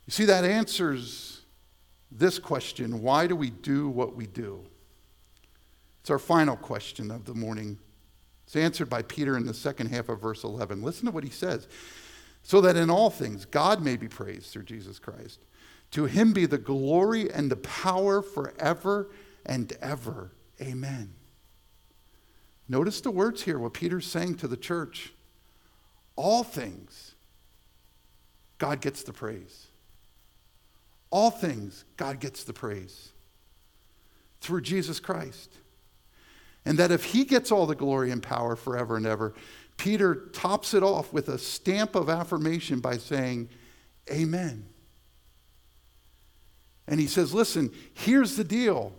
You 0.06 0.12
see, 0.12 0.26
that 0.26 0.46
answers 0.46 1.42
this 2.12 2.38
question 2.38 3.02
why 3.02 3.26
do 3.26 3.36
we 3.36 3.50
do 3.50 3.90
what 3.90 4.16
we 4.16 4.28
do? 4.28 4.64
It's 6.02 6.12
our 6.12 6.20
final 6.20 6.56
question 6.56 7.10
of 7.10 7.26
the 7.26 7.34
morning. 7.34 7.80
It's 8.46 8.56
answered 8.56 8.88
by 8.88 9.02
Peter 9.02 9.36
in 9.36 9.48
the 9.48 9.54
second 9.56 9.88
half 9.88 10.10
of 10.10 10.22
verse 10.22 10.44
11. 10.44 10.84
Listen 10.84 11.08
to 11.08 11.12
what 11.12 11.24
he 11.24 11.32
says. 11.32 11.68
So 12.44 12.62
that 12.62 12.76
in 12.76 12.92
all 12.92 13.10
things 13.10 13.46
God 13.46 13.82
may 13.82 13.98
be 13.98 14.08
praised 14.08 14.52
through 14.52 14.66
Jesus 14.66 15.00
Christ. 15.00 15.40
To 15.92 16.06
him 16.06 16.34
be 16.34 16.46
the 16.46 16.58
glory 16.58 17.32
and 17.32 17.50
the 17.50 17.56
power 17.58 18.22
forever 18.22 19.10
and 19.46 19.72
ever. 19.82 20.32
Amen. 20.62 21.14
Notice 22.68 23.02
the 23.02 23.12
words 23.12 23.44
here, 23.44 23.60
what 23.60 23.74
Peter's 23.74 24.08
saying 24.08 24.36
to 24.36 24.48
the 24.48 24.58
church. 24.58 25.14
All 26.16 26.44
things, 26.44 27.14
God 28.58 28.82
gets 28.82 29.04
the 29.04 29.14
praise. 29.14 29.68
All 31.12 31.30
things, 31.30 31.86
God 31.98 32.20
gets 32.20 32.44
the 32.44 32.54
praise 32.54 33.12
through 34.42 34.62
Jesus 34.62 35.00
Christ. 35.00 35.52
And 36.66 36.78
that 36.80 36.92
if 36.92 37.06
he 37.06 37.26
gets 37.26 37.52
all 37.52 37.68
the 37.68 37.76
glory 37.76 38.12
and 38.12 38.24
power 38.24 38.56
forever 38.56 38.98
and 38.98 39.06
ever, 39.06 39.34
Peter 39.78 40.16
tops 40.16 40.74
it 40.74 40.82
off 40.82 41.14
with 41.14 41.30
a 41.30 41.38
stamp 41.38 41.96
of 41.96 42.10
affirmation 42.10 42.80
by 42.80 42.98
saying, 42.98 43.50
Amen. 44.12 44.66
And 46.88 47.00
he 47.00 47.08
says, 47.08 47.34
Listen, 47.34 47.72
here's 47.94 48.36
the 48.36 48.44
deal 48.44 48.94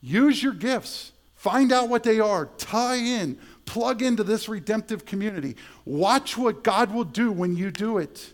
use 0.00 0.42
your 0.42 0.52
gifts, 0.52 1.12
find 1.34 1.72
out 1.72 1.88
what 1.88 2.02
they 2.02 2.20
are, 2.20 2.46
tie 2.58 2.96
in, 2.96 3.38
plug 3.64 4.02
into 4.02 4.22
this 4.22 4.48
redemptive 4.48 5.04
community. 5.04 5.56
Watch 5.84 6.36
what 6.36 6.62
God 6.62 6.92
will 6.92 7.04
do 7.04 7.32
when 7.32 7.56
you 7.56 7.70
do 7.70 7.98
it. 7.98 8.32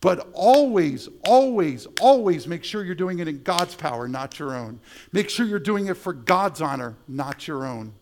But 0.00 0.30
always, 0.32 1.08
always, 1.24 1.86
always 2.00 2.48
make 2.48 2.64
sure 2.64 2.82
you're 2.82 2.96
doing 2.96 3.20
it 3.20 3.28
in 3.28 3.44
God's 3.44 3.76
power, 3.76 4.08
not 4.08 4.36
your 4.36 4.52
own. 4.52 4.80
Make 5.12 5.30
sure 5.30 5.46
you're 5.46 5.60
doing 5.60 5.86
it 5.86 5.96
for 5.96 6.12
God's 6.12 6.60
honor, 6.60 6.96
not 7.06 7.46
your 7.46 7.64
own. 7.64 7.94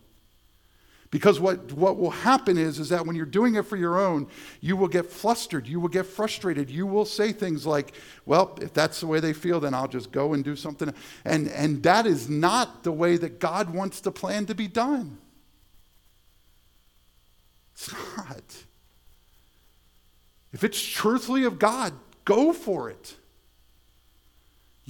Because 1.11 1.41
what, 1.41 1.73
what 1.73 1.97
will 1.97 2.09
happen 2.09 2.57
is, 2.57 2.79
is 2.79 2.87
that 2.89 3.05
when 3.05 3.17
you're 3.17 3.25
doing 3.25 3.55
it 3.55 3.65
for 3.65 3.75
your 3.75 3.99
own, 3.99 4.27
you 4.61 4.77
will 4.77 4.87
get 4.87 5.05
flustered, 5.05 5.67
you 5.67 5.81
will 5.81 5.89
get 5.89 6.05
frustrated, 6.05 6.69
you 6.69 6.87
will 6.87 7.03
say 7.03 7.33
things 7.33 7.65
like, 7.65 7.93
well, 8.25 8.57
if 8.61 8.73
that's 8.73 9.01
the 9.01 9.07
way 9.07 9.19
they 9.19 9.33
feel, 9.33 9.59
then 9.59 9.73
I'll 9.73 9.89
just 9.89 10.13
go 10.13 10.33
and 10.33 10.41
do 10.41 10.55
something. 10.55 10.93
And, 11.25 11.49
and 11.49 11.83
that 11.83 12.07
is 12.07 12.29
not 12.29 12.83
the 12.83 12.93
way 12.93 13.17
that 13.17 13.39
God 13.39 13.73
wants 13.73 13.99
the 13.99 14.11
plan 14.11 14.45
to 14.45 14.55
be 14.55 14.69
done. 14.69 15.17
It's 17.73 17.91
not. 17.91 18.43
If 20.53 20.63
it's 20.63 20.81
truthfully 20.81 21.43
of 21.43 21.59
God, 21.59 21.93
go 22.23 22.53
for 22.53 22.89
it. 22.89 23.15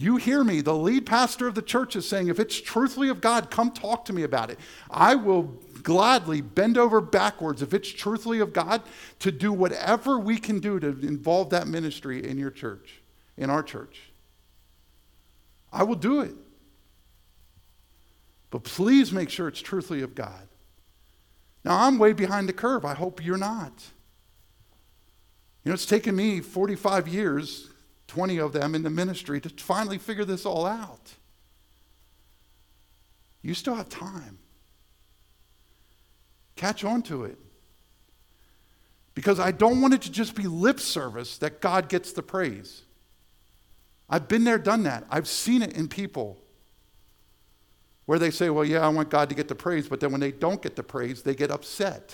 You 0.02 0.16
hear 0.16 0.44
me, 0.44 0.62
the 0.62 0.76
lead 0.76 1.06
pastor 1.06 1.48
of 1.48 1.54
the 1.54 1.62
church 1.62 1.96
is 1.96 2.10
saying, 2.10 2.28
if 2.28 2.40
it's 2.40 2.60
truthfully 2.60 3.10
of 3.10 3.22
God, 3.22 3.52
come 3.52 3.70
talk 3.70 4.04
to 4.06 4.14
me 4.14 4.24
about 4.24 4.50
it. 4.50 4.58
I 4.90 5.14
will 5.14 5.44
gladly 5.84 6.42
bend 6.42 6.76
over 6.76 7.02
backwards, 7.02 7.62
if 7.62 7.72
it's 7.72 7.88
truthfully 7.88 8.40
of 8.40 8.52
God, 8.52 8.82
to 9.20 9.32
do 9.32 9.54
whatever 9.54 10.18
we 10.18 10.40
can 10.40 10.60
do 10.60 10.80
to 10.80 10.88
involve 10.88 11.52
that 11.52 11.68
ministry 11.68 12.28
in 12.28 12.40
your 12.40 12.50
church, 12.50 13.04
in 13.38 13.52
our 13.52 13.62
church. 13.62 14.02
I 15.72 15.84
will 15.84 15.94
do 15.94 16.22
it. 16.22 16.34
But 18.50 18.64
please 18.64 19.12
make 19.12 19.30
sure 19.30 19.48
it's 19.48 19.62
truthfully 19.62 20.02
of 20.02 20.16
God. 20.16 20.48
Now, 21.64 21.86
I'm 21.86 22.00
way 22.00 22.14
behind 22.14 22.50
the 22.50 22.54
curve. 22.54 22.86
I 22.86 22.96
hope 22.96 23.24
you're 23.24 23.38
not. 23.38 23.72
You 25.64 25.70
know, 25.70 25.74
it's 25.76 25.86
taken 25.86 26.16
me 26.16 26.42
45 26.42 27.08
years, 27.08 27.71
20 28.12 28.40
of 28.40 28.52
them 28.52 28.76
in 28.76 28.84
the 28.84 28.90
ministry, 28.90 29.40
to 29.40 29.48
finally 29.48 29.98
figure 29.98 30.26
this 30.26 30.46
all 30.46 30.66
out. 30.66 31.14
You 33.42 33.54
still 33.54 33.76
have 33.76 33.88
time. 33.88 34.38
Catch 36.58 36.84
on 36.84 37.04
to 37.04 37.24
it. 37.24 37.38
Because 39.14 39.40
I 39.40 39.52
don't 39.52 39.80
want 39.80 39.94
it 39.94 40.02
to 40.02 40.12
just 40.12 40.36
be 40.36 40.44
lip 40.44 40.82
service 40.82 41.38
that 41.38 41.62
God 41.62 41.88
gets 41.88 42.12
the 42.12 42.22
praise. 42.22 42.82
I've 44.10 44.28
been 44.28 44.44
there, 44.44 44.58
done 44.58 44.84
that. 44.84 45.06
I've 45.10 45.30
seen 45.30 45.62
it 45.62 45.72
in 45.72 45.88
people 45.88 46.38
where 48.08 48.20
they 48.20 48.30
say, 48.30 48.50
Well, 48.50 48.66
yeah, 48.66 48.86
I 48.86 48.90
want 48.90 49.10
God 49.10 49.30
to 49.30 49.36
get 49.36 49.48
the 49.48 49.56
praise, 49.56 49.88
but 49.88 50.02
then 50.02 50.12
when 50.12 50.20
they 50.20 50.34
don't 50.34 50.62
get 50.62 50.76
the 50.76 50.84
praise, 50.84 51.24
they 51.24 51.34
get 51.34 51.50
upset. 51.50 52.14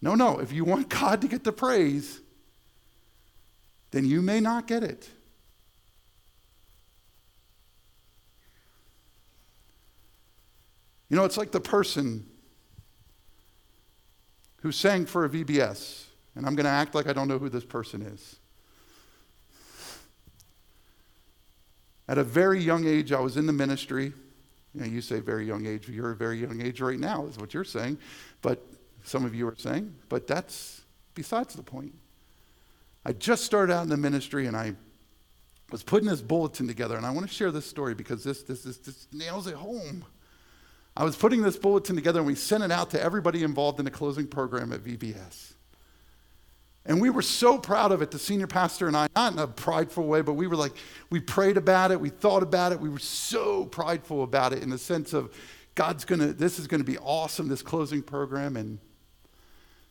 No, 0.00 0.14
no. 0.14 0.38
If 0.38 0.50
you 0.50 0.64
want 0.64 0.88
God 1.02 1.20
to 1.20 1.28
get 1.28 1.44
the 1.44 1.52
praise, 1.52 2.22
then 3.96 4.04
you 4.04 4.20
may 4.20 4.40
not 4.40 4.66
get 4.66 4.84
it. 4.84 5.08
You 11.08 11.16
know, 11.16 11.24
it's 11.24 11.38
like 11.38 11.50
the 11.50 11.60
person 11.60 12.26
who 14.56 14.70
sang 14.70 15.06
for 15.06 15.24
a 15.24 15.30
VBS. 15.30 16.04
And 16.34 16.44
I'm 16.44 16.54
going 16.54 16.66
to 16.66 16.70
act 16.70 16.94
like 16.94 17.06
I 17.08 17.14
don't 17.14 17.26
know 17.26 17.38
who 17.38 17.48
this 17.48 17.64
person 17.64 18.02
is. 18.02 18.36
At 22.06 22.18
a 22.18 22.24
very 22.24 22.60
young 22.60 22.86
age, 22.86 23.12
I 23.12 23.20
was 23.20 23.38
in 23.38 23.46
the 23.46 23.52
ministry. 23.54 24.12
You, 24.74 24.80
know, 24.82 24.86
you 24.86 25.00
say 25.00 25.20
very 25.20 25.46
young 25.46 25.64
age. 25.64 25.88
You're 25.88 26.10
a 26.10 26.16
very 26.16 26.38
young 26.38 26.60
age 26.60 26.82
right 26.82 27.00
now, 27.00 27.24
is 27.28 27.38
what 27.38 27.54
you're 27.54 27.64
saying. 27.64 27.96
But 28.42 28.62
some 29.04 29.24
of 29.24 29.34
you 29.34 29.48
are 29.48 29.56
saying. 29.56 29.94
But 30.10 30.26
that's 30.26 30.82
besides 31.14 31.54
the 31.54 31.62
point. 31.62 31.94
I 33.06 33.12
just 33.12 33.44
started 33.44 33.72
out 33.72 33.84
in 33.84 33.88
the 33.88 33.96
ministry 33.96 34.48
and 34.48 34.56
I 34.56 34.74
was 35.70 35.84
putting 35.84 36.08
this 36.08 36.20
bulletin 36.20 36.66
together. 36.66 36.96
And 36.96 37.06
I 37.06 37.12
want 37.12 37.28
to 37.28 37.32
share 37.32 37.52
this 37.52 37.64
story 37.64 37.94
because 37.94 38.24
this, 38.24 38.42
this, 38.42 38.64
this, 38.64 38.78
this 38.78 39.06
nails 39.12 39.46
it 39.46 39.54
home. 39.54 40.04
I 40.96 41.04
was 41.04 41.14
putting 41.14 41.40
this 41.40 41.56
bulletin 41.56 41.94
together 41.94 42.18
and 42.18 42.26
we 42.26 42.34
sent 42.34 42.64
it 42.64 42.72
out 42.72 42.90
to 42.90 43.00
everybody 43.00 43.44
involved 43.44 43.78
in 43.78 43.84
the 43.84 43.92
closing 43.92 44.26
program 44.26 44.72
at 44.72 44.80
VBS. 44.80 45.52
And 46.84 47.00
we 47.00 47.08
were 47.08 47.22
so 47.22 47.58
proud 47.58 47.92
of 47.92 48.02
it, 48.02 48.10
the 48.10 48.18
senior 48.18 48.48
pastor 48.48 48.88
and 48.88 48.96
I, 48.96 49.06
not 49.14 49.34
in 49.34 49.38
a 49.38 49.46
prideful 49.46 50.08
way, 50.08 50.20
but 50.20 50.32
we 50.32 50.48
were 50.48 50.56
like, 50.56 50.72
we 51.08 51.20
prayed 51.20 51.56
about 51.56 51.92
it, 51.92 52.00
we 52.00 52.08
thought 52.08 52.42
about 52.42 52.72
it, 52.72 52.80
we 52.80 52.88
were 52.88 52.98
so 52.98 53.66
prideful 53.66 54.24
about 54.24 54.52
it 54.52 54.64
in 54.64 54.70
the 54.70 54.78
sense 54.78 55.12
of 55.12 55.32
God's 55.76 56.04
gonna, 56.04 56.32
this 56.32 56.58
is 56.58 56.66
gonna 56.66 56.82
be 56.82 56.98
awesome, 56.98 57.46
this 57.46 57.62
closing 57.62 58.02
program. 58.02 58.56
And 58.56 58.80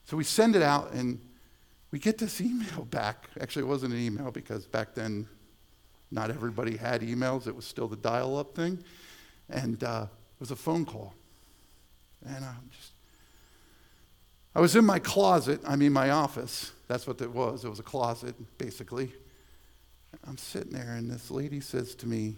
so 0.03 0.17
we 0.17 0.25
send 0.25 0.57
it 0.57 0.61
out 0.61 0.91
and 0.91 1.21
we 1.91 1.99
get 1.99 2.17
this 2.17 2.41
email 2.41 2.85
back. 2.85 3.29
Actually, 3.39 3.63
it 3.63 3.67
wasn't 3.67 3.93
an 3.93 3.99
email 3.99 4.31
because 4.31 4.65
back 4.65 4.95
then 4.95 5.27
not 6.11 6.29
everybody 6.29 6.77
had 6.77 7.01
emails, 7.01 7.47
it 7.47 7.55
was 7.55 7.65
still 7.65 7.87
the 7.87 7.95
dial 7.95 8.37
up 8.37 8.55
thing. 8.55 8.83
And 9.49 9.83
uh, 9.83 10.07
it 10.09 10.39
was 10.39 10.51
a 10.51 10.55
phone 10.55 10.85
call. 10.85 11.13
And 12.25 12.43
I'm 12.43 12.69
just, 12.71 12.91
I 14.55 14.61
was 14.61 14.75
in 14.75 14.85
my 14.85 14.99
closet, 14.99 15.59
I 15.67 15.75
mean, 15.75 15.93
my 15.93 16.11
office. 16.11 16.71
That's 16.87 17.05
what 17.05 17.21
it 17.21 17.31
was. 17.31 17.65
It 17.65 17.69
was 17.69 17.79
a 17.79 17.83
closet, 17.83 18.35
basically. 18.57 19.11
I'm 20.25 20.37
sitting 20.37 20.71
there, 20.71 20.95
and 20.95 21.11
this 21.11 21.29
lady 21.29 21.59
says 21.59 21.93
to 21.95 22.07
me, 22.07 22.35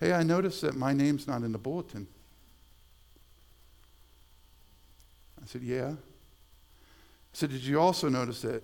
Hey, 0.00 0.12
I 0.12 0.24
noticed 0.24 0.62
that 0.62 0.74
my 0.74 0.92
name's 0.92 1.28
not 1.28 1.42
in 1.42 1.52
the 1.52 1.58
bulletin. 1.58 2.08
I 5.40 5.46
said, 5.46 5.62
Yeah. 5.62 5.94
So, 7.32 7.46
did 7.46 7.62
you 7.62 7.80
also 7.80 8.08
notice 8.08 8.42
that 8.42 8.62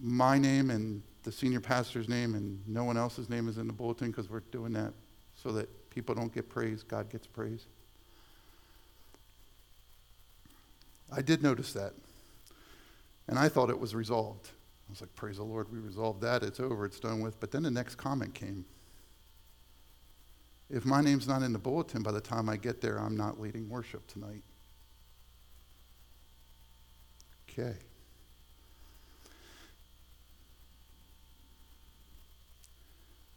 my 0.00 0.38
name 0.38 0.70
and 0.70 1.02
the 1.22 1.32
senior 1.32 1.60
pastor's 1.60 2.08
name 2.08 2.34
and 2.34 2.66
no 2.66 2.84
one 2.84 2.96
else's 2.96 3.28
name 3.28 3.48
is 3.48 3.58
in 3.58 3.66
the 3.66 3.72
bulletin 3.72 4.10
because 4.10 4.30
we're 4.30 4.40
doing 4.40 4.72
that 4.74 4.92
so 5.34 5.52
that 5.52 5.90
people 5.90 6.14
don't 6.14 6.32
get 6.32 6.48
praise, 6.48 6.82
God 6.82 7.10
gets 7.10 7.26
praise? 7.26 7.66
I 11.10 11.22
did 11.22 11.42
notice 11.42 11.72
that. 11.72 11.94
And 13.26 13.38
I 13.38 13.48
thought 13.48 13.70
it 13.70 13.78
was 13.78 13.94
resolved. 13.94 14.48
I 14.88 14.90
was 14.90 15.00
like, 15.00 15.14
Praise 15.14 15.36
the 15.36 15.42
Lord, 15.42 15.70
we 15.72 15.78
resolved 15.78 16.20
that. 16.22 16.42
It's 16.42 16.60
over, 16.60 16.84
it's 16.84 17.00
done 17.00 17.20
with. 17.20 17.40
But 17.40 17.50
then 17.50 17.62
the 17.62 17.70
next 17.70 17.96
comment 17.96 18.34
came. 18.34 18.64
If 20.70 20.84
my 20.84 21.00
name's 21.00 21.26
not 21.26 21.42
in 21.42 21.52
the 21.52 21.58
bulletin 21.58 22.02
by 22.02 22.12
the 22.12 22.20
time 22.20 22.48
I 22.48 22.56
get 22.56 22.80
there, 22.80 22.98
I'm 22.98 23.16
not 23.16 23.40
leading 23.40 23.68
worship 23.68 24.06
tonight. 24.06 24.42
Okay. 27.58 27.76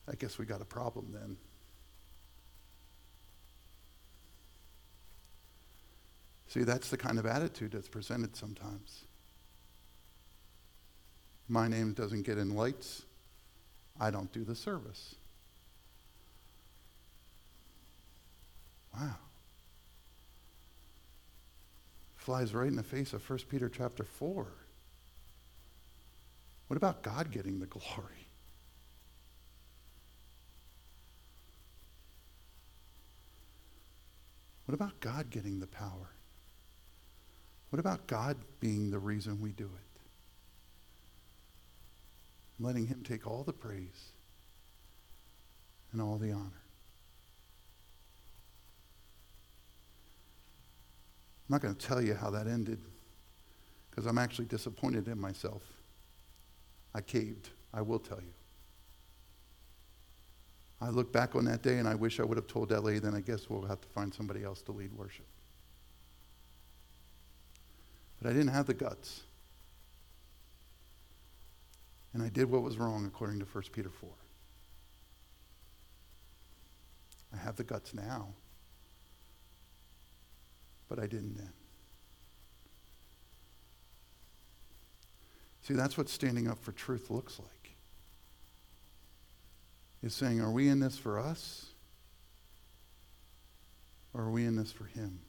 I 0.08 0.16
guess 0.16 0.38
we 0.38 0.46
got 0.46 0.62
a 0.62 0.66
problem 0.66 1.08
then. 1.12 1.38
See, 6.48 6.64
that's 6.64 6.90
the 6.90 6.98
kind 6.98 7.18
of 7.18 7.26
attitude 7.26 7.72
that's 7.72 7.88
presented 7.88 8.36
sometimes. 8.36 9.06
My 11.48 11.68
name 11.68 11.94
doesn't 11.94 12.24
get 12.24 12.38
in 12.38 12.56
lights. 12.56 13.04
I 14.00 14.12
don't 14.12 14.32
do 14.34 14.44
the 14.44 14.56
service. 14.56 15.16
Wow. 18.94 19.16
Flies 22.22 22.54
right 22.54 22.68
in 22.68 22.76
the 22.76 22.84
face 22.84 23.14
of 23.14 23.28
1 23.28 23.40
Peter 23.50 23.68
chapter 23.68 24.04
4. 24.04 24.46
What 26.68 26.78
about 26.78 27.02
God 27.02 27.32
getting 27.32 27.60
the 27.60 27.66
glory? 27.66 28.28
What 34.66 34.76
about 34.76 35.00
God 35.00 35.32
getting 35.32 35.60
the 35.60 35.66
power? 35.66 36.12
What 37.72 37.80
about 37.80 38.06
God 38.06 38.38
being 38.60 38.92
the 38.92 39.00
reason 39.00 39.42
we 39.42 39.52
do 39.52 39.66
it? 39.66 40.00
Letting 42.60 42.86
Him 42.86 43.02
take 43.04 43.26
all 43.26 43.44
the 43.44 43.52
praise 43.52 44.12
and 45.92 46.00
all 46.00 46.20
the 46.20 46.32
honor. 46.34 46.61
I'm 51.52 51.56
not 51.56 51.64
going 51.64 51.76
to 51.76 51.86
tell 51.86 52.02
you 52.02 52.16
how 52.16 52.30
that 52.30 52.48
ended 52.48 52.80
because 53.90 54.06
I'm 54.06 54.18
actually 54.18 54.46
disappointed 54.46 55.10
in 55.10 55.20
myself. 55.20 55.62
I 56.96 57.02
caved. 57.02 57.50
I 57.74 57.82
will 57.82 58.00
tell 58.00 58.22
you. 58.22 58.34
I 60.80 60.92
look 60.92 61.12
back 61.12 61.36
on 61.36 61.44
that 61.44 61.62
day 61.62 61.80
and 61.80 61.90
I 61.90 61.96
wish 61.96 62.22
I 62.22 62.24
would 62.24 62.38
have 62.38 62.48
told 62.48 62.72
LA, 62.72 63.02
then 63.02 63.14
I 63.14 63.20
guess 63.20 63.50
we'll 63.50 63.64
have 63.64 63.82
to 63.82 63.88
find 63.90 64.14
somebody 64.14 64.46
else 64.46 64.62
to 64.62 64.72
lead 64.72 64.94
worship. 64.94 65.26
But 68.22 68.30
I 68.30 68.32
didn't 68.32 68.54
have 68.54 68.66
the 68.66 68.74
guts. 68.74 69.24
And 72.14 72.24
I 72.24 72.30
did 72.30 72.50
what 72.50 72.62
was 72.62 72.78
wrong 72.78 73.06
according 73.06 73.40
to 73.40 73.46
1 73.46 73.64
Peter 73.74 73.90
4. 73.90 74.10
I 77.34 77.38
have 77.40 77.58
the 77.58 77.66
guts 77.66 77.94
now 77.94 78.30
but 80.92 81.02
I 81.02 81.08
didn't 81.08 81.38
then. 81.38 81.54
See, 85.62 85.74
that's 85.74 85.98
what 85.98 86.10
standing 86.10 86.50
up 86.50 86.60
for 86.60 86.74
truth 86.74 87.10
looks 87.10 87.40
like. 87.40 87.78
Is 90.04 90.14
saying, 90.14 90.42
are 90.42 90.52
we 90.52 90.68
in 90.68 90.82
this 90.82 90.98
for 90.98 91.18
us? 91.18 91.68
Or 94.14 94.24
are 94.24 94.32
we 94.32 94.44
in 94.44 94.58
this 94.58 94.74
for 94.74 94.84
him? 94.84 95.22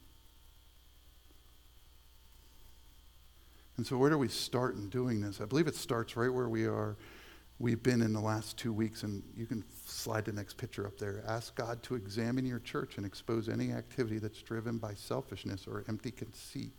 And 3.77 3.87
so, 3.87 3.97
where 3.97 4.09
do 4.09 4.17
we 4.17 4.27
start 4.27 4.75
in 4.75 4.89
doing 4.89 5.21
this? 5.21 5.39
I 5.39 5.45
believe 5.45 5.67
it 5.67 5.75
starts 5.75 6.17
right 6.17 6.33
where 6.33 6.49
we 6.49 6.65
are 6.65 6.97
we've 7.63 7.81
been 7.81 8.01
in 8.01 8.11
the 8.11 8.19
last 8.19 8.57
two 8.57 8.73
weeks, 8.73 9.03
and 9.03 9.23
you 9.37 9.45
can 9.45 9.63
slide 9.85 10.25
the 10.25 10.33
next 10.33 10.57
picture 10.57 10.85
up 10.85 10.97
there. 10.97 11.23
Ask 11.25 11.55
God 11.55 11.81
to 11.83 11.95
examine 11.95 12.45
your 12.45 12.59
church 12.59 12.97
and 12.97 13.05
expose 13.05 13.47
any 13.47 13.71
activity 13.71 14.19
that's 14.19 14.41
driven 14.41 14.77
by 14.77 14.93
selfishness 14.95 15.65
or 15.65 15.85
empty 15.87 16.11
conceit. 16.11 16.75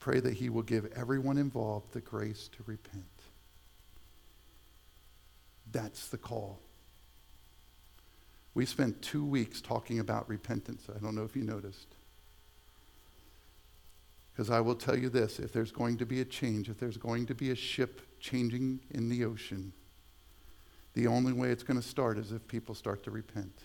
Pray 0.00 0.18
that 0.18 0.34
He 0.34 0.48
will 0.48 0.64
give 0.64 0.86
everyone 0.96 1.38
involved 1.38 1.92
the 1.92 2.00
grace 2.00 2.50
to 2.56 2.64
repent. 2.66 3.04
That's 5.70 6.08
the 6.08 6.18
call. 6.18 6.58
We 8.54 8.66
spent 8.66 9.02
two 9.02 9.24
weeks 9.24 9.60
talking 9.60 10.00
about 10.00 10.28
repentance. 10.28 10.88
I 10.94 10.98
don't 10.98 11.14
know 11.14 11.22
if 11.22 11.36
you 11.36 11.44
noticed. 11.44 11.94
Because 14.32 14.50
I 14.50 14.60
will 14.60 14.74
tell 14.74 14.98
you 14.98 15.08
this 15.08 15.38
if 15.38 15.52
there's 15.52 15.72
going 15.72 15.98
to 15.98 16.06
be 16.06 16.20
a 16.20 16.24
change, 16.24 16.68
if 16.68 16.78
there's 16.78 16.96
going 16.96 17.26
to 17.26 17.34
be 17.34 17.50
a 17.50 17.56
ship 17.56 18.00
changing 18.18 18.80
in 18.90 19.08
the 19.08 19.24
ocean, 19.24 19.72
the 20.94 21.06
only 21.06 21.32
way 21.32 21.50
it's 21.50 21.62
going 21.62 21.80
to 21.80 21.86
start 21.86 22.18
is 22.18 22.32
if 22.32 22.46
people 22.48 22.74
start 22.74 23.02
to 23.04 23.10
repent. 23.10 23.62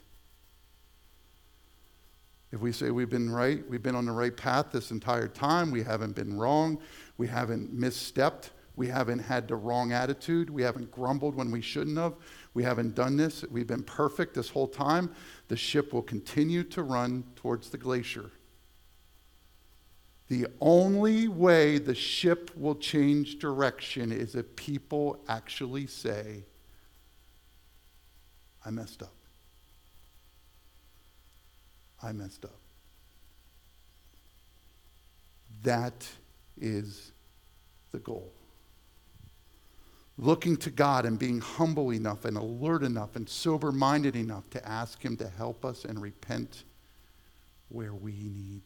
If 2.52 2.62
we 2.62 2.72
say 2.72 2.92
we've 2.92 3.10
been 3.10 3.30
right, 3.30 3.68
we've 3.70 3.84
been 3.84 3.96
on 3.96 4.06
the 4.06 4.12
right 4.14 4.36
path 4.36 4.68
this 4.72 4.92
entire 4.92 5.28
time, 5.28 5.70
we 5.70 5.84
haven't 5.84 6.16
been 6.16 6.38
wrong, 6.38 6.80
we 7.18 7.28
haven't 7.28 7.78
misstepped, 7.78 8.52
we 8.78 8.88
haven't 8.88 9.20
had 9.20 9.50
the 9.50 9.56
wrong 9.56 9.92
attitude, 9.92 10.50
we 10.50 10.62
haven't 10.62 10.90
grumbled 10.90 11.36
when 11.36 11.52
we 11.52 11.62
shouldn't 11.62 11.98
have, 11.98 12.14
we 12.54 12.64
haven't 12.64 12.96
done 12.96 13.18
this, 13.18 13.44
we've 13.52 13.68
been 13.68 13.84
perfect 13.84 14.34
this 14.34 14.50
whole 14.50 14.68
time, 14.68 15.14
the 15.50 15.58
ship 15.58 15.92
will 15.92 16.02
continue 16.02 16.64
to 16.64 16.84
run 16.84 17.26
towards 17.36 17.70
the 17.70 17.78
glacier. 17.78 18.32
The 20.30 20.48
only 20.60 21.28
way 21.28 21.78
the 21.78 21.96
ship 21.96 22.52
will 22.56 22.76
change 22.76 23.40
direction 23.40 24.12
is 24.12 24.36
if 24.36 24.56
people 24.56 25.20
actually 25.28 25.88
say, 25.88 26.44
I 28.66 28.72
messed 28.72 29.02
up. 29.02 29.14
I 32.04 32.12
messed 32.12 32.44
up. 32.44 32.60
That 35.64 36.08
is 36.60 37.12
the 37.92 38.00
goal. 38.00 38.34
Looking 40.18 40.58
to 40.58 40.70
God 40.70 41.06
and 41.06 41.18
being 41.18 41.40
humble 41.40 41.94
enough 41.94 42.26
and 42.26 42.36
alert 42.36 42.84
enough 42.84 43.16
and 43.16 43.30
sober 43.30 43.72
minded 43.72 44.16
enough 44.16 44.50
to 44.50 44.68
ask 44.68 45.02
Him 45.02 45.16
to 45.18 45.30
help 45.30 45.64
us 45.64 45.86
and 45.86 46.02
repent 46.02 46.64
where 47.70 47.94
we 47.94 48.12
need 48.14 48.64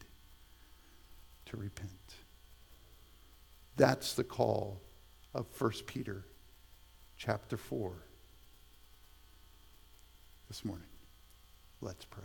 to 1.51 1.57
repent. 1.57 1.91
That's 3.75 4.13
the 4.13 4.23
call 4.23 4.81
of 5.33 5.45
1 5.59 5.71
Peter 5.85 6.25
chapter 7.17 7.57
4 7.57 7.91
this 10.47 10.65
morning. 10.65 10.87
Let's 11.81 12.05
pray. 12.05 12.23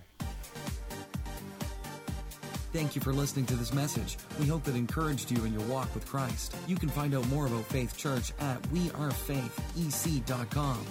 Thank 2.72 2.94
you 2.94 3.00
for 3.00 3.12
listening 3.12 3.46
to 3.46 3.56
this 3.56 3.72
message. 3.72 4.16
We 4.38 4.46
hope 4.46 4.68
it 4.68 4.76
encouraged 4.76 5.30
you 5.30 5.44
in 5.44 5.52
your 5.52 5.62
walk 5.62 5.92
with 5.94 6.06
Christ. 6.06 6.54
You 6.68 6.76
can 6.76 6.88
find 6.88 7.14
out 7.14 7.26
more 7.28 7.46
about 7.46 7.64
Faith 7.64 7.96
Church 7.96 8.32
at 8.38 8.62
wearefaithec.com. 8.64 10.86